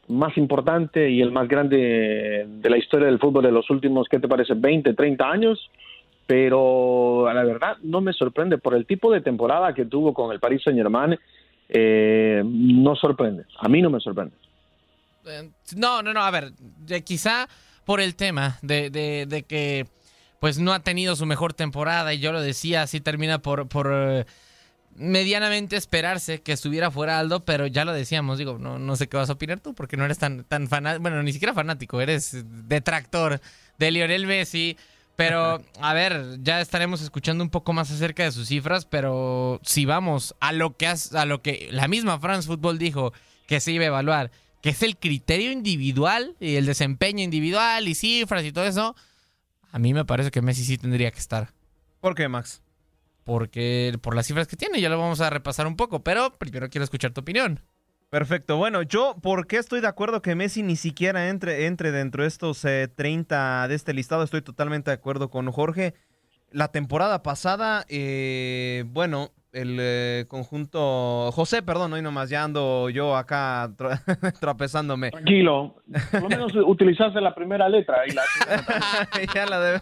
más 0.09 0.37
importante 0.37 1.09
y 1.09 1.21
el 1.21 1.31
más 1.31 1.47
grande 1.47 2.45
de 2.45 2.69
la 2.69 2.77
historia 2.77 3.07
del 3.07 3.19
fútbol 3.19 3.43
de 3.43 3.51
los 3.51 3.69
últimos, 3.69 4.07
¿qué 4.09 4.19
te 4.19 4.27
parece? 4.27 4.53
20, 4.53 4.93
30 4.93 5.29
años 5.29 5.69
pero 6.27 7.31
la 7.33 7.43
verdad 7.43 7.77
no 7.81 8.01
me 8.01 8.11
sorprende 8.11 8.57
por 8.57 8.75
el 8.75 8.85
tipo 8.85 9.11
de 9.11 9.21
temporada 9.21 9.73
que 9.73 9.85
tuvo 9.85 10.13
con 10.13 10.33
el 10.33 10.41
Paris 10.41 10.61
Saint 10.63 10.77
Germain, 10.77 11.17
eh, 11.69 12.43
no 12.45 12.95
sorprende, 12.95 13.45
a 13.57 13.69
mí 13.69 13.81
no 13.81 13.89
me 13.89 14.01
sorprende. 14.01 14.35
Eh, 15.25 15.49
no, 15.77 16.03
no, 16.03 16.13
no, 16.13 16.21
a 16.21 16.31
ver, 16.31 16.51
quizá 17.05 17.47
por 17.85 18.01
el 18.01 18.15
tema 18.15 18.57
de, 18.61 18.89
de, 18.89 19.43
que 19.43 19.87
pues 20.39 20.59
no 20.59 20.73
ha 20.73 20.81
tenido 20.81 21.15
su 21.15 21.25
mejor 21.25 21.53
temporada 21.53 22.13
y 22.13 22.19
yo 22.19 22.33
lo 22.33 22.41
decía, 22.41 22.81
así 22.81 22.99
termina 22.99 23.39
por, 23.39 23.69
por 23.69 23.89
eh, 23.91 24.25
medianamente 24.95 25.77
esperarse 25.77 26.41
que 26.41 26.51
estuviera 26.51 26.91
fuera 26.91 27.19
Aldo, 27.19 27.45
pero 27.45 27.67
ya 27.67 27.85
lo 27.85 27.93
decíamos, 27.93 28.37
digo, 28.37 28.57
no, 28.59 28.79
no 28.79 28.95
sé 28.97 29.07
qué 29.07 29.15
vas 29.15 29.29
a 29.29 29.33
opinar 29.33 29.61
tú 29.61 29.73
porque 29.73 29.95
no 29.95 30.03
eres 30.03 30.17
tan, 30.17 30.43
tan 30.43 30.67
fanático, 30.67 31.01
bueno, 31.03 31.23
ni 31.23 31.31
siquiera 31.31 31.53
fanático, 31.53 32.01
eres 32.01 32.43
detractor 32.67 33.39
de 33.77 33.91
Lionel 33.91 34.27
Messi. 34.27 34.77
Pero, 35.17 35.63
a 35.81 35.93
ver, 35.95 36.37
ya 36.43 36.61
estaremos 36.61 37.01
escuchando 37.01 37.43
un 37.43 37.49
poco 37.49 37.73
más 37.73 37.89
acerca 37.89 38.23
de 38.23 38.31
sus 38.31 38.49
cifras, 38.49 38.85
pero 38.85 39.59
si 39.63 39.83
vamos 39.83 40.35
a 40.39 40.51
lo 40.51 40.77
que, 40.77 40.87
a 40.87 41.25
lo 41.25 41.41
que 41.41 41.69
la 41.71 41.87
misma 41.87 42.19
France 42.19 42.45
Football 42.45 42.77
dijo 42.77 43.13
que 43.47 43.59
se 43.59 43.71
iba 43.71 43.83
a 43.83 43.87
evaluar, 43.87 44.29
que 44.61 44.69
es 44.69 44.83
el 44.83 44.95
criterio 44.95 45.51
individual 45.51 46.35
y 46.39 46.57
el 46.57 46.67
desempeño 46.67 47.23
individual 47.23 47.87
y 47.87 47.95
cifras 47.95 48.45
y 48.45 48.51
todo 48.51 48.65
eso, 48.65 48.95
a 49.71 49.79
mí 49.79 49.91
me 49.91 50.05
parece 50.05 50.29
que 50.29 50.43
Messi 50.43 50.63
sí 50.63 50.77
tendría 50.77 51.09
que 51.09 51.17
estar. 51.19 51.51
¿Por 51.99 52.13
qué, 52.13 52.27
Max? 52.27 52.61
Porque 53.23 53.97
por 54.03 54.15
las 54.15 54.27
cifras 54.27 54.47
que 54.47 54.55
tiene, 54.55 54.79
ya 54.79 54.89
lo 54.89 54.99
vamos 54.99 55.19
a 55.21 55.31
repasar 55.31 55.65
un 55.65 55.77
poco, 55.77 56.03
pero 56.03 56.37
primero 56.37 56.69
quiero 56.69 56.83
escuchar 56.83 57.11
tu 57.11 57.21
opinión. 57.21 57.59
Perfecto. 58.09 58.55
Bueno, 58.55 58.83
yo, 58.83 59.15
¿por 59.21 59.47
qué 59.47 59.57
estoy 59.57 59.81
de 59.81 59.87
acuerdo 59.87 60.21
que 60.21 60.33
Messi 60.35 60.63
ni 60.63 60.77
siquiera 60.77 61.29
entre, 61.29 61.65
entre 61.65 61.91
dentro 61.91 62.23
de 62.23 62.29
estos 62.29 62.61
30 62.61 63.65
eh, 63.65 63.67
de 63.67 63.75
este 63.75 63.93
listado? 63.93 64.23
Estoy 64.23 64.41
totalmente 64.41 64.91
de 64.91 64.95
acuerdo 64.95 65.29
con 65.29 65.51
Jorge. 65.51 65.93
La 66.51 66.69
temporada 66.69 67.21
pasada, 67.21 67.85
eh, 67.89 68.85
bueno, 68.87 69.31
el 69.51 69.77
eh, 69.79 70.25
conjunto. 70.27 71.31
José, 71.33 71.61
perdón, 71.63 71.93
hoy 71.93 72.01
nomás 72.01 72.29
ya 72.29 72.43
ando 72.43 72.89
yo 72.89 73.15
acá 73.15 73.71
trapezándome. 74.39 75.11
Tranquilo. 75.11 75.75
Por 76.11 76.21
lo 76.21 76.29
menos 76.29 76.53
utilizaste 76.55 77.19
la 77.19 77.33
primera 77.33 77.67
letra. 77.67 78.07
Y 78.07 78.11
la... 78.11 78.23
ya 79.33 79.45
la 79.45 79.59
debe. 79.59 79.81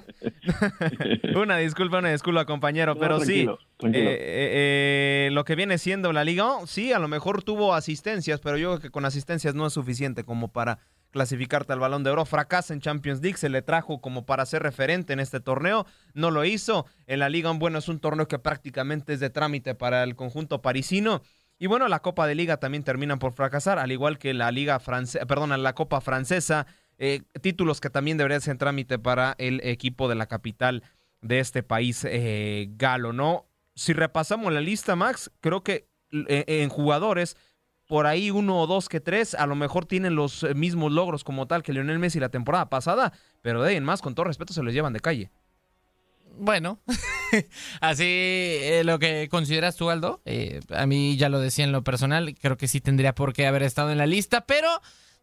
una 1.36 1.58
disculpa, 1.58 2.00
una 2.00 2.12
disculpa, 2.12 2.46
compañero, 2.46 2.96
pero 2.96 3.20
sí. 3.20 3.48
Eh, 3.80 3.92
eh, 3.94 5.30
lo 5.32 5.44
que 5.44 5.56
viene 5.56 5.78
siendo 5.78 6.14
la 6.14 6.24
liga, 6.24 6.46
oh, 6.46 6.68
sí, 6.68 6.94
a 6.94 7.00
lo 7.00 7.08
mejor 7.08 7.44
tuvo 7.44 7.74
asistencias, 7.74 8.40
pero 8.40 8.58
yo 8.58 8.70
creo 8.70 8.80
que 8.80 8.90
con 8.90 9.06
asistencias 9.06 9.54
no 9.54 9.68
es 9.68 9.74
suficiente 9.74 10.24
como 10.24 10.48
para 10.48 10.80
clasificarte 11.12 11.74
al 11.74 11.80
balón 11.80 12.04
de 12.04 12.10
oro. 12.10 12.26
Fracasa 12.26 12.74
en 12.74 12.82
Champions 12.82 13.22
League, 13.22 13.38
se 13.38 13.50
le 13.50 13.62
trajo 13.62 14.02
como 14.02 14.26
para 14.26 14.46
ser 14.46 14.64
referente 14.64 15.14
en 15.14 15.20
este 15.20 15.40
torneo, 15.40 15.86
no 16.14 16.32
lo 16.32 16.46
hizo. 16.46 16.86
En 17.08 17.20
la 17.20 17.30
Liga, 17.30 17.52
bueno, 17.52 17.80
es 17.80 17.88
un 17.90 18.00
torneo 18.00 18.28
que 18.28 18.40
prácticamente 18.40 19.14
es 19.14 19.20
de 19.20 19.30
trámite 19.30 19.76
para 19.76 20.04
el 20.04 20.16
conjunto 20.16 20.62
parisino. 20.62 21.22
Y 21.58 21.68
bueno, 21.68 21.88
la 21.88 22.02
Copa 22.02 22.28
de 22.28 22.36
Liga 22.36 22.58
también 22.58 22.84
terminan 22.84 23.20
por 23.20 23.34
fracasar, 23.34 23.80
al 23.80 23.92
igual 23.92 24.18
que 24.18 24.34
la 24.34 24.52
Liga 24.52 24.80
francesa, 24.80 25.26
perdón, 25.26 25.62
la 25.62 25.74
Copa 25.74 26.02
Francesa, 26.02 26.68
eh, 26.98 27.22
títulos 27.42 27.80
que 27.80 27.90
también 27.90 28.18
deberían 28.18 28.42
ser 28.42 28.58
trámite 28.58 29.00
para 29.00 29.36
el 29.38 29.62
equipo 29.64 30.10
de 30.10 30.16
la 30.16 30.28
capital 30.28 30.84
de 31.22 31.40
este 31.40 31.64
país 31.64 32.06
eh, 32.06 32.68
galo, 32.72 33.14
¿no? 33.14 33.48
Si 33.76 33.94
repasamos 33.94 34.54
la 34.54 34.62
lista, 34.62 34.96
Max, 34.96 35.32
creo 35.42 35.62
que 35.64 35.90
eh, 36.12 36.46
en 36.48 36.70
jugadores 36.70 37.36
por 37.88 38.08
ahí 38.08 38.32
uno 38.32 38.60
o 38.60 38.68
dos 38.68 38.90
que 38.90 39.00
tres, 39.00 39.36
a 39.36 39.46
lo 39.46 39.56
mejor 39.56 39.86
tienen 39.86 40.16
los 40.16 40.44
eh, 40.44 40.56
mismos 40.56 40.92
logros 40.92 41.24
como 41.24 41.46
tal 41.46 41.62
que 41.62 41.74
Lionel 41.74 42.00
Messi 42.00 42.20
la 42.20 42.30
temporada 42.30 42.70
pasada, 42.70 43.14
pero 43.42 43.62
de 43.62 43.70
ahí 43.72 43.76
en 43.76 43.84
más, 43.84 44.02
con 44.02 44.16
todo 44.16 44.26
respeto, 44.26 44.54
se 44.54 44.64
los 44.64 44.74
llevan 44.74 44.94
de 44.94 45.02
calle. 45.02 45.30
Bueno, 46.38 46.80
así 47.82 48.06
eh, 48.06 48.82
lo 48.86 48.98
que 48.98 49.28
consideras 49.30 49.76
tú, 49.76 49.90
Aldo, 49.90 50.22
a 50.70 50.86
mí 50.86 51.18
ya 51.18 51.30
lo 51.30 51.40
decía 51.40 51.66
en 51.66 51.72
lo 51.72 51.84
personal, 51.84 52.34
creo 52.42 52.58
que 52.58 52.68
sí 52.68 52.82
tendría 52.82 53.14
por 53.14 53.34
qué 53.34 53.46
haber 53.46 53.64
estado 53.64 53.92
en 53.92 53.98
la 53.98 54.08
lista, 54.08 54.46
pero 54.46 54.70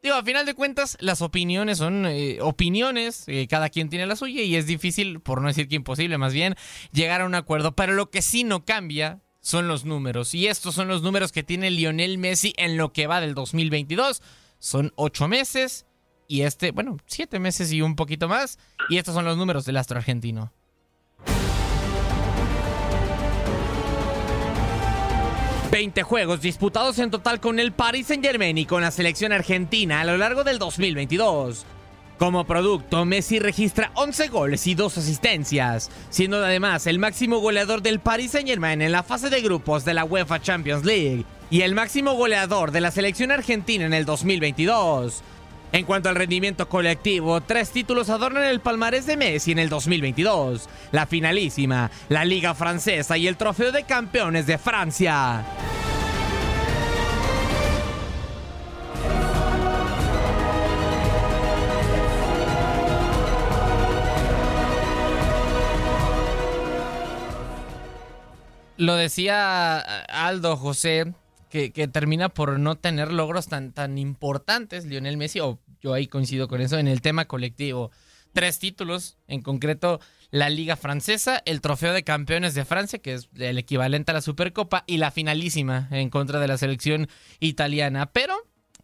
digo, 0.02 0.16
a 0.16 0.22
final 0.24 0.46
de 0.46 0.54
cuentas, 0.54 0.96
las 1.00 1.22
opiniones 1.22 1.78
son 1.78 2.06
opiniones, 2.40 3.26
cada 3.48 3.68
quien 3.68 3.88
tiene 3.88 4.06
la 4.06 4.16
suya 4.16 4.42
y 4.42 4.56
es 4.56 4.66
difícil, 4.66 5.20
por 5.20 5.40
no 5.40 5.48
decir 5.48 5.68
que 5.68 5.76
imposible, 5.76 6.18
más 6.18 6.32
bien, 6.32 6.56
llegar 6.92 7.20
a 7.20 7.26
un 7.26 7.34
acuerdo, 7.34 7.76
pero 7.76 7.92
lo 7.92 8.10
que 8.10 8.22
sí 8.22 8.44
no 8.44 8.64
cambia 8.64 9.20
son 9.42 9.68
los 9.68 9.84
números. 9.84 10.34
Y 10.34 10.46
estos 10.46 10.74
son 10.74 10.88
los 10.88 11.02
números 11.02 11.32
que 11.32 11.42
tiene 11.42 11.70
Lionel 11.70 12.16
Messi 12.16 12.54
en 12.56 12.76
lo 12.76 12.92
que 12.92 13.06
va 13.06 13.20
del 13.20 13.34
2022. 13.34 14.22
Son 14.58 14.92
ocho 14.96 15.28
meses 15.28 15.84
y 16.28 16.42
este, 16.42 16.70
bueno, 16.70 16.96
siete 17.06 17.38
meses 17.38 17.72
y 17.72 17.82
un 17.82 17.96
poquito 17.96 18.28
más. 18.28 18.58
Y 18.88 18.96
estos 18.96 19.14
son 19.14 19.24
los 19.24 19.36
números 19.36 19.64
del 19.66 19.76
astro 19.76 19.98
argentino. 19.98 20.52
...20 25.72 26.02
juegos 26.02 26.42
disputados 26.42 26.98
en 26.98 27.10
total 27.10 27.40
con 27.40 27.58
el 27.58 27.72
Paris 27.72 28.08
Saint 28.08 28.22
Germain 28.22 28.58
y 28.58 28.66
con 28.66 28.82
la 28.82 28.90
selección 28.90 29.32
argentina 29.32 30.02
a 30.02 30.04
lo 30.04 30.18
largo 30.18 30.44
del 30.44 30.58
2022. 30.58 31.64
Como 32.18 32.44
producto, 32.44 33.06
Messi 33.06 33.38
registra 33.38 33.90
11 33.94 34.28
goles 34.28 34.66
y 34.66 34.74
2 34.74 34.98
asistencias, 34.98 35.90
siendo 36.10 36.44
además 36.44 36.86
el 36.86 36.98
máximo 36.98 37.38
goleador 37.38 37.80
del 37.80 38.00
Paris 38.00 38.32
Saint-Germain 38.32 38.82
en 38.82 38.92
la 38.92 39.02
fase 39.02 39.30
de 39.30 39.40
grupos 39.40 39.86
de 39.86 39.94
la 39.94 40.04
UEFA 40.04 40.42
Champions 40.42 40.84
League 40.84 41.24
y 41.50 41.62
el 41.62 41.74
máximo 41.74 42.12
goleador 42.16 42.70
de 42.70 42.82
la 42.82 42.90
selección 42.90 43.30
argentina 43.30 43.86
en 43.86 43.94
el 43.94 44.04
2022. 44.04 45.22
En 45.72 45.86
cuanto 45.86 46.10
al 46.10 46.16
rendimiento 46.16 46.68
colectivo, 46.68 47.40
tres 47.40 47.70
títulos 47.70 48.10
adornan 48.10 48.44
el 48.44 48.60
palmarés 48.60 49.06
de 49.06 49.16
Messi 49.16 49.52
en 49.52 49.58
el 49.58 49.70
2022. 49.70 50.68
La 50.90 51.06
finalísima, 51.06 51.90
la 52.10 52.26
Liga 52.26 52.54
Francesa 52.54 53.16
y 53.16 53.26
el 53.26 53.38
Trofeo 53.38 53.72
de 53.72 53.84
Campeones 53.84 54.46
de 54.46 54.58
Francia. 54.58 55.46
Lo 68.76 68.96
decía 68.96 69.78
Aldo 69.78 70.58
José, 70.58 71.14
que, 71.48 71.70
que, 71.70 71.86
termina 71.86 72.30
por 72.30 72.58
no 72.58 72.76
tener 72.76 73.12
logros 73.12 73.46
tan, 73.46 73.72
tan 73.72 73.96
importantes, 73.98 74.86
Lionel 74.86 75.18
Messi, 75.18 75.38
o 75.38 75.58
yo 75.82 75.92
ahí 75.92 76.06
coincido 76.06 76.48
con 76.48 76.60
eso, 76.60 76.78
en 76.78 76.88
el 76.88 77.02
tema 77.02 77.26
colectivo. 77.26 77.90
Tres 78.32 78.58
títulos, 78.58 79.18
en 79.26 79.42
concreto 79.42 80.00
la 80.30 80.48
Liga 80.48 80.76
Francesa, 80.76 81.42
el 81.44 81.60
Trofeo 81.60 81.92
de 81.92 82.04
Campeones 82.04 82.54
de 82.54 82.64
Francia, 82.64 82.98
que 82.98 83.14
es 83.14 83.28
el 83.36 83.58
equivalente 83.58 84.12
a 84.12 84.14
la 84.14 84.22
Supercopa, 84.22 84.84
y 84.86 84.96
la 84.96 85.10
finalísima 85.10 85.88
en 85.90 86.08
contra 86.08 86.40
de 86.40 86.48
la 86.48 86.56
selección 86.56 87.08
italiana. 87.40 88.06
Pero 88.12 88.34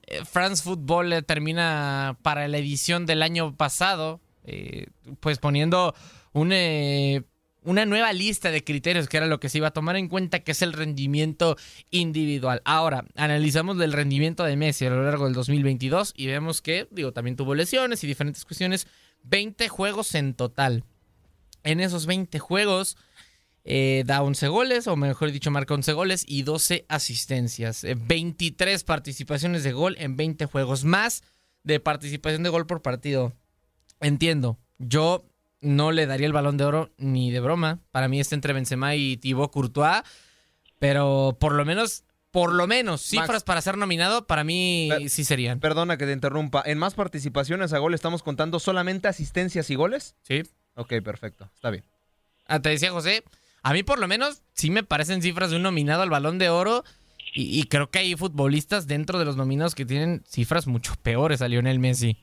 eh, 0.07 0.24
France 0.26 0.62
Football 0.62 1.12
eh, 1.12 1.22
termina 1.22 2.18
para 2.22 2.46
la 2.49 2.59
edición 2.59 3.07
del 3.07 3.22
año 3.22 3.57
pasado, 3.57 4.20
eh, 4.44 4.88
pues 5.20 5.38
poniendo 5.38 5.94
un 6.32 6.53
una 7.62 7.84
nueva 7.84 8.12
lista 8.12 8.50
de 8.50 8.64
criterios 8.64 9.09
que 9.09 9.16
era 9.16 9.26
lo 9.26 9.40
que 9.40 9.48
se 9.48 9.59
iba 9.59 9.68
a 9.68 9.72
tomar 9.72 9.96
en 9.96 10.09
cuenta, 10.09 10.40
que 10.40 10.52
es 10.52 10.62
el 10.62 10.72
rendimiento 10.72 11.56
individual. 11.90 12.62
Ahora, 12.64 13.04
analizamos 13.16 13.80
el 13.80 13.92
rendimiento 13.92 14.44
de 14.44 14.56
Messi 14.56 14.86
a 14.86 14.90
lo 14.90 15.04
largo 15.04 15.24
del 15.24 15.34
2022 15.34 16.14
y 16.16 16.26
vemos 16.26 16.62
que, 16.62 16.88
digo, 16.90 17.12
también 17.12 17.36
tuvo 17.36 17.54
lesiones 17.54 18.02
y 18.04 18.06
diferentes 18.06 18.44
cuestiones. 18.44 18.86
20 19.24 19.68
juegos 19.68 20.14
en 20.14 20.34
total. 20.34 20.84
En 21.64 21.80
esos 21.80 22.06
20 22.06 22.38
juegos 22.38 22.96
eh, 23.64 24.02
da 24.06 24.22
11 24.22 24.48
goles, 24.48 24.86
o 24.86 24.96
mejor 24.96 25.30
dicho, 25.30 25.50
marca 25.50 25.74
11 25.74 25.92
goles 25.92 26.24
y 26.26 26.42
12 26.42 26.86
asistencias. 26.88 27.84
23 27.84 28.82
participaciones 28.84 29.64
de 29.64 29.72
gol 29.72 29.96
en 29.98 30.16
20 30.16 30.46
juegos, 30.46 30.84
más 30.84 31.22
de 31.64 31.80
participación 31.80 32.42
de 32.44 32.48
gol 32.48 32.66
por 32.66 32.80
partido. 32.80 33.34
Entiendo, 34.00 34.59
yo 34.78 35.26
no 35.61 35.92
le 35.92 36.06
daría 36.06 36.26
el 36.26 36.32
balón 36.32 36.56
de 36.56 36.64
oro 36.64 36.90
ni 36.98 37.30
de 37.30 37.40
broma. 37.40 37.80
Para 37.90 38.09
mí 38.09 38.20
está 38.20 38.34
entre 38.34 38.52
Benzema 38.52 38.94
y 38.94 39.16
Thibaut 39.16 39.50
Courtois. 39.50 40.02
Pero 40.78 41.36
por 41.40 41.54
lo 41.54 41.64
menos, 41.64 42.04
por 42.30 42.52
lo 42.54 42.66
menos, 42.66 43.00
cifras 43.02 43.28
Max. 43.30 43.44
para 43.44 43.61
ser 43.61 43.76
nominado, 43.76 44.26
para 44.26 44.44
mí 44.44 44.88
Per- 44.90 45.11
sí 45.11 45.24
serían. 45.24 45.59
Perdona 45.61 45.96
que 45.96 46.06
te 46.06 46.12
interrumpa. 46.12 46.62
¿En 46.64 46.78
más 46.78 46.94
participaciones 46.94 47.72
a 47.72 47.78
gol 47.78 47.94
estamos 47.94 48.22
contando 48.22 48.61
solamente 48.61 49.09
asistencias 49.09 49.70
y 49.70 49.74
goles? 49.74 50.14
Sí. 50.22 50.42
Ok, 50.76 50.94
perfecto. 51.02 51.50
Está 51.54 51.70
bien. 51.70 51.84
Ah, 52.46 52.61
te 52.62 52.68
decía 52.68 52.92
José, 52.92 53.24
a 53.62 53.72
mí 53.72 53.82
por 53.82 53.98
lo 53.98 54.06
menos 54.06 54.42
sí 54.54 54.70
me 54.70 54.84
parecen 54.84 55.20
cifras 55.22 55.50
de 55.50 55.56
un 55.56 55.62
nominado 55.62 56.02
al 56.02 56.11
balón 56.11 56.38
de 56.38 56.48
oro. 56.48 56.84
Y, 57.34 57.61
y 57.61 57.64
creo 57.64 57.90
que 57.90 57.98
hay 57.98 58.14
futbolistas 58.14 58.86
dentro 58.86 59.18
de 59.18 59.24
los 59.24 59.36
nominados 59.36 59.74
que 59.74 59.84
tienen 59.84 60.22
cifras 60.26 60.66
mucho 60.66 60.94
peores 61.02 61.42
a 61.42 61.48
Lionel 61.48 61.78
Messi. 61.78 62.16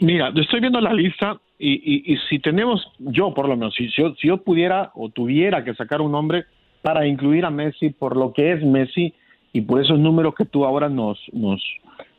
Mira, 0.00 0.30
yo 0.34 0.42
estoy 0.42 0.60
viendo 0.60 0.80
la 0.80 0.92
lista 0.92 1.40
y, 1.62 1.74
y- 2.10 2.12
y 2.12 2.16
si 2.28 2.38
tenemos, 2.40 2.86
yo 2.98 3.32
por 3.34 3.48
lo 3.48 3.56
menos, 3.56 3.74
si, 3.74 3.88
yo, 3.96 4.14
si 4.16 4.28
yo 4.28 4.38
pudiera 4.38 4.90
o 4.94 5.08
tuviera 5.08 5.62
que 5.64 5.74
sacar 5.74 6.00
un 6.00 6.12
nombre 6.12 6.44
para 6.82 7.06
incluir 7.06 7.44
a 7.44 7.50
Messi 7.50 7.90
por 7.90 8.16
lo 8.16 8.32
que 8.32 8.52
es 8.52 8.62
Messi 8.64 9.14
y 9.52 9.60
por 9.60 9.80
esos 9.80 9.98
números 9.98 10.34
que 10.34 10.44
tú 10.44 10.64
ahora 10.64 10.88
nos, 10.88 11.18
nos, 11.32 11.62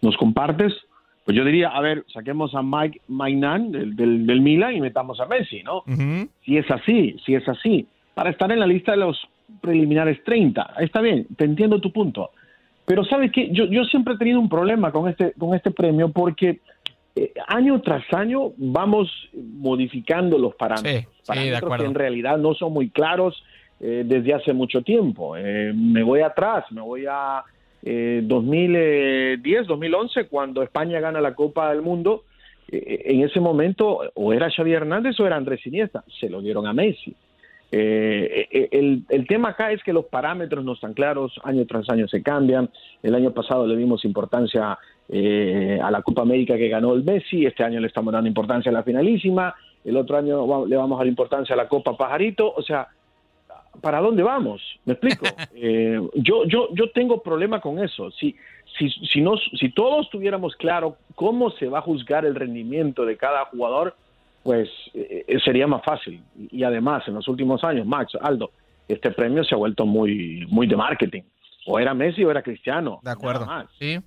nos 0.02 0.16
compartes, 0.18 0.74
pues 1.26 1.36
yo 1.38 1.44
diría, 1.44 1.70
a 1.70 1.82
ver, 1.82 2.06
saquemos 2.14 2.54
a 2.56 2.62
Mike 2.62 3.02
Mainan 3.08 3.72
del, 3.72 3.96
del, 3.96 4.26
del 4.26 4.42
Milan 4.42 4.76
y 4.76 4.82
metamos 4.82 5.20
a 5.20 5.26
Messi, 5.26 5.64
¿no? 5.64 5.84
Si 6.46 6.58
es 6.58 6.70
así, 6.72 7.16
si 7.26 7.36
es 7.36 7.48
así, 7.50 7.86
para 8.14 8.30
estar 8.30 8.52
en 8.52 8.60
la 8.60 8.68
lista 8.68 8.92
de 8.92 8.98
los 9.00 9.20
preliminares 9.62 10.24
30. 10.24 10.76
Está 10.80 11.02
bien, 11.02 11.26
te 11.38 11.46
entiendo 11.46 11.80
tu 11.80 11.92
punto. 11.92 12.32
Pero 12.86 13.06
sabes 13.06 13.32
que 13.32 13.50
yo, 13.52 13.66
yo 13.66 13.86
siempre 13.86 14.14
he 14.14 14.18
tenido 14.18 14.40
un 14.40 14.50
problema 14.50 14.92
con 14.92 15.10
este, 15.10 15.32
con 15.40 15.56
este 15.56 15.72
premio 15.72 16.10
porque 16.10 16.60
eh, 17.16 17.34
año 17.48 17.82
tras 17.82 18.04
año 18.14 18.52
vamos 18.58 19.10
modificando 19.34 20.38
los 20.38 20.56
parámetros. 20.56 21.06
parámetros 21.26 21.78
que 21.78 21.86
en 21.86 21.96
realidad 21.96 22.38
no 22.38 22.54
son 22.54 22.74
muy 22.74 22.90
claros 22.90 23.44
eh, 23.80 24.04
desde 24.06 24.34
hace 24.34 24.54
mucho 24.54 24.82
tiempo. 24.82 25.36
Eh, 25.38 25.74
me 25.76 26.04
voy 26.04 26.22
atrás, 26.22 26.66
me 26.72 26.82
voy 26.82 27.06
a 27.10 27.44
eh, 27.84 28.22
2010, 28.24 29.68
2011, 29.68 30.28
cuando 30.28 30.64
España 30.64 31.00
gana 31.02 31.20
la 31.20 31.36
Copa 31.36 31.70
del 31.70 31.82
Mundo. 31.82 32.24
Eh, 32.70 33.04
en 33.06 33.24
ese 33.24 33.40
momento, 33.40 34.00
o 34.16 34.32
era 34.32 34.50
Xavi 34.50 34.72
Hernández 34.72 35.20
o 35.20 35.28
era 35.28 35.36
Andrés 35.36 35.66
Iniesta, 35.68 36.04
se 36.20 36.30
lo 36.30 36.42
dieron 36.42 36.66
a 36.66 36.74
Messi. 36.74 37.14
Eh, 37.76 38.48
eh, 38.52 38.70
el, 38.72 39.04
el 39.10 39.26
tema 39.26 39.50
acá 39.50 39.72
es 39.72 39.82
que 39.82 39.94
los 39.94 40.06
parámetros 40.06 40.64
no 40.64 40.74
están 40.74 40.94
claros, 40.94 41.34
año 41.44 41.66
tras 41.66 41.90
año 41.90 42.08
se 42.08 42.22
cambian. 42.22 42.70
El 43.02 43.16
año 43.16 43.32
pasado 43.32 43.66
le 43.66 43.76
dimos 43.76 44.06
importancia 44.06 44.78
eh, 45.10 45.80
a 45.82 45.90
la 45.90 46.04
Copa 46.04 46.22
América 46.22 46.56
que 46.56 46.70
ganó 46.70 46.94
el 46.94 47.04
Messi, 47.04 47.48
este 47.48 47.64
año 47.64 47.80
le 47.80 47.88
estamos 47.88 48.14
dando 48.14 48.28
importancia 48.28 48.70
a 48.70 48.74
la 48.74 48.84
finalísima, 48.84 49.56
el 49.84 49.98
otro 49.98 50.18
año 50.18 50.68
le 50.68 50.78
vamos 50.78 50.98
a 50.98 51.00
dar 51.00 51.08
importancia 51.08 51.56
a 51.56 51.58
la 51.58 51.68
Copa 51.68 51.98
Pajarito, 51.98 52.54
o 52.56 52.62
sea, 52.62 52.90
¿para 53.82 54.02
dónde 54.02 54.22
vamos? 54.22 54.62
¿Me 54.86 54.94
explico? 54.94 55.26
Eh, 55.56 56.00
yo, 56.16 56.46
yo, 56.46 56.68
yo 56.74 56.92
tengo 56.92 57.22
problema 57.24 57.62
con 57.62 57.82
eso. 57.82 58.12
Si, 58.12 58.36
si, 58.78 58.90
si, 58.90 59.22
nos, 59.22 59.40
si 59.58 59.70
todos 59.70 60.10
tuviéramos 60.10 60.56
claro 60.58 60.98
cómo 61.16 61.52
se 61.52 61.70
va 61.70 61.80
a 61.80 61.82
juzgar 61.82 62.26
el 62.26 62.36
rendimiento 62.36 63.06
de 63.06 63.16
cada 63.16 63.46
jugador, 63.46 63.96
pues 64.44 64.70
eh, 64.94 65.26
sería 65.44 65.68
más 65.68 65.84
fácil. 65.84 66.22
Y, 66.52 66.64
además, 66.64 67.04
en 67.08 67.14
los 67.16 67.28
últimos 67.28 67.64
años, 67.64 67.86
Max, 67.88 68.12
Aldo, 68.22 68.52
este 68.88 69.12
premio 69.12 69.44
se 69.44 69.56
ha 69.56 69.58
vuelto 69.58 69.86
muy, 69.86 70.46
muy 70.50 70.68
de 70.68 70.76
marketing. 70.76 71.22
O 71.66 71.80
era 71.80 71.94
Messi 71.94 72.24
o 72.26 72.32
era 72.32 72.42
Cristiano. 72.44 73.00
De 73.04 73.12
acuerdo. 73.12 73.48
Sí. 73.80 74.00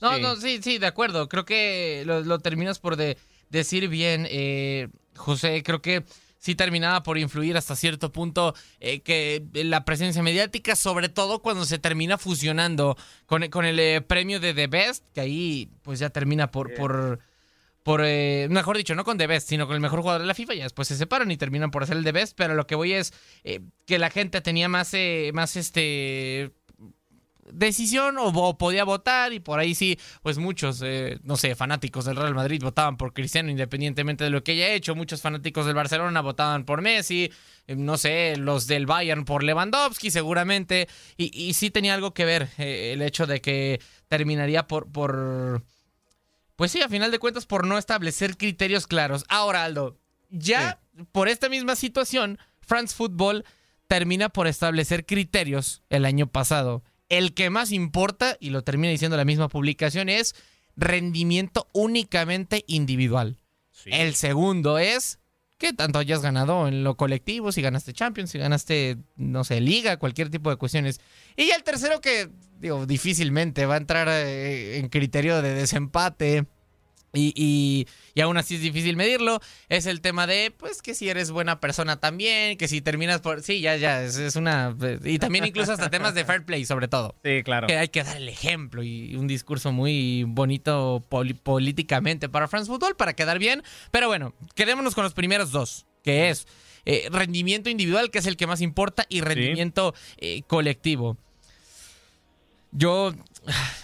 No, 0.00 0.16
Sí. 0.16 0.22
no, 0.22 0.36
sí, 0.36 0.58
sí, 0.62 0.78
de 0.78 0.86
acuerdo. 0.86 1.28
Creo 1.28 1.44
que 1.44 2.02
lo, 2.06 2.20
lo 2.22 2.38
terminas 2.40 2.78
por 2.80 2.96
de- 2.96 3.16
decir 3.50 3.88
bien, 3.88 4.26
eh, 4.28 4.88
José. 5.16 5.62
Creo 5.62 5.80
que 5.80 6.02
sí 6.38 6.54
terminaba 6.56 7.02
por 7.04 7.18
influir 7.18 7.56
hasta 7.56 7.74
cierto 7.76 8.10
punto 8.12 8.54
eh, 8.80 9.00
que 9.00 9.42
la 9.54 9.84
presencia 9.84 10.22
mediática, 10.22 10.74
sobre 10.76 11.08
todo 11.08 11.40
cuando 11.40 11.64
se 11.64 11.78
termina 11.78 12.18
fusionando 12.18 12.96
con, 13.26 13.46
con 13.48 13.64
el 13.64 13.78
eh, 13.78 14.00
premio 14.00 14.38
de 14.40 14.54
The 14.54 14.66
Best, 14.66 15.04
que 15.14 15.20
ahí 15.20 15.68
pues 15.82 15.98
ya 16.00 16.10
termina 16.10 16.50
por... 16.50 16.74
por 16.74 17.20
por, 17.88 18.02
eh, 18.04 18.48
mejor 18.50 18.76
dicho, 18.76 18.94
no 18.94 19.02
con 19.02 19.16
The 19.16 19.26
Best, 19.26 19.48
sino 19.48 19.66
con 19.66 19.74
el 19.74 19.80
mejor 19.80 20.00
jugador 20.02 20.20
de 20.20 20.26
la 20.26 20.34
FIFA, 20.34 20.52
ya 20.52 20.64
después 20.64 20.88
se 20.88 20.96
separan 20.98 21.30
y 21.30 21.38
terminan 21.38 21.70
por 21.70 21.82
hacer 21.82 21.96
el 21.96 22.04
The 22.04 22.12
Best, 22.12 22.36
pero 22.36 22.54
lo 22.54 22.66
que 22.66 22.74
voy 22.74 22.92
es 22.92 23.14
eh, 23.44 23.60
que 23.86 23.98
la 23.98 24.10
gente 24.10 24.42
tenía 24.42 24.68
más, 24.68 24.92
eh, 24.92 25.30
más 25.32 25.56
este, 25.56 26.52
decisión 27.50 28.16
o, 28.18 28.58
podía 28.58 28.84
votar 28.84 29.32
y 29.32 29.40
por 29.40 29.58
ahí 29.58 29.74
sí, 29.74 29.98
pues 30.22 30.36
muchos, 30.36 30.82
eh, 30.84 31.18
no 31.22 31.38
sé, 31.38 31.54
fanáticos 31.54 32.04
del 32.04 32.16
Real 32.16 32.34
Madrid 32.34 32.60
votaban 32.62 32.98
por 32.98 33.14
Cristiano 33.14 33.50
independientemente 33.50 34.22
de 34.22 34.28
lo 34.28 34.44
que 34.44 34.52
haya 34.52 34.68
hecho, 34.74 34.94
muchos 34.94 35.22
fanáticos 35.22 35.64
del 35.64 35.74
Barcelona 35.74 36.20
votaban 36.20 36.66
por 36.66 36.82
Messi, 36.82 37.32
eh, 37.66 37.74
no 37.74 37.96
sé, 37.96 38.36
los 38.36 38.66
del 38.66 38.84
Bayern 38.84 39.24
por 39.24 39.42
Lewandowski 39.42 40.10
seguramente, 40.10 40.90
y, 41.16 41.34
y 41.34 41.54
sí 41.54 41.70
tenía 41.70 41.94
algo 41.94 42.12
que 42.12 42.26
ver 42.26 42.50
el 42.58 43.00
hecho 43.00 43.26
de 43.26 43.40
que 43.40 43.80
terminaría 44.08 44.66
por 44.66 45.62
pues 46.58 46.72
sí, 46.72 46.82
a 46.82 46.88
final 46.88 47.12
de 47.12 47.20
cuentas, 47.20 47.46
por 47.46 47.68
no 47.68 47.78
establecer 47.78 48.36
criterios 48.36 48.88
claros. 48.88 49.24
Ahora, 49.28 49.62
Aldo, 49.62 49.96
ya 50.28 50.80
por 51.12 51.28
esta 51.28 51.48
misma 51.48 51.76
situación, 51.76 52.36
France 52.60 52.96
Football 52.96 53.44
termina 53.86 54.28
por 54.28 54.48
establecer 54.48 55.06
criterios 55.06 55.84
el 55.88 56.04
año 56.04 56.26
pasado. 56.26 56.82
El 57.08 57.32
que 57.32 57.48
más 57.48 57.70
importa, 57.70 58.36
y 58.40 58.50
lo 58.50 58.64
termina 58.64 58.90
diciendo 58.90 59.16
la 59.16 59.24
misma 59.24 59.48
publicación, 59.48 60.08
es 60.08 60.34
rendimiento 60.74 61.68
únicamente 61.74 62.64
individual. 62.66 63.38
El 63.84 64.16
segundo 64.16 64.80
es 64.80 65.20
que 65.58 65.72
tanto 65.72 65.98
hayas 65.98 66.22
ganado 66.22 66.68
en 66.68 66.84
lo 66.84 66.96
colectivo, 66.96 67.52
si 67.52 67.60
ganaste 67.60 67.92
Champions, 67.92 68.30
si 68.30 68.38
ganaste, 68.38 68.96
no 69.16 69.44
sé, 69.44 69.60
liga, 69.60 69.98
cualquier 69.98 70.30
tipo 70.30 70.50
de 70.50 70.56
cuestiones. 70.56 71.00
Y 71.36 71.48
ya 71.48 71.56
el 71.56 71.64
tercero 71.64 72.00
que, 72.00 72.30
digo, 72.58 72.86
difícilmente 72.86 73.66
va 73.66 73.74
a 73.74 73.78
entrar 73.78 74.08
eh, 74.08 74.78
en 74.78 74.88
criterio 74.88 75.42
de 75.42 75.54
desempate. 75.54 76.46
Y, 77.14 77.32
y, 77.34 77.86
y 78.14 78.20
aún 78.20 78.36
así 78.36 78.56
es 78.56 78.60
difícil 78.60 78.96
medirlo. 78.96 79.40
Es 79.68 79.86
el 79.86 80.00
tema 80.00 80.26
de, 80.26 80.50
pues, 80.50 80.82
que 80.82 80.94
si 80.94 81.08
eres 81.08 81.30
buena 81.30 81.58
persona 81.58 81.98
también, 81.98 82.58
que 82.58 82.68
si 82.68 82.80
terminas 82.80 83.20
por... 83.20 83.42
Sí, 83.42 83.60
ya, 83.60 83.76
ya, 83.76 84.02
es, 84.02 84.16
es 84.16 84.36
una... 84.36 84.76
Y 85.04 85.18
también 85.18 85.46
incluso 85.46 85.72
hasta 85.72 85.90
temas 85.90 86.14
de 86.14 86.24
fair 86.24 86.44
play, 86.44 86.64
sobre 86.64 86.88
todo. 86.88 87.14
Sí, 87.24 87.42
claro. 87.42 87.66
Que 87.66 87.78
hay 87.78 87.88
que 87.88 88.04
dar 88.04 88.16
el 88.18 88.28
ejemplo 88.28 88.82
y 88.82 89.16
un 89.16 89.26
discurso 89.26 89.72
muy 89.72 90.24
bonito 90.24 91.04
políticamente 91.08 92.28
para 92.28 92.48
France 92.48 92.68
Football 92.68 92.96
para 92.96 93.14
quedar 93.14 93.38
bien. 93.38 93.62
Pero 93.90 94.08
bueno, 94.08 94.34
quedémonos 94.54 94.94
con 94.94 95.04
los 95.04 95.14
primeros 95.14 95.50
dos, 95.50 95.86
que 96.02 96.28
es 96.28 96.46
eh, 96.84 97.08
rendimiento 97.10 97.70
individual, 97.70 98.10
que 98.10 98.18
es 98.18 98.26
el 98.26 98.36
que 98.36 98.46
más 98.46 98.60
importa, 98.60 99.06
y 99.08 99.20
rendimiento 99.22 99.94
eh, 100.18 100.42
colectivo. 100.46 101.16
Yo 102.72 103.14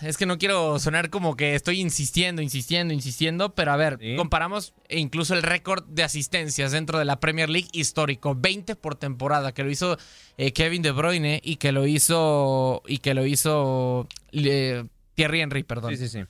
es 0.03 0.17
que 0.17 0.27
no 0.27 0.39
quiero 0.39 0.79
sonar 0.79 1.11
como 1.11 1.37
que 1.37 1.55
estoy 1.55 1.81
insistiendo, 1.81 2.43
insistiendo, 2.43 2.93
insistiendo, 2.93 3.55
pero 3.55 3.73
a 3.73 3.77
ver, 3.77 3.99
comparamos 4.17 4.75
incluso 4.89 5.35
el 5.35 5.43
récord 5.43 5.85
de 5.87 6.03
asistencias 6.03 6.73
dentro 6.73 6.99
de 6.99 7.05
la 7.05 7.21
Premier 7.21 7.49
League 7.49 7.69
histórico, 7.73 8.35
20 8.35 8.77
por 8.77 8.95
temporada, 8.95 9.53
que 9.53 9.65
lo 9.65 9.71
hizo 9.71 9.97
eh, 10.37 10.53
Kevin 10.53 10.83
De 10.83 10.91
Bruyne 10.91 11.41
y 11.43 11.57
que 11.57 11.73
lo 11.73 11.87
hizo 11.87 12.83
y 12.87 12.99
que 12.99 13.15
lo 13.15 13.25
hizo 13.27 14.07
eh, 14.33 14.85
Thierry 15.15 15.41
Henry, 15.41 15.63
perdón. 15.63 15.97
Sí, 15.97 16.09
sí, 16.09 16.09
sí. 16.09 16.25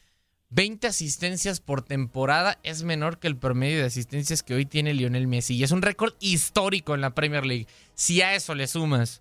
20 0.50 0.86
asistencias 0.86 1.58
por 1.58 1.82
temporada 1.82 2.60
es 2.62 2.84
menor 2.84 3.18
que 3.18 3.26
el 3.26 3.36
promedio 3.36 3.78
de 3.78 3.86
asistencias 3.86 4.44
que 4.44 4.54
hoy 4.54 4.66
tiene 4.66 4.94
Lionel 4.94 5.26
Messi. 5.26 5.56
Y 5.56 5.64
es 5.64 5.72
un 5.72 5.82
récord 5.82 6.14
histórico 6.20 6.94
en 6.94 7.00
la 7.00 7.12
Premier 7.12 7.44
League. 7.44 7.66
Si 7.94 8.22
a 8.22 8.36
eso 8.36 8.54
le 8.54 8.68
sumas 8.68 9.20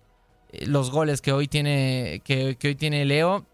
los 0.66 0.90
goles 0.90 1.20
que 1.20 1.32
hoy 1.32 1.48
tiene, 1.48 2.20
que, 2.24 2.56
que 2.56 2.68
hoy 2.68 2.74
tiene 2.74 3.04
Leo, 3.04 3.46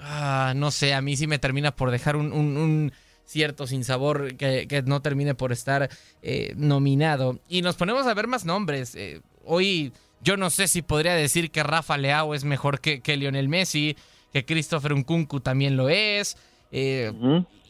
ah, 0.00 0.52
no 0.56 0.70
sé, 0.70 0.94
a 0.94 1.00
mí 1.00 1.16
sí 1.16 1.26
me 1.26 1.38
termina 1.38 1.74
por 1.74 1.90
dejar 1.90 2.16
un, 2.16 2.32
un, 2.32 2.56
un 2.56 2.92
cierto 3.24 3.66
sinsabor 3.66 4.36
que, 4.36 4.66
que 4.68 4.82
no 4.82 5.02
termine 5.02 5.34
por 5.34 5.52
estar 5.52 5.88
eh, 6.22 6.54
nominado. 6.56 7.40
Y 7.48 7.62
nos 7.62 7.76
ponemos 7.76 8.06
a 8.06 8.14
ver 8.14 8.26
más 8.26 8.44
nombres. 8.44 8.94
Eh, 8.94 9.20
hoy 9.44 9.92
yo 10.22 10.36
no 10.36 10.50
sé 10.50 10.68
si 10.68 10.82
podría 10.82 11.14
decir 11.14 11.50
que 11.50 11.62
Rafa 11.62 11.96
Leao 11.98 12.34
es 12.34 12.44
mejor 12.44 12.80
que, 12.80 13.00
que 13.00 13.16
Lionel 13.16 13.48
Messi, 13.48 13.96
que 14.32 14.44
Christopher 14.44 14.94
Nkunku 14.96 15.40
también 15.40 15.76
lo 15.76 15.88
es. 15.88 16.36
Eh, 16.72 17.12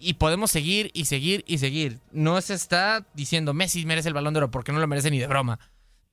Y 0.00 0.14
podemos 0.14 0.50
seguir 0.52 0.90
y 0.94 1.06
seguir 1.06 1.44
y 1.46 1.58
seguir. 1.58 1.98
No 2.12 2.40
se 2.40 2.54
está 2.54 3.04
diciendo 3.14 3.52
Messi 3.52 3.84
merece 3.84 4.08
el 4.08 4.14
balón 4.14 4.34
de 4.34 4.38
oro 4.38 4.50
porque 4.50 4.72
no 4.72 4.78
lo 4.78 4.86
merece 4.86 5.10
ni 5.10 5.18
de 5.18 5.26
broma. 5.26 5.58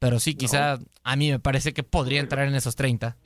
Pero 0.05 0.19
sí, 0.19 0.35
quizá 0.35 0.77
a 1.03 1.15
mí 1.15 1.31
me 1.31 1.39
parece 1.39 1.73
que 1.73 1.81
podría 1.81 2.19
entrar 2.19 2.47
en 2.47 2.53
esos 2.53 2.75
30. 2.75 3.17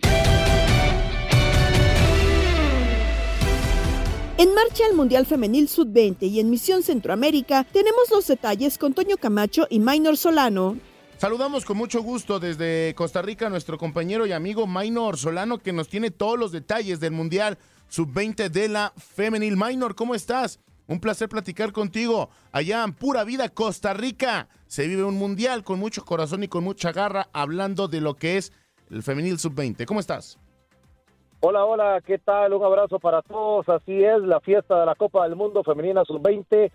En 4.37 4.53
marcha 4.55 4.87
el 4.89 4.95
Mundial 4.95 5.25
Femenil 5.25 5.67
Sub-20 5.67 6.29
y 6.29 6.39
en 6.39 6.49
Misión 6.49 6.81
Centroamérica 6.81 7.65
tenemos 7.65 8.09
los 8.09 8.27
detalles 8.27 8.77
con 8.77 8.93
Toño 8.93 9.17
Camacho 9.17 9.67
y 9.69 9.79
Maynor 9.79 10.15
Solano. 10.15 10.77
Saludamos 11.17 11.65
con 11.65 11.75
mucho 11.75 12.01
gusto 12.01 12.39
desde 12.39 12.95
Costa 12.95 13.21
Rica 13.21 13.47
a 13.47 13.49
nuestro 13.49 13.77
compañero 13.77 14.25
y 14.25 14.31
amigo 14.31 14.65
Maynor 14.65 15.17
Solano 15.17 15.57
que 15.57 15.73
nos 15.73 15.89
tiene 15.89 16.11
todos 16.11 16.39
los 16.39 16.53
detalles 16.53 17.01
del 17.01 17.11
Mundial 17.11 17.57
Sub-20 17.89 18.47
de 18.47 18.69
la 18.69 18.93
Femenil. 18.95 19.57
Maynor, 19.57 19.95
¿cómo 19.95 20.15
estás? 20.15 20.61
Un 20.89 20.99
placer 20.99 21.29
platicar 21.29 21.71
contigo. 21.71 22.29
Allá 22.51 22.83
en 22.83 22.93
Pura 22.93 23.23
Vida, 23.23 23.49
Costa 23.49 23.93
Rica, 23.93 24.47
se 24.65 24.87
vive 24.87 25.03
un 25.03 25.19
Mundial 25.19 25.63
con 25.63 25.77
mucho 25.77 26.03
corazón 26.03 26.43
y 26.43 26.47
con 26.47 26.63
mucha 26.63 26.91
garra 26.91 27.27
hablando 27.31 27.87
de 27.87 28.01
lo 28.01 28.15
que 28.15 28.37
es 28.37 28.51
el 28.89 29.03
Femenil 29.03 29.37
Sub-20. 29.37 29.85
¿Cómo 29.85 29.99
estás? 29.99 30.39
Hola, 31.41 31.63
hola, 31.63 32.01
¿qué 32.03 32.17
tal? 32.17 32.53
Un 32.53 32.63
abrazo 32.63 32.97
para 32.97 33.21
todos. 33.21 33.69
Así 33.69 34.03
es, 34.03 34.19
la 34.23 34.39
fiesta 34.39 34.79
de 34.79 34.87
la 34.87 34.95
Copa 34.95 35.27
del 35.27 35.35
Mundo 35.35 35.63
Femenina 35.63 36.03
Sub-20 36.05 36.71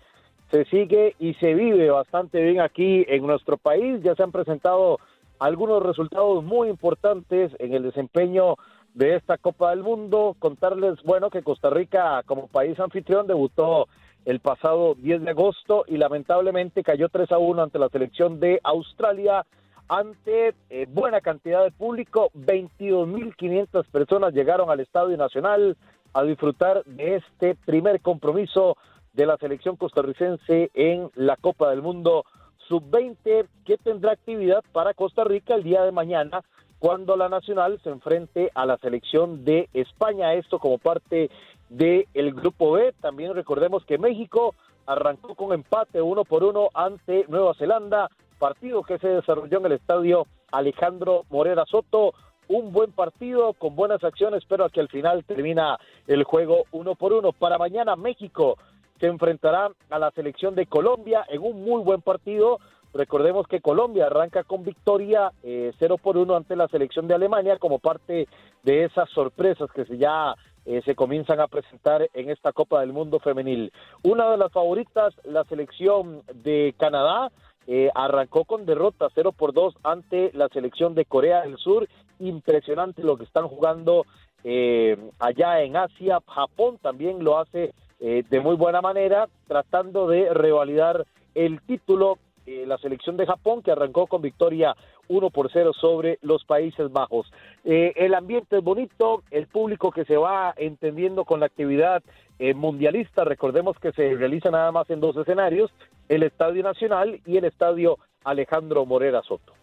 se 0.49 0.65
sigue 0.65 1.17
y 1.19 1.33
se 1.33 1.53
vive 1.53 1.89
bastante 1.89 2.41
bien 2.41 2.61
aquí 2.61 3.03
en 3.09 3.27
nuestro 3.27 3.57
país. 3.57 4.01
Ya 4.01 4.15
se 4.15 4.23
han 4.23 4.31
presentado 4.31 4.97
algunos 5.39 5.83
resultados 5.83 6.41
muy 6.41 6.69
importantes 6.69 7.51
en 7.59 7.73
el 7.73 7.83
desempeño 7.83 8.55
de 8.93 9.17
esta 9.17 9.37
Copa 9.37 9.71
del 9.71 9.83
Mundo. 9.83 10.37
Contarles, 10.39 11.03
bueno, 11.03 11.29
que 11.29 11.43
Costa 11.43 11.69
Rica 11.69 12.23
como 12.25 12.47
país 12.47 12.79
anfitrión 12.79 13.27
debutó 13.27 13.89
el 14.25 14.39
pasado 14.39 14.95
10 14.95 15.21
de 15.21 15.29
agosto 15.31 15.85
y 15.87 15.97
lamentablemente 15.97 16.83
cayó 16.83 17.09
3 17.09 17.31
a 17.31 17.37
1 17.37 17.63
ante 17.63 17.79
la 17.79 17.89
selección 17.89 18.39
de 18.39 18.59
Australia 18.63 19.45
ante 19.87 20.55
eh, 20.69 20.87
buena 20.89 21.21
cantidad 21.21 21.63
de 21.63 21.71
público, 21.71 22.31
22.500 22.33 23.85
personas 23.85 24.33
llegaron 24.33 24.71
al 24.71 24.79
Estadio 24.79 25.15
Nacional 25.15 25.77
a 26.13 26.23
disfrutar 26.23 26.83
de 26.85 27.17
este 27.17 27.55
primer 27.65 28.01
compromiso 28.01 28.77
de 29.13 29.27
la 29.27 29.37
selección 29.37 29.75
costarricense 29.75 30.71
en 30.73 31.11
la 31.13 31.37
Copa 31.37 31.69
del 31.69 31.83
Mundo 31.83 32.25
Sub-20, 32.67 33.47
que 33.63 33.77
tendrá 33.77 34.13
actividad 34.13 34.63
para 34.71 34.95
Costa 34.95 35.23
Rica 35.23 35.53
el 35.53 35.63
día 35.63 35.83
de 35.83 35.91
mañana 35.91 36.41
cuando 36.85 37.17
la 37.17 37.29
Nacional 37.29 37.79
se 37.83 37.89
enfrente 37.89 38.51
a 38.53 38.67
la 38.67 38.77
selección 38.77 39.43
de 39.43 39.69
España, 39.73 40.35
esto 40.35 40.59
como 40.59 40.77
parte 40.77 41.31
del 41.67 42.05
el 42.13 42.31
grupo 42.31 42.73
B. 42.73 42.93
También 43.01 43.33
recordemos 43.33 43.83
que 43.85 43.97
México 43.97 44.53
arrancó 44.85 45.33
con 45.33 45.51
empate 45.51 45.99
uno 45.99 46.25
por 46.25 46.43
uno 46.43 46.69
ante 46.75 47.25
Nueva 47.27 47.55
Zelanda, 47.55 48.11
partido 48.37 48.83
que 48.83 48.99
se 48.99 49.07
desarrolló 49.07 49.57
en 49.57 49.65
el 49.65 49.71
estadio 49.71 50.27
Alejandro 50.51 51.23
Morera 51.31 51.65
Soto. 51.65 52.13
Un 52.49 52.71
buen 52.71 52.91
partido 52.91 53.53
con 53.53 53.75
buenas 53.75 54.03
acciones, 54.03 54.43
pero 54.47 54.69
que 54.69 54.81
al 54.81 54.89
final 54.89 55.25
termina 55.25 55.79
el 56.05 56.23
juego 56.23 56.65
uno 56.71 56.93
por 56.93 57.13
uno. 57.13 57.31
Para 57.31 57.57
mañana 57.57 57.95
México 57.95 58.59
se 58.99 59.07
enfrentará 59.07 59.71
a 59.89 59.97
la 59.97 60.11
selección 60.11 60.53
de 60.53 60.67
Colombia 60.67 61.25
en 61.29 61.41
un 61.41 61.63
muy 61.63 61.81
buen 61.81 62.03
partido. 62.03 62.59
Recordemos 62.95 63.45
que 63.47 63.59
Colombia 63.59 64.05
arranca 64.05 64.45
con 64.45 64.63
victoria 64.63 65.29
eh, 65.43 65.73
0 65.79 65.97
por 65.97 66.15
1 66.15 66.33
ante 66.33 66.55
la 66.55 66.69
selección 66.69 67.09
de 67.09 67.13
Alemania 67.13 67.57
como 67.59 67.79
parte 67.79 68.29
de 68.63 68.85
esas 68.85 69.09
sorpresas 69.09 69.69
que 69.71 69.85
ya 69.97 70.33
eh, 70.65 70.81
se 70.85 70.95
comienzan 70.95 71.41
a 71.41 71.47
presentar 71.47 72.09
en 72.13 72.29
esta 72.29 72.53
Copa 72.53 72.79
del 72.79 72.93
Mundo 72.93 73.19
femenil. 73.19 73.73
Una 74.01 74.31
de 74.31 74.37
las 74.37 74.49
favoritas, 74.49 75.13
la 75.25 75.43
selección 75.43 76.23
de 76.33 76.73
Canadá, 76.77 77.33
eh, 77.67 77.89
arrancó 77.93 78.45
con 78.45 78.65
derrota 78.65 79.09
0 79.13 79.33
por 79.33 79.51
2 79.51 79.75
ante 79.83 80.31
la 80.33 80.47
selección 80.47 80.95
de 80.95 81.03
Corea 81.03 81.41
del 81.41 81.57
Sur. 81.57 81.89
Impresionante 82.19 83.03
lo 83.03 83.17
que 83.17 83.25
están 83.25 83.49
jugando 83.49 84.05
eh, 84.45 84.97
allá 85.19 85.61
en 85.63 85.75
Asia. 85.75 86.19
Japón 86.25 86.77
también 86.81 87.23
lo 87.25 87.39
hace 87.39 87.73
de 87.97 88.39
muy 88.39 88.55
buena 88.55 88.81
manera, 88.81 89.29
tratando 89.47 90.07
de 90.07 90.31
revalidar 90.31 91.05
el 91.33 91.61
título. 91.61 92.19
Eh, 92.45 92.65
la 92.67 92.77
selección 92.77 93.17
de 93.17 93.25
Japón 93.25 93.61
que 93.63 93.71
arrancó 93.71 94.07
con 94.07 94.21
victoria 94.21 94.75
1 95.07 95.29
por 95.31 95.49
0 95.51 95.71
sobre 95.73 96.19
los 96.21 96.43
Países 96.45 96.91
Bajos. 96.91 97.31
Eh, 97.63 97.93
el 97.95 98.13
ambiente 98.13 98.57
es 98.57 98.63
bonito, 98.63 99.23
el 99.31 99.47
público 99.47 99.91
que 99.91 100.05
se 100.05 100.17
va 100.17 100.53
entendiendo 100.57 101.25
con 101.25 101.39
la 101.39 101.47
actividad 101.47 102.03
eh, 102.37 102.53
mundialista, 102.53 103.23
recordemos 103.23 103.77
que 103.79 103.91
se 103.93 104.13
realiza 104.15 104.51
nada 104.51 104.71
más 104.71 104.89
en 104.89 104.99
dos 104.99 105.15
escenarios, 105.17 105.71
el 106.09 106.23
Estadio 106.23 106.63
Nacional 106.63 107.19
y 107.25 107.37
el 107.37 107.45
Estadio 107.45 107.97
Alejandro 108.23 108.85
Morera 108.85 109.21
Soto. 109.23 109.53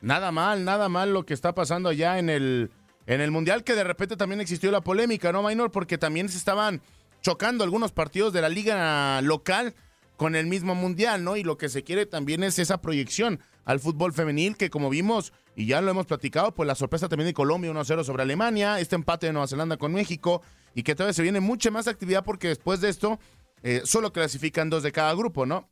Nada 0.00 0.30
mal, 0.30 0.64
nada 0.64 0.88
mal 0.88 1.12
lo 1.12 1.24
que 1.24 1.34
está 1.34 1.54
pasando 1.54 1.88
allá 1.88 2.18
en 2.18 2.28
el, 2.28 2.70
en 3.06 3.20
el 3.20 3.30
Mundial, 3.30 3.64
que 3.64 3.74
de 3.74 3.84
repente 3.84 4.16
también 4.16 4.40
existió 4.40 4.70
la 4.70 4.80
polémica, 4.80 5.32
¿no, 5.32 5.42
Maynor? 5.42 5.70
Porque 5.70 5.96
también 5.96 6.28
se 6.28 6.38
estaban 6.38 6.80
chocando 7.20 7.64
algunos 7.64 7.92
partidos 7.92 8.32
de 8.32 8.42
la 8.42 8.48
liga 8.48 9.20
local 9.22 9.74
con 10.18 10.34
el 10.34 10.48
mismo 10.48 10.74
Mundial, 10.74 11.24
¿no? 11.24 11.36
Y 11.36 11.44
lo 11.44 11.56
que 11.56 11.70
se 11.70 11.84
quiere 11.84 12.04
también 12.04 12.42
es 12.42 12.58
esa 12.58 12.82
proyección 12.82 13.38
al 13.64 13.78
fútbol 13.78 14.12
femenil, 14.12 14.56
que 14.56 14.68
como 14.68 14.90
vimos, 14.90 15.32
y 15.54 15.66
ya 15.66 15.80
lo 15.80 15.90
hemos 15.90 16.06
platicado, 16.06 16.52
pues 16.52 16.66
la 16.66 16.74
sorpresa 16.74 17.08
también 17.08 17.28
de 17.28 17.34
Colombia 17.34 17.70
1-0 17.70 18.02
sobre 18.02 18.24
Alemania, 18.24 18.80
este 18.80 18.96
empate 18.96 19.28
de 19.28 19.32
Nueva 19.32 19.46
Zelanda 19.46 19.76
con 19.76 19.92
México, 19.94 20.42
y 20.74 20.82
que 20.82 20.96
todavía 20.96 21.12
se 21.12 21.22
viene 21.22 21.38
mucha 21.38 21.70
más 21.70 21.86
actividad 21.86 22.24
porque 22.24 22.48
después 22.48 22.80
de 22.80 22.88
esto 22.88 23.20
eh, 23.62 23.82
solo 23.84 24.12
clasifican 24.12 24.68
dos 24.68 24.82
de 24.82 24.90
cada 24.90 25.14
grupo, 25.14 25.46
¿no? 25.46 25.68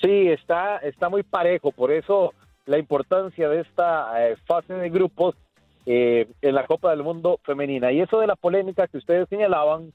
Sí, 0.00 0.28
está, 0.28 0.78
está 0.78 1.10
muy 1.10 1.22
parejo, 1.22 1.70
por 1.70 1.92
eso 1.92 2.32
la 2.64 2.78
importancia 2.78 3.48
de 3.50 3.60
esta 3.60 4.26
eh, 4.26 4.36
fase 4.46 4.72
de 4.72 4.88
grupos 4.88 5.36
eh, 5.84 6.28
en 6.40 6.54
la 6.54 6.66
Copa 6.66 6.90
del 6.90 7.02
Mundo 7.02 7.40
femenina. 7.44 7.92
Y 7.92 8.00
eso 8.00 8.20
de 8.20 8.26
la 8.26 8.36
polémica 8.36 8.88
que 8.88 8.96
ustedes 8.96 9.28
señalaban, 9.28 9.92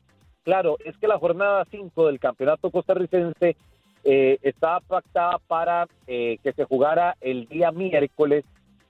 claro, 0.50 0.78
es 0.84 0.98
que 0.98 1.08
la 1.08 1.20
jornada 1.20 1.64
5 1.70 2.08
del 2.08 2.20
campeonato 2.20 2.72
costarricense 2.72 3.56
eh, 4.04 4.40
estaba 4.42 4.80
pactada 4.80 5.38
para 5.48 5.88
eh, 6.08 6.40
que 6.42 6.54
se 6.54 6.64
jugara 6.64 7.16
el 7.22 7.48
día 7.48 7.72
miércoles 7.72 8.46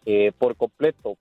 eh, 0.06 0.32
por 0.38 0.56
completo. 0.56 1.18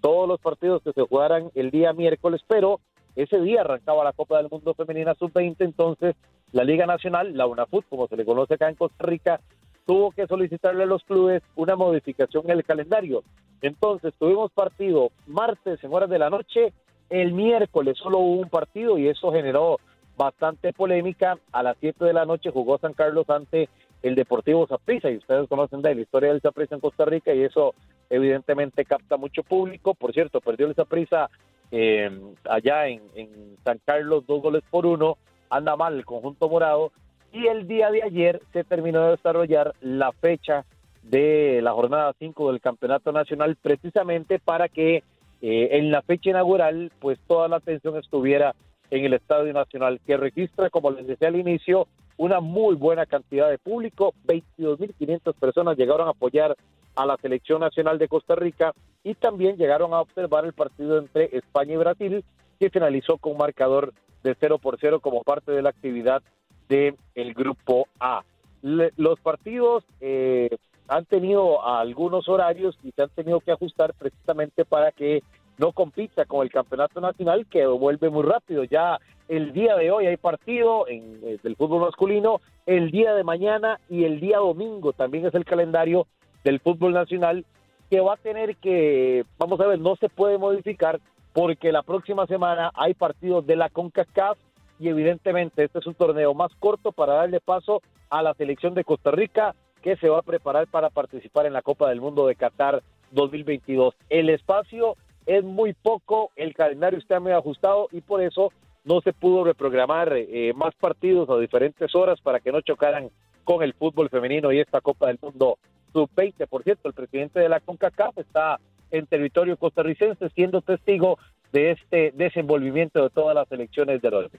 Todos 0.00 0.28
los 0.28 0.38
partidos 0.40 0.84
que 0.84 0.92
se 0.92 1.02
jugaran 1.02 1.50
el 1.56 1.72
día 1.72 1.92
miércoles, 1.94 2.42
pero 2.46 2.78
ese 3.16 3.40
día 3.40 3.62
arrancaba 3.62 4.04
la 4.04 4.12
Copa 4.12 4.36
del 4.36 4.48
Mundo 4.48 4.72
Femenina 4.74 5.16
Sub-20, 5.16 5.56
entonces 5.58 6.14
la 6.52 6.62
Liga 6.62 6.86
Nacional, 6.86 7.36
la 7.36 7.48
UNAFUT, 7.48 7.84
como 7.88 8.06
se 8.06 8.16
le 8.16 8.24
conoce 8.24 8.54
acá 8.54 8.68
en 8.68 8.76
Costa 8.76 9.04
Rica, 9.04 9.40
tuvo 9.84 10.12
que 10.12 10.28
solicitarle 10.28 10.84
a 10.84 10.86
los 10.86 11.02
clubes 11.02 11.42
una 11.56 11.74
modificación 11.74 12.44
en 12.44 12.58
el 12.58 12.64
calendario. 12.64 13.24
Entonces 13.62 14.14
tuvimos 14.16 14.52
partido 14.52 15.10
martes 15.26 15.82
en 15.82 15.92
horas 15.92 16.08
de 16.08 16.20
la 16.20 16.30
noche, 16.30 16.72
el 17.12 17.34
miércoles 17.34 17.98
solo 17.98 18.18
hubo 18.18 18.40
un 18.40 18.48
partido 18.48 18.96
y 18.96 19.06
eso 19.06 19.30
generó 19.32 19.78
bastante 20.16 20.72
polémica. 20.72 21.38
A 21.52 21.62
las 21.62 21.76
7 21.78 22.06
de 22.06 22.14
la 22.14 22.24
noche 22.24 22.50
jugó 22.50 22.78
San 22.78 22.94
Carlos 22.94 23.28
ante 23.28 23.68
el 24.02 24.14
Deportivo 24.14 24.66
Saprissa 24.66 25.10
y 25.10 25.18
ustedes 25.18 25.46
conocen 25.46 25.82
de 25.82 25.94
la 25.94 26.00
historia 26.00 26.30
del 26.30 26.40
Saprissa 26.40 26.74
en 26.74 26.80
Costa 26.80 27.04
Rica 27.04 27.34
y 27.34 27.42
eso 27.42 27.74
evidentemente 28.08 28.86
capta 28.86 29.18
mucho 29.18 29.42
público. 29.42 29.94
Por 29.94 30.14
cierto, 30.14 30.40
perdió 30.40 30.66
el 30.66 30.74
Saprissa 30.74 31.28
eh, 31.70 32.10
allá 32.48 32.88
en, 32.88 33.02
en 33.14 33.58
San 33.62 33.78
Carlos 33.84 34.26
dos 34.26 34.40
goles 34.40 34.62
por 34.70 34.86
uno. 34.86 35.18
Anda 35.50 35.76
mal 35.76 35.94
el 35.94 36.06
conjunto 36.06 36.48
morado 36.48 36.92
y 37.30 37.46
el 37.46 37.68
día 37.68 37.90
de 37.90 38.02
ayer 38.02 38.40
se 38.54 38.64
terminó 38.64 39.02
de 39.02 39.10
desarrollar 39.10 39.74
la 39.82 40.12
fecha 40.12 40.64
de 41.02 41.60
la 41.62 41.72
jornada 41.72 42.14
5 42.18 42.52
del 42.52 42.60
Campeonato 42.62 43.12
Nacional 43.12 43.56
precisamente 43.60 44.38
para 44.38 44.68
que 44.68 45.02
eh, 45.42 45.70
en 45.72 45.90
la 45.90 46.02
fecha 46.02 46.30
inaugural, 46.30 46.92
pues 47.00 47.18
toda 47.26 47.48
la 47.48 47.56
atención 47.56 47.96
estuviera 47.96 48.54
en 48.90 49.04
el 49.04 49.14
Estadio 49.14 49.52
Nacional, 49.52 50.00
que 50.06 50.16
registra, 50.16 50.70
como 50.70 50.92
les 50.92 51.06
decía 51.06 51.28
al 51.28 51.36
inicio, 51.36 51.88
una 52.16 52.40
muy 52.40 52.76
buena 52.76 53.06
cantidad 53.06 53.50
de 53.50 53.58
público. 53.58 54.14
22.500 54.26 55.34
personas 55.34 55.76
llegaron 55.76 56.06
a 56.06 56.12
apoyar 56.12 56.56
a 56.94 57.06
la 57.06 57.16
selección 57.16 57.60
nacional 57.60 57.98
de 57.98 58.06
Costa 58.06 58.36
Rica 58.36 58.72
y 59.02 59.14
también 59.14 59.56
llegaron 59.56 59.92
a 59.94 60.00
observar 60.00 60.44
el 60.44 60.52
partido 60.52 60.98
entre 60.98 61.36
España 61.36 61.74
y 61.74 61.78
Brasil, 61.78 62.24
que 62.60 62.70
finalizó 62.70 63.16
con 63.18 63.36
marcador 63.36 63.92
de 64.22 64.36
0 64.38 64.58
por 64.58 64.78
0 64.80 65.00
como 65.00 65.22
parte 65.22 65.50
de 65.50 65.62
la 65.62 65.70
actividad 65.70 66.22
del 66.68 66.96
el 67.16 67.34
Grupo 67.34 67.88
A. 67.98 68.22
Los 68.62 69.18
partidos 69.18 69.84
eh, 70.00 70.50
han 70.88 71.04
tenido 71.04 71.64
algunos 71.64 72.28
horarios 72.28 72.78
y 72.82 72.92
se 72.92 73.02
han 73.02 73.10
tenido 73.10 73.40
que 73.40 73.52
ajustar 73.52 73.94
precisamente 73.94 74.64
para 74.64 74.92
que 74.92 75.22
no 75.58 75.72
compita 75.72 76.24
con 76.24 76.42
el 76.42 76.50
campeonato 76.50 77.00
nacional 77.00 77.46
que 77.46 77.66
vuelve 77.66 78.10
muy 78.10 78.24
rápido. 78.24 78.64
Ya 78.64 78.98
el 79.28 79.52
día 79.52 79.76
de 79.76 79.90
hoy 79.90 80.06
hay 80.06 80.16
partido 80.16 80.88
en, 80.88 81.20
eh, 81.22 81.38
del 81.42 81.56
fútbol 81.56 81.82
masculino, 81.82 82.40
el 82.66 82.90
día 82.90 83.14
de 83.14 83.24
mañana 83.24 83.80
y 83.88 84.04
el 84.04 84.20
día 84.20 84.38
domingo 84.38 84.92
también 84.92 85.26
es 85.26 85.34
el 85.34 85.44
calendario 85.44 86.06
del 86.44 86.60
fútbol 86.60 86.92
nacional 86.92 87.44
que 87.90 88.00
va 88.00 88.14
a 88.14 88.16
tener 88.16 88.56
que, 88.56 89.24
vamos 89.38 89.60
a 89.60 89.66
ver, 89.66 89.78
no 89.78 89.96
se 89.96 90.08
puede 90.08 90.38
modificar 90.38 91.00
porque 91.32 91.72
la 91.72 91.82
próxima 91.82 92.26
semana 92.26 92.70
hay 92.74 92.94
partidos 92.94 93.46
de 93.46 93.56
la 93.56 93.68
CONCACAF 93.68 94.38
y 94.78 94.88
evidentemente 94.88 95.64
este 95.64 95.78
es 95.78 95.86
un 95.86 95.94
torneo 95.94 96.34
más 96.34 96.52
corto 96.58 96.92
para 96.92 97.14
darle 97.14 97.40
paso 97.40 97.82
a 98.10 98.22
la 98.22 98.34
selección 98.34 98.74
de 98.74 98.84
Costa 98.84 99.10
Rica 99.10 99.54
que 99.82 99.96
se 99.96 100.08
va 100.08 100.18
a 100.18 100.22
preparar 100.22 100.66
para 100.68 100.90
participar 100.90 101.46
en 101.46 101.52
la 101.52 101.62
Copa 101.62 101.88
del 101.88 102.00
Mundo 102.00 102.26
de 102.26 102.36
Qatar 102.36 102.82
2022. 103.10 103.94
El 104.08 104.30
espacio 104.30 104.96
es 105.26 105.44
muy 105.44 105.74
poco, 105.74 106.30
el 106.36 106.54
calendario 106.54 106.98
está 106.98 107.20
muy 107.20 107.32
ajustado 107.32 107.88
y 107.92 108.00
por 108.00 108.22
eso 108.22 108.52
no 108.84 109.00
se 109.00 109.12
pudo 109.12 109.44
reprogramar 109.44 110.12
eh, 110.14 110.52
más 110.54 110.74
partidos 110.74 111.28
a 111.30 111.38
diferentes 111.38 111.94
horas 111.94 112.20
para 112.20 112.40
que 112.40 112.52
no 112.52 112.60
chocaran 112.60 113.10
con 113.44 113.62
el 113.62 113.74
fútbol 113.74 114.08
femenino 114.08 114.52
y 114.52 114.60
esta 114.60 114.80
Copa 114.80 115.08
del 115.08 115.18
Mundo 115.20 115.58
sub-20. 115.92 116.46
Por 116.48 116.62
cierto, 116.62 116.88
el 116.88 116.94
presidente 116.94 117.40
de 117.40 117.48
la 117.48 117.60
CONCACAF 117.60 118.18
está 118.18 118.58
en 118.90 119.06
territorio 119.06 119.56
costarricense 119.56 120.28
siendo 120.30 120.62
testigo 120.62 121.18
de 121.52 121.72
este 121.72 122.12
desenvolvimiento 122.12 123.02
de 123.02 123.10
todas 123.10 123.34
las 123.34 123.50
elecciones 123.52 124.00
de 124.00 124.10
rugby. 124.10 124.38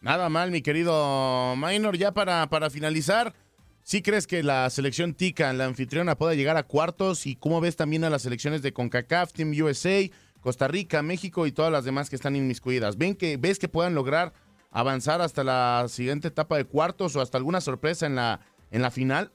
Nada 0.00 0.28
mal, 0.28 0.50
mi 0.50 0.60
querido 0.60 1.54
Minor. 1.56 1.96
Ya 1.96 2.12
para, 2.12 2.46
para 2.48 2.70
finalizar, 2.70 3.32
¿sí 3.84 4.02
crees 4.02 4.26
que 4.26 4.42
la 4.42 4.68
selección 4.70 5.14
TICA, 5.14 5.52
la 5.52 5.66
anfitriona, 5.66 6.16
pueda 6.16 6.34
llegar 6.34 6.56
a 6.56 6.64
cuartos? 6.64 7.26
¿Y 7.26 7.36
cómo 7.36 7.60
ves 7.60 7.76
también 7.76 8.02
a 8.04 8.10
las 8.10 8.22
selecciones 8.22 8.62
de 8.62 8.72
CONCACAF, 8.72 9.32
Team 9.32 9.52
USA, 9.62 10.00
Costa 10.40 10.66
Rica, 10.66 11.02
México 11.02 11.46
y 11.46 11.52
todas 11.52 11.70
las 11.70 11.84
demás 11.84 12.10
que 12.10 12.16
están 12.16 12.34
inmiscuidas? 12.34 12.98
¿Ven 12.98 13.14
que, 13.14 13.36
¿Ves 13.36 13.58
que 13.60 13.68
puedan 13.68 13.94
lograr 13.94 14.32
avanzar 14.72 15.20
hasta 15.20 15.44
la 15.44 15.84
siguiente 15.88 16.28
etapa 16.28 16.56
de 16.56 16.64
cuartos 16.64 17.14
o 17.14 17.20
hasta 17.20 17.38
alguna 17.38 17.60
sorpresa 17.60 18.06
en 18.06 18.16
la, 18.16 18.40
en 18.72 18.82
la 18.82 18.90
final? 18.90 19.30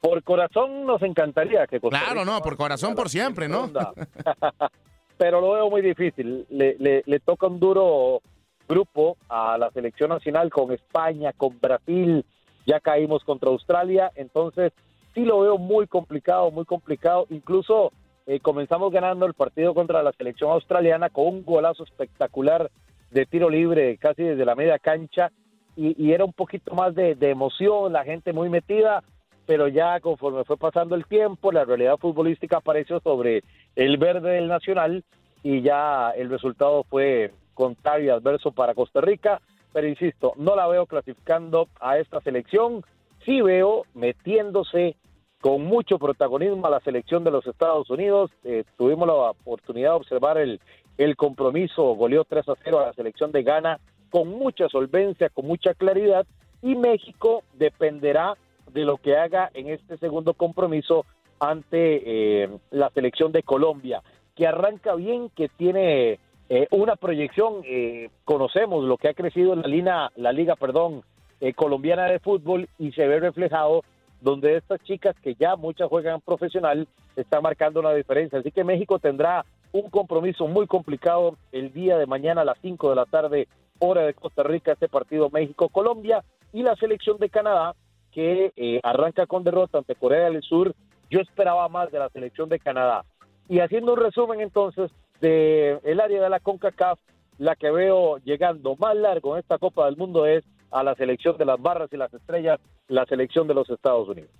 Por 0.00 0.22
corazón 0.22 0.84
nos 0.86 1.00
encantaría 1.02 1.66
que 1.66 1.80
Costa 1.80 1.98
Claro, 1.98 2.24
no, 2.24 2.40
por 2.42 2.56
corazón, 2.56 2.94
por 2.94 3.08
siempre, 3.08 3.48
¿no? 3.48 3.70
Pero 5.16 5.40
lo 5.40 5.52
veo 5.52 5.70
muy 5.70 5.80
difícil. 5.80 6.44
Le, 6.50 6.76
le- 6.78 7.02
le 7.06 7.20
toca 7.20 7.46
un 7.46 7.60
duro 7.60 8.20
grupo 8.68 9.16
a 9.28 9.56
la 9.56 9.70
selección 9.70 10.10
nacional 10.10 10.50
con 10.50 10.72
España, 10.72 11.32
con 11.36 11.58
Brasil. 11.60 12.24
Ya 12.66 12.80
caímos 12.80 13.24
contra 13.24 13.50
Australia. 13.50 14.10
Entonces, 14.14 14.72
sí 15.14 15.24
lo 15.24 15.40
veo 15.40 15.58
muy 15.58 15.86
complicado, 15.86 16.50
muy 16.50 16.64
complicado. 16.64 17.26
Incluso 17.30 17.92
eh, 18.26 18.40
comenzamos 18.40 18.92
ganando 18.92 19.26
el 19.26 19.34
partido 19.34 19.74
contra 19.74 20.02
la 20.02 20.12
selección 20.12 20.50
australiana 20.50 21.10
con 21.10 21.26
un 21.26 21.44
golazo 21.44 21.84
espectacular 21.84 22.70
de 23.10 23.26
tiro 23.26 23.48
libre 23.50 23.96
casi 23.98 24.22
desde 24.22 24.44
la 24.44 24.54
media 24.54 24.78
cancha. 24.78 25.30
Y, 25.76 26.12
era 26.12 26.24
un 26.24 26.32
poquito 26.32 26.72
más 26.74 26.94
de, 26.94 27.16
de 27.16 27.30
emoción, 27.30 27.92
la 27.92 28.04
gente 28.04 28.32
muy 28.32 28.48
metida 28.48 29.02
pero 29.46 29.68
ya 29.68 30.00
conforme 30.00 30.44
fue 30.44 30.56
pasando 30.56 30.94
el 30.94 31.06
tiempo, 31.06 31.52
la 31.52 31.64
realidad 31.64 31.98
futbolística 31.98 32.58
apareció 32.58 33.00
sobre 33.00 33.42
el 33.76 33.98
verde 33.98 34.32
del 34.32 34.48
Nacional 34.48 35.04
y 35.42 35.60
ya 35.60 36.10
el 36.10 36.30
resultado 36.30 36.84
fue 36.84 37.32
contrario 37.52 38.06
y 38.06 38.10
adverso 38.10 38.52
para 38.52 38.74
Costa 38.74 39.00
Rica, 39.00 39.40
pero 39.74 39.88
insisto, 39.88 40.32
no 40.36 40.56
la 40.56 40.66
veo 40.68 40.86
clasificando 40.86 41.68
a 41.80 41.98
esta 41.98 42.20
selección, 42.22 42.82
sí 43.26 43.42
veo 43.42 43.84
metiéndose 43.92 44.96
con 45.42 45.64
mucho 45.66 45.98
protagonismo 45.98 46.66
a 46.66 46.70
la 46.70 46.80
selección 46.80 47.24
de 47.24 47.30
los 47.30 47.46
Estados 47.46 47.90
Unidos, 47.90 48.30
Eh, 48.44 48.64
tuvimos 48.78 49.06
la 49.06 49.14
oportunidad 49.14 49.90
de 49.90 49.96
observar 49.96 50.38
el, 50.38 50.60
el 50.96 51.16
compromiso, 51.16 51.82
goleó 51.96 52.24
3 52.24 52.48
a 52.48 52.54
0 52.64 52.78
a 52.78 52.86
la 52.86 52.92
selección 52.94 53.32
de 53.32 53.42
Ghana 53.42 53.78
con 54.10 54.28
mucha 54.28 54.68
solvencia, 54.68 55.28
con 55.28 55.46
mucha 55.46 55.74
claridad, 55.74 56.24
y 56.62 56.76
México 56.76 57.42
dependerá 57.54 58.36
de 58.72 58.84
lo 58.84 58.96
que 58.96 59.16
haga 59.16 59.50
en 59.54 59.68
este 59.68 59.98
segundo 59.98 60.34
compromiso 60.34 61.04
ante 61.40 62.02
eh, 62.06 62.48
la 62.70 62.90
selección 62.90 63.32
de 63.32 63.42
Colombia, 63.42 64.02
que 64.36 64.46
arranca 64.46 64.94
bien, 64.94 65.30
que 65.30 65.48
tiene 65.48 66.20
eh, 66.48 66.66
una 66.70 66.96
proyección, 66.96 67.62
eh, 67.64 68.10
conocemos 68.24 68.84
lo 68.84 68.96
que 68.96 69.08
ha 69.08 69.14
crecido 69.14 69.54
en 69.54 69.84
la, 69.84 70.10
la 70.16 70.32
liga 70.32 70.56
perdón, 70.56 71.02
eh, 71.40 71.52
colombiana 71.54 72.04
de 72.04 72.18
fútbol 72.18 72.68
y 72.78 72.92
se 72.92 73.06
ve 73.06 73.20
reflejado 73.20 73.82
donde 74.20 74.56
estas 74.56 74.82
chicas 74.84 75.14
que 75.22 75.34
ya 75.34 75.56
muchas 75.56 75.88
juegan 75.88 76.20
profesional 76.20 76.88
están 77.16 77.42
marcando 77.42 77.80
una 77.80 77.92
diferencia. 77.92 78.38
Así 78.38 78.50
que 78.50 78.64
México 78.64 78.98
tendrá 78.98 79.44
un 79.72 79.90
compromiso 79.90 80.46
muy 80.46 80.66
complicado 80.66 81.36
el 81.52 81.72
día 81.72 81.98
de 81.98 82.06
mañana 82.06 82.42
a 82.42 82.44
las 82.44 82.58
5 82.62 82.90
de 82.90 82.96
la 82.96 83.04
tarde, 83.06 83.48
hora 83.78 84.02
de 84.02 84.14
Costa 84.14 84.42
Rica, 84.42 84.72
este 84.72 84.88
partido 84.88 85.30
México-Colombia 85.30 86.24
y 86.52 86.62
la 86.62 86.76
selección 86.76 87.18
de 87.18 87.28
Canadá 87.28 87.74
que 88.12 88.52
eh, 88.56 88.80
arranca 88.82 89.26
con 89.26 89.44
derrota 89.44 89.78
ante 89.78 89.96
Corea 89.96 90.30
del 90.30 90.42
Sur. 90.42 90.74
Yo 91.10 91.20
esperaba 91.20 91.68
más 91.68 91.90
de 91.90 91.98
la 91.98 92.08
selección 92.10 92.48
de 92.48 92.60
Canadá. 92.60 93.04
Y 93.48 93.58
haciendo 93.58 93.92
un 93.92 94.00
resumen 94.00 94.40
entonces 94.40 94.90
de 95.20 95.78
el 95.84 96.00
área 96.00 96.22
de 96.22 96.30
la 96.30 96.40
CONCACAF, 96.40 96.98
la 97.38 97.56
que 97.56 97.70
veo 97.70 98.18
llegando 98.18 98.76
más 98.76 98.96
largo 98.96 99.34
en 99.34 99.40
esta 99.40 99.58
Copa 99.58 99.86
del 99.86 99.96
Mundo 99.96 100.26
es 100.26 100.44
a 100.70 100.82
la 100.82 100.94
selección 100.94 101.36
de 101.38 101.44
las 101.44 101.60
barras 101.60 101.88
y 101.92 101.96
las 101.96 102.12
estrellas, 102.12 102.60
la 102.88 103.06
selección 103.06 103.46
de 103.46 103.54
los 103.54 103.68
Estados 103.70 104.08
Unidos. 104.08 104.30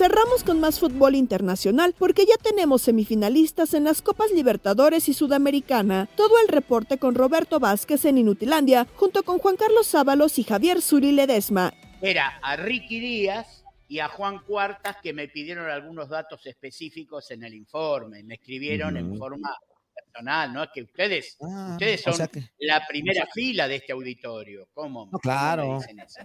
Cerramos 0.00 0.44
con 0.44 0.60
más 0.60 0.80
fútbol 0.80 1.14
internacional 1.14 1.94
porque 1.98 2.24
ya 2.24 2.36
tenemos 2.42 2.80
semifinalistas 2.80 3.74
en 3.74 3.84
las 3.84 4.00
Copas 4.00 4.30
Libertadores 4.32 5.10
y 5.10 5.12
Sudamericana. 5.12 6.08
Todo 6.16 6.40
el 6.42 6.48
reporte 6.48 6.96
con 6.96 7.14
Roberto 7.14 7.60
Vázquez 7.60 8.06
en 8.06 8.16
Inutilandia, 8.16 8.86
junto 8.96 9.22
con 9.24 9.38
Juan 9.38 9.56
Carlos 9.56 9.86
Sábalos 9.86 10.38
y 10.38 10.44
Javier 10.44 10.80
Zuri 10.80 11.12
Ledesma. 11.12 11.74
Era 12.00 12.38
a 12.42 12.56
Ricky 12.56 12.98
Díaz 12.98 13.59
y 13.90 13.98
a 13.98 14.08
Juan 14.08 14.38
Cuartas 14.44 14.98
que 15.02 15.12
me 15.12 15.26
pidieron 15.26 15.68
algunos 15.68 16.08
datos 16.08 16.46
específicos 16.46 17.28
en 17.32 17.42
el 17.42 17.54
informe. 17.54 18.22
Me 18.22 18.34
escribieron 18.34 18.96
en 18.96 19.18
forma 19.18 19.50
personal, 19.92 20.52
¿no? 20.52 20.62
Es 20.62 20.70
que 20.72 20.82
ustedes, 20.82 21.36
Ah, 21.42 21.70
ustedes 21.72 22.00
o 22.06 22.10
son 22.10 22.14
sea 22.14 22.28
que- 22.28 22.50
la 22.60 22.86
primera 22.86 23.26
fila 23.34 23.66
de 23.66 23.74
este 23.74 23.92
auditorio. 23.92 24.68
¿Cómo? 24.72 25.08
No, 25.10 25.18
claro. 25.18 25.66
me 25.72 25.74
dicen 25.78 25.98
eso? 25.98 26.20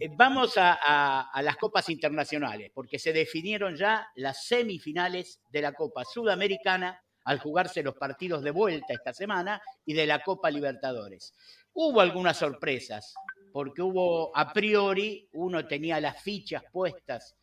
Eh, 0.00 0.08
Vamos 0.16 0.56
a, 0.58 0.78
a- 0.82 1.30
a 1.32 1.42
las 1.42 1.56
copas 1.56 1.88
internacionales, 1.90 2.72
porque 2.74 2.98
se 2.98 3.12
definieron 3.12 3.76
ya 3.76 4.08
las 4.16 4.46
semifinales 4.46 5.40
de 5.52 5.62
la 5.62 5.72
Copa 5.72 6.04
Sudamericana 6.04 7.00
al 7.24 7.38
jugarse 7.38 7.82
los 7.84 7.94
partidos 7.94 8.42
de 8.42 8.50
vuelta 8.50 8.94
esta 8.94 9.12
semana 9.12 9.60
y 9.84 9.92
de 9.94 10.06
la 10.06 10.24
Copa 10.24 10.50
Libertadores. 10.50 11.32
Hubo 11.72 12.00
algunas 12.00 12.36
sorpresas, 12.36 13.14
porque 13.58 13.82
hubo 13.82 14.30
a 14.36 14.52
priori, 14.52 15.28
uno 15.32 15.66
tenía 15.66 16.00
las 16.00 16.22
fichas 16.22 16.62
puestas 16.70 17.34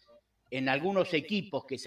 en 0.50 0.70
algunos 0.70 1.14
equipos 1.14 1.66
que 1.66 1.78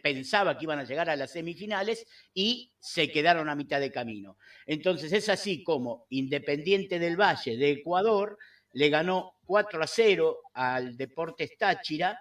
pensaba 0.00 0.56
que 0.56 0.66
iban 0.66 0.78
a 0.78 0.84
llegar 0.84 1.10
a 1.10 1.16
las 1.16 1.32
semifinales 1.32 2.06
y 2.32 2.72
se 2.78 3.10
quedaron 3.10 3.48
a 3.48 3.56
mitad 3.56 3.80
de 3.80 3.90
camino. 3.90 4.38
Entonces 4.66 5.12
es 5.12 5.28
así 5.28 5.64
como 5.64 6.06
Independiente 6.10 7.00
del 7.00 7.20
Valle 7.20 7.56
de 7.56 7.72
Ecuador 7.72 8.38
le 8.72 8.88
ganó 8.88 9.32
4 9.46 9.82
a 9.82 9.86
0 9.88 10.38
al 10.54 10.96
Deportes 10.96 11.58
Táchira 11.58 12.20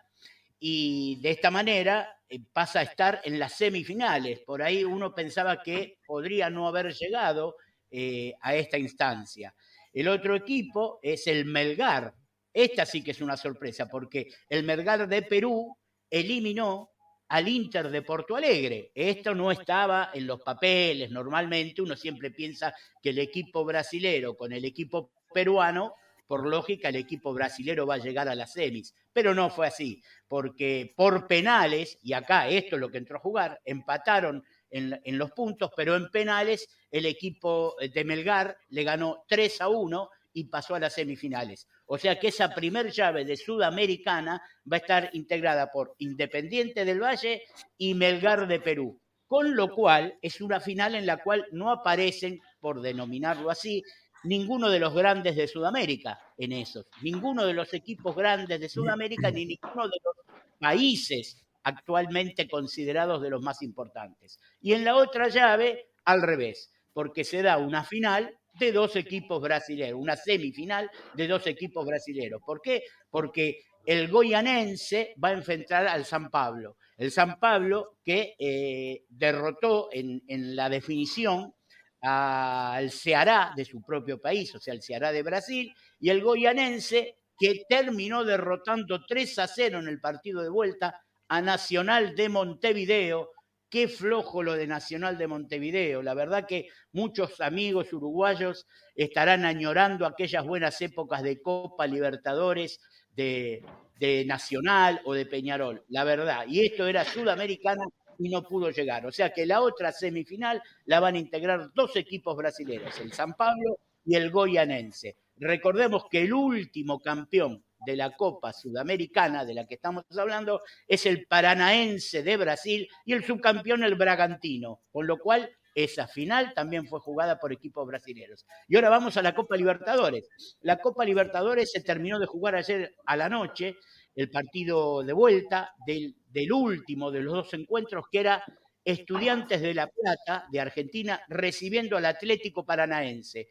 y 0.60 1.22
de 1.22 1.30
esta 1.30 1.52
manera 1.52 2.12
eh, 2.28 2.40
pasa 2.52 2.80
a 2.80 2.82
estar 2.82 3.22
en 3.24 3.38
las 3.38 3.54
semifinales. 3.54 4.40
Por 4.40 4.64
ahí 4.64 4.84
uno 4.84 5.14
pensaba 5.14 5.62
que 5.62 6.00
podría 6.08 6.50
no 6.50 6.68
haber 6.68 6.92
llegado 6.92 7.56
eh, 7.92 8.34
a 8.42 8.56
esta 8.56 8.80
instancia. 8.80 9.54
El 10.00 10.08
otro 10.08 10.34
equipo 10.34 11.02
es 11.04 11.28
el 11.28 11.44
Melgar. 11.44 12.16
Esta 12.54 12.86
sí 12.86 13.04
que 13.04 13.12
es 13.12 13.20
una 13.20 13.36
sorpresa 13.36 13.90
porque 13.90 14.30
el 14.48 14.64
Melgar 14.64 15.10
de 15.10 15.24
Perú 15.24 15.76
eliminó 16.10 16.92
al 17.28 17.50
Inter 17.50 17.90
de 17.90 18.02
Porto 18.02 18.38
Alegre. 18.38 18.94
Esto 18.96 19.36
no 19.36 19.52
estaba 19.52 20.12
en 20.14 20.26
los 20.26 20.40
papeles. 20.42 21.12
Normalmente 21.12 21.82
uno 21.82 21.98
siempre 21.98 22.32
piensa 22.32 22.74
que 23.04 23.10
el 23.10 23.20
equipo 23.20 23.66
brasilero 23.66 24.38
con 24.38 24.54
el 24.54 24.64
equipo 24.64 25.12
peruano 25.34 25.96
por 26.30 26.48
lógica 26.48 26.90
el 26.90 26.96
equipo 26.96 27.34
brasilero 27.34 27.88
va 27.88 27.96
a 27.96 27.98
llegar 27.98 28.30
a 28.30 28.36
las 28.36 28.54
semis, 28.54 28.94
pero 29.12 29.34
no 29.34 29.50
fue 29.50 29.66
así, 29.66 30.00
porque 30.28 30.94
por 30.96 31.26
penales, 31.26 31.98
y 32.04 32.14
acá 32.14 32.48
esto 32.48 32.76
es 32.76 32.80
lo 32.80 32.90
que 32.90 33.00
entró 33.00 33.18
a 33.18 33.22
jugar, 33.22 33.60
empataron 33.66 34.44
en, 34.72 35.18
los 35.18 35.32
puntos, 35.32 35.72
pero 35.76 35.96
en 35.96 36.10
penales 36.10 36.68
el 36.92 37.06
equipo 37.06 37.76
de 37.80 38.04
Melgar 38.04 38.58
le 38.70 38.84
ganó 38.84 39.24
3 39.28 39.62
a 39.62 39.70
1 39.70 40.10
y 40.34 40.46
pasó 40.46 40.76
a 40.76 40.80
las 40.80 40.94
semifinales. 40.94 41.68
O 41.86 41.98
sea 41.98 42.20
que 42.20 42.28
esa 42.28 42.54
primer 42.54 42.92
llave 42.92 43.26
de 43.26 43.36
Sudamericana 43.36 44.42
va 44.72 44.78
a 44.78 44.80
estar 44.80 45.10
integrada 45.14 45.72
por 45.72 45.96
Independiente 45.98 46.86
del 46.86 47.02
Valle 47.02 47.44
y 47.78 47.94
Melgar 47.94 48.48
de 48.48 48.60
Perú. 48.60 49.02
Con 49.26 49.56
lo 49.56 49.74
cual 49.74 50.18
es 50.22 50.42
una 50.42 50.60
final 50.60 50.96
en 50.96 51.06
la 51.06 51.18
cual 51.18 51.46
no 51.52 51.72
aparecen, 51.72 52.40
por 52.60 52.82
denominarlo 52.82 53.50
así, 53.50 53.84
ninguno 54.24 54.70
de 54.70 54.80
los 54.80 54.94
grandes 54.94 55.36
de 55.36 55.48
Sudamérica 55.48 56.20
en 56.38 56.52
esos. 56.52 56.88
Ninguno 57.02 57.46
de 57.46 57.54
los 57.54 57.74
equipos 57.74 58.16
grandes 58.16 58.60
de 58.60 58.70
Sudamérica 58.70 59.32
ni 59.32 59.46
ninguno 59.46 59.88
de 59.88 59.98
los 60.04 60.16
países 60.60 61.44
actualmente 61.64 62.48
considerados 62.48 63.22
de 63.22 63.30
los 63.30 63.42
más 63.42 63.62
importantes. 63.62 64.40
Y 64.62 64.74
en 64.74 64.86
la 64.86 64.96
otra 64.96 65.28
llave, 65.28 65.90
al 66.06 66.22
revés, 66.22 66.72
porque 66.94 67.24
se 67.24 67.42
da 67.42 67.58
una 67.58 67.84
final 67.84 68.36
de 68.60 68.72
dos 68.72 68.96
equipos 68.96 69.42
brasileños, 69.42 70.00
una 70.00 70.16
semifinal 70.16 70.90
de 71.14 71.28
dos 71.28 71.48
equipos 71.48 71.86
brasileños. 71.86 72.42
¿Por 72.46 72.62
qué? 72.62 72.84
Porque 73.10 73.62
el 73.86 74.10
goyanense 74.10 75.16
va 75.24 75.30
a 75.30 75.34
enfrentar 75.34 75.88
al 75.88 76.06
San 76.06 76.30
Pablo. 76.30 76.78
El 76.98 77.12
San 77.12 77.40
Pablo 77.40 77.98
que 78.04 78.36
eh, 78.38 79.06
derrotó 79.10 79.90
en, 79.92 80.22
la 80.56 80.70
definición 80.70 81.54
al 82.02 82.92
Ceará 82.92 83.54
de 83.56 83.66
su 83.66 83.82
propio 83.82 84.20
país, 84.20 84.54
o 84.56 84.60
sea, 84.60 84.74
el 84.74 84.82
Ceará 84.82 85.12
de 85.12 85.24
Brasil, 85.24 85.74
y 86.00 86.10
el 86.10 86.22
goyanense 86.22 87.18
que 87.38 87.64
terminó 87.68 88.26
derrotando 88.26 89.06
3 89.06 89.40
a 89.40 89.48
0 89.48 89.80
en 89.80 89.88
el 89.88 90.00
partido 90.00 90.42
de 90.42 90.50
vuelta 90.50 91.02
a 91.30 91.42
Nacional 91.42 92.16
de 92.16 92.30
Montevideo, 92.30 93.32
Qué 93.70 93.88
flojo 93.88 94.42
lo 94.42 94.54
de 94.54 94.66
Nacional 94.66 95.18
de 95.20 95.28
Montevideo. 95.28 96.02
La 96.02 96.16
verdad 96.16 96.48
que 96.48 96.70
muchos 96.92 97.40
amigos 97.40 97.94
uruguayos 97.94 98.66
estarán 98.96 99.46
añorando 99.46 100.08
aquellas 100.08 100.44
buenas 100.44 100.82
épocas 100.82 101.22
de 101.22 101.40
Copa 101.40 101.86
Libertadores, 101.86 102.80
de, 103.16 103.64
de 104.00 104.26
Nacional 104.26 105.02
o 105.06 105.14
de 105.14 105.28
Peñarol. 105.28 105.86
La 105.90 106.04
verdad. 106.04 106.46
Y 106.48 106.66
esto 106.66 106.88
era 106.88 107.06
sudamericana 107.06 107.86
y 108.18 108.30
no 108.30 108.42
pudo 108.42 108.72
llegar. 108.72 109.06
O 109.06 109.12
sea 109.12 109.32
que 109.32 109.46
la 109.46 109.62
otra 109.62 109.92
semifinal 109.92 110.64
la 110.86 111.00
van 111.00 111.14
a 111.14 111.20
integrar 111.20 111.72
dos 111.76 111.96
equipos 111.96 112.36
brasileños, 112.36 113.00
el 113.00 113.14
San 113.14 113.36
Pablo 113.36 113.78
y 114.04 114.16
el 114.16 114.32
Goyanense. 114.32 115.16
Recordemos 115.38 116.06
que 116.10 116.24
el 116.24 116.34
último 116.34 117.00
campeón 117.00 117.64
de 117.86 117.96
la 117.96 118.16
Copa 118.16 118.54
Sudamericana 118.54 119.46
de 119.46 119.54
la 119.54 119.66
que 119.66 119.76
estamos 119.76 120.04
hablando 120.18 120.62
es 120.88 121.06
el 121.06 121.26
Paranaense 121.28 122.24
de 122.24 122.38
Brasil 122.38 122.88
y 123.06 123.14
el 123.14 123.24
subcampeón 123.24 123.84
el 123.84 123.96
Bragantino, 123.96 124.82
con 124.92 125.08
lo 125.08 125.18
cual 125.18 125.50
esa 125.76 126.08
final 126.08 126.54
también 126.54 126.88
fue 126.88 127.00
jugada 127.00 127.40
por 127.40 127.54
equipos 127.54 127.88
brasileños. 127.88 128.46
Y 128.68 128.76
ahora 128.76 128.90
vamos 128.90 129.16
a 129.18 129.22
la 129.22 129.34
Copa 129.34 129.56
Libertadores. 129.56 130.30
La 130.62 130.80
Copa 130.80 131.06
Libertadores 131.06 131.72
se 131.72 131.82
terminó 131.82 132.20
de 132.20 132.26
jugar 132.26 132.56
ayer 132.56 132.96
a 133.06 133.16
la 133.16 133.30
noche, 133.30 133.78
el 134.16 134.30
partido 134.30 135.04
de 135.04 135.14
vuelta 135.14 135.74
del, 135.86 136.16
del 136.28 136.52
último 136.52 137.12
de 137.12 137.22
los 137.22 137.34
dos 137.34 137.54
encuentros, 137.54 138.06
que 138.12 138.20
era 138.20 138.44
Estudiantes 138.86 139.62
de 139.62 139.74
La 139.74 139.88
Plata 139.88 140.48
de 140.52 140.60
Argentina 140.60 141.22
recibiendo 141.28 141.98
al 141.98 142.06
Atlético 142.06 142.66
Paranaense. 142.66 143.50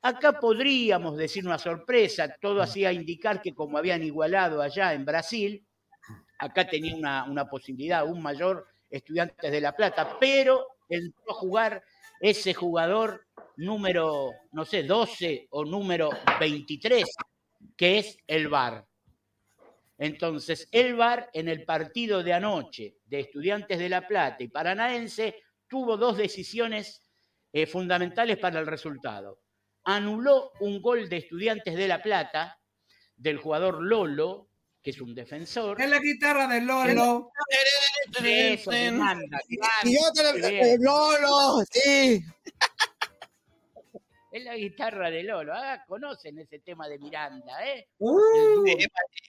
Acá 0.00 0.38
podríamos 0.38 1.16
decir 1.16 1.44
una 1.44 1.58
sorpresa, 1.58 2.32
todo 2.40 2.62
hacía 2.62 2.92
indicar 2.92 3.42
que 3.42 3.52
como 3.52 3.78
habían 3.78 4.02
igualado 4.04 4.62
allá 4.62 4.94
en 4.94 5.04
Brasil, 5.04 5.66
acá 6.38 6.68
tenía 6.68 6.94
una, 6.94 7.48
posibilidad 7.48 8.06
un 8.06 8.22
mayor 8.22 8.66
Estudiantes 8.88 9.50
de 9.50 9.60
La 9.60 9.74
Plata, 9.74 10.16
pero 10.18 10.66
entró 10.88 11.32
a 11.32 11.34
jugar 11.34 11.82
ese 12.20 12.54
jugador 12.54 13.26
número, 13.56 14.30
no 14.52 14.64
sé, 14.64 14.84
12 14.84 15.48
o 15.50 15.64
número 15.64 16.10
23, 16.40 17.04
que 17.76 17.98
es 17.98 18.16
el 18.26 18.48
VAR. 18.48 18.86
Entonces, 19.98 20.68
el 20.70 20.94
VAR 20.94 21.28
en 21.34 21.48
el 21.48 21.64
partido 21.64 22.22
de 22.22 22.32
anoche 22.32 22.96
de 23.04 23.20
Estudiantes 23.20 23.78
de 23.78 23.88
La 23.88 24.06
Plata 24.06 24.42
y 24.42 24.48
Paranaense 24.48 25.42
tuvo 25.66 25.96
dos 25.96 26.16
decisiones 26.16 27.02
eh, 27.52 27.66
fundamentales 27.66 28.38
para 28.38 28.60
el 28.60 28.66
resultado 28.66 29.40
anuló 29.88 30.52
un 30.60 30.82
gol 30.82 31.08
de 31.08 31.16
Estudiantes 31.16 31.74
de 31.74 31.88
La 31.88 32.02
Plata 32.02 32.60
del 33.16 33.38
jugador 33.38 33.82
Lolo, 33.82 34.50
que 34.82 34.90
es 34.90 35.00
un 35.00 35.14
defensor. 35.14 35.80
Es 35.80 35.88
la 35.88 35.98
guitarra 35.98 36.46
de 36.46 36.60
Lolo. 36.60 37.30
Eso, 38.22 38.70
Miranda, 38.70 39.40
Y 39.84 39.94
yo 39.94 40.12
te 40.12 40.50
le... 40.50 40.78
Lolo, 40.78 41.64
sí. 41.70 42.22
Es 44.30 44.44
la 44.44 44.56
guitarra 44.56 45.10
de 45.10 45.22
Lolo. 45.22 45.54
Ah, 45.54 45.82
conocen 45.88 46.38
ese 46.38 46.58
tema 46.58 46.86
de 46.86 46.98
Miranda, 46.98 47.66
¿eh? 47.66 47.88
Uh, 47.98 48.66
eh, 48.66 48.76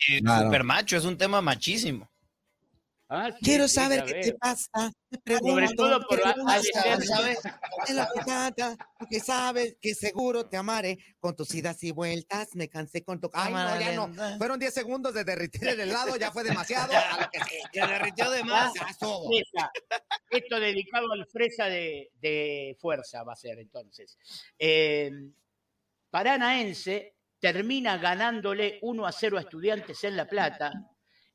eh, 0.09 0.19
Super 0.19 0.63
macho, 0.65 0.97
es 0.97 1.05
un 1.05 1.17
tema 1.17 1.41
machísimo. 1.41 2.11
Ah, 3.11 3.31
sí, 3.31 3.39
Quiero 3.43 3.67
sí, 3.67 3.73
saber 3.73 4.05
ya 4.05 4.13
qué 4.13 4.21
te 4.21 4.33
pasa. 4.35 4.91
Te 5.23 5.37
Sobre 5.37 5.65
pregunto, 5.65 5.73
todo 5.75 5.99
por 6.07 6.17
¿qué 6.17 6.23
te 6.23 6.29
a- 6.29 6.33
pasa? 6.35 6.53
Alexander. 6.93 7.07
¿Sabes? 7.07 7.39
Es 7.87 7.95
la 7.95 8.07
picada, 8.13 8.77
porque 8.99 9.19
sabes 9.19 9.77
que 9.81 9.95
seguro 9.95 10.47
te 10.47 10.57
amaré 10.57 10.99
con 11.19 11.35
tus 11.35 11.55
idas 11.55 11.83
y 11.83 11.89
vueltas. 11.91 12.49
Me 12.53 12.69
cansé 12.69 13.03
con 13.03 13.19
tu. 13.19 13.27
Ay, 13.33 13.51
no, 13.51 13.79
ya 13.79 13.93
no. 13.95 14.37
Fueron 14.37 14.59
10 14.59 14.71
segundos 14.71 15.15
de 15.15 15.23
derretir 15.23 15.67
el 15.69 15.79
helado, 15.79 16.15
ya 16.17 16.31
fue 16.31 16.43
demasiado. 16.43 16.93
A 16.95 17.21
lo 17.21 17.29
que 17.31 17.39
sí. 17.39 17.55
Se 17.73 17.87
derritió 17.87 18.29
de 18.29 18.43
más. 18.43 18.71
Ya. 18.75 18.85
Fresa. 18.85 19.71
Esto 20.29 20.59
dedicado 20.59 21.11
al 21.11 21.25
fresa 21.25 21.65
de, 21.65 22.11
de 22.21 22.77
fuerza 22.79 23.23
va 23.23 23.33
a 23.33 23.35
ser 23.35 23.57
entonces. 23.57 24.19
Eh, 24.59 25.09
Paranaense 26.11 27.15
termina 27.39 27.97
ganándole 27.97 28.77
1 28.83 29.05
a 29.07 29.11
0 29.11 29.37
a 29.37 29.41
Estudiantes 29.41 30.03
en 30.03 30.15
La 30.15 30.27
Plata. 30.27 30.71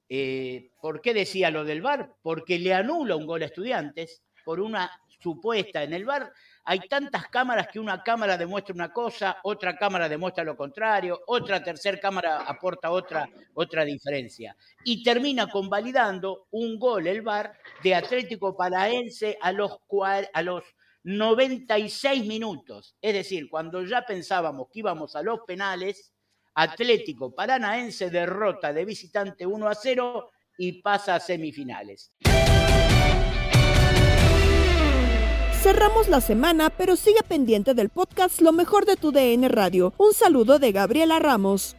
Eh, 0.08 0.70
¿Por 0.80 1.00
qué 1.00 1.14
decía 1.14 1.50
lo 1.50 1.64
del 1.64 1.82
VAR? 1.82 2.14
Porque 2.22 2.58
le 2.58 2.74
anula 2.74 3.16
un 3.16 3.26
gol 3.26 3.42
a 3.42 3.46
Estudiantes 3.46 4.22
por 4.44 4.60
una 4.60 4.90
supuesta. 5.20 5.82
En 5.82 5.92
el 5.92 6.04
VAR 6.04 6.32
hay 6.64 6.80
tantas 6.88 7.28
cámaras 7.28 7.68
que 7.68 7.78
una 7.78 8.02
cámara 8.02 8.38
demuestra 8.38 8.74
una 8.74 8.92
cosa, 8.92 9.38
otra 9.42 9.76
cámara 9.76 10.08
demuestra 10.08 10.44
lo 10.44 10.56
contrario, 10.56 11.20
otra 11.26 11.62
tercera 11.62 11.98
cámara 11.98 12.42
aporta 12.42 12.90
otra, 12.90 13.28
otra 13.54 13.84
diferencia. 13.84 14.56
Y 14.84 15.02
termina 15.02 15.46
convalidando 15.46 16.46
un 16.50 16.78
gol 16.78 17.06
el 17.06 17.22
VAR 17.22 17.52
de 17.82 17.94
Atlético 17.94 18.56
Paraense 18.56 19.36
a 19.40 19.52
los, 19.52 19.78
a 20.32 20.42
los 20.42 20.64
96 21.04 22.24
minutos. 22.26 22.96
Es 23.02 23.12
decir, 23.12 23.48
cuando 23.50 23.84
ya 23.84 24.02
pensábamos 24.06 24.68
que 24.72 24.78
íbamos 24.78 25.14
a 25.16 25.22
los 25.22 25.40
penales, 25.46 26.13
Atlético 26.54 27.34
Paranaense 27.34 28.10
derrota 28.10 28.72
de 28.72 28.84
visitante 28.84 29.46
1 29.46 29.68
a 29.68 29.74
0 29.74 30.30
y 30.58 30.82
pasa 30.82 31.16
a 31.16 31.20
semifinales. 31.20 32.12
Cerramos 35.62 36.08
la 36.08 36.20
semana, 36.20 36.68
pero 36.70 36.94
sigue 36.94 37.22
pendiente 37.26 37.72
del 37.72 37.88
podcast 37.88 38.40
Lo 38.42 38.52
mejor 38.52 38.84
de 38.84 38.96
tu 38.96 39.12
DN 39.12 39.48
Radio. 39.48 39.94
Un 39.96 40.12
saludo 40.12 40.58
de 40.58 40.72
Gabriela 40.72 41.18
Ramos. 41.18 41.76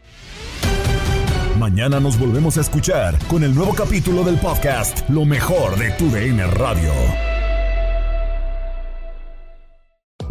Mañana 1.59 1.99
nos 1.99 2.19
volvemos 2.19 2.57
a 2.57 2.61
escuchar 2.61 3.17
con 3.27 3.43
el 3.43 3.55
nuevo 3.55 3.73
capítulo 3.73 4.23
del 4.23 4.37
podcast 4.37 5.07
Lo 5.09 5.23
mejor 5.23 5.77
de 5.77 5.91
tu 5.91 6.09
DN 6.09 6.45
Radio. 6.47 6.91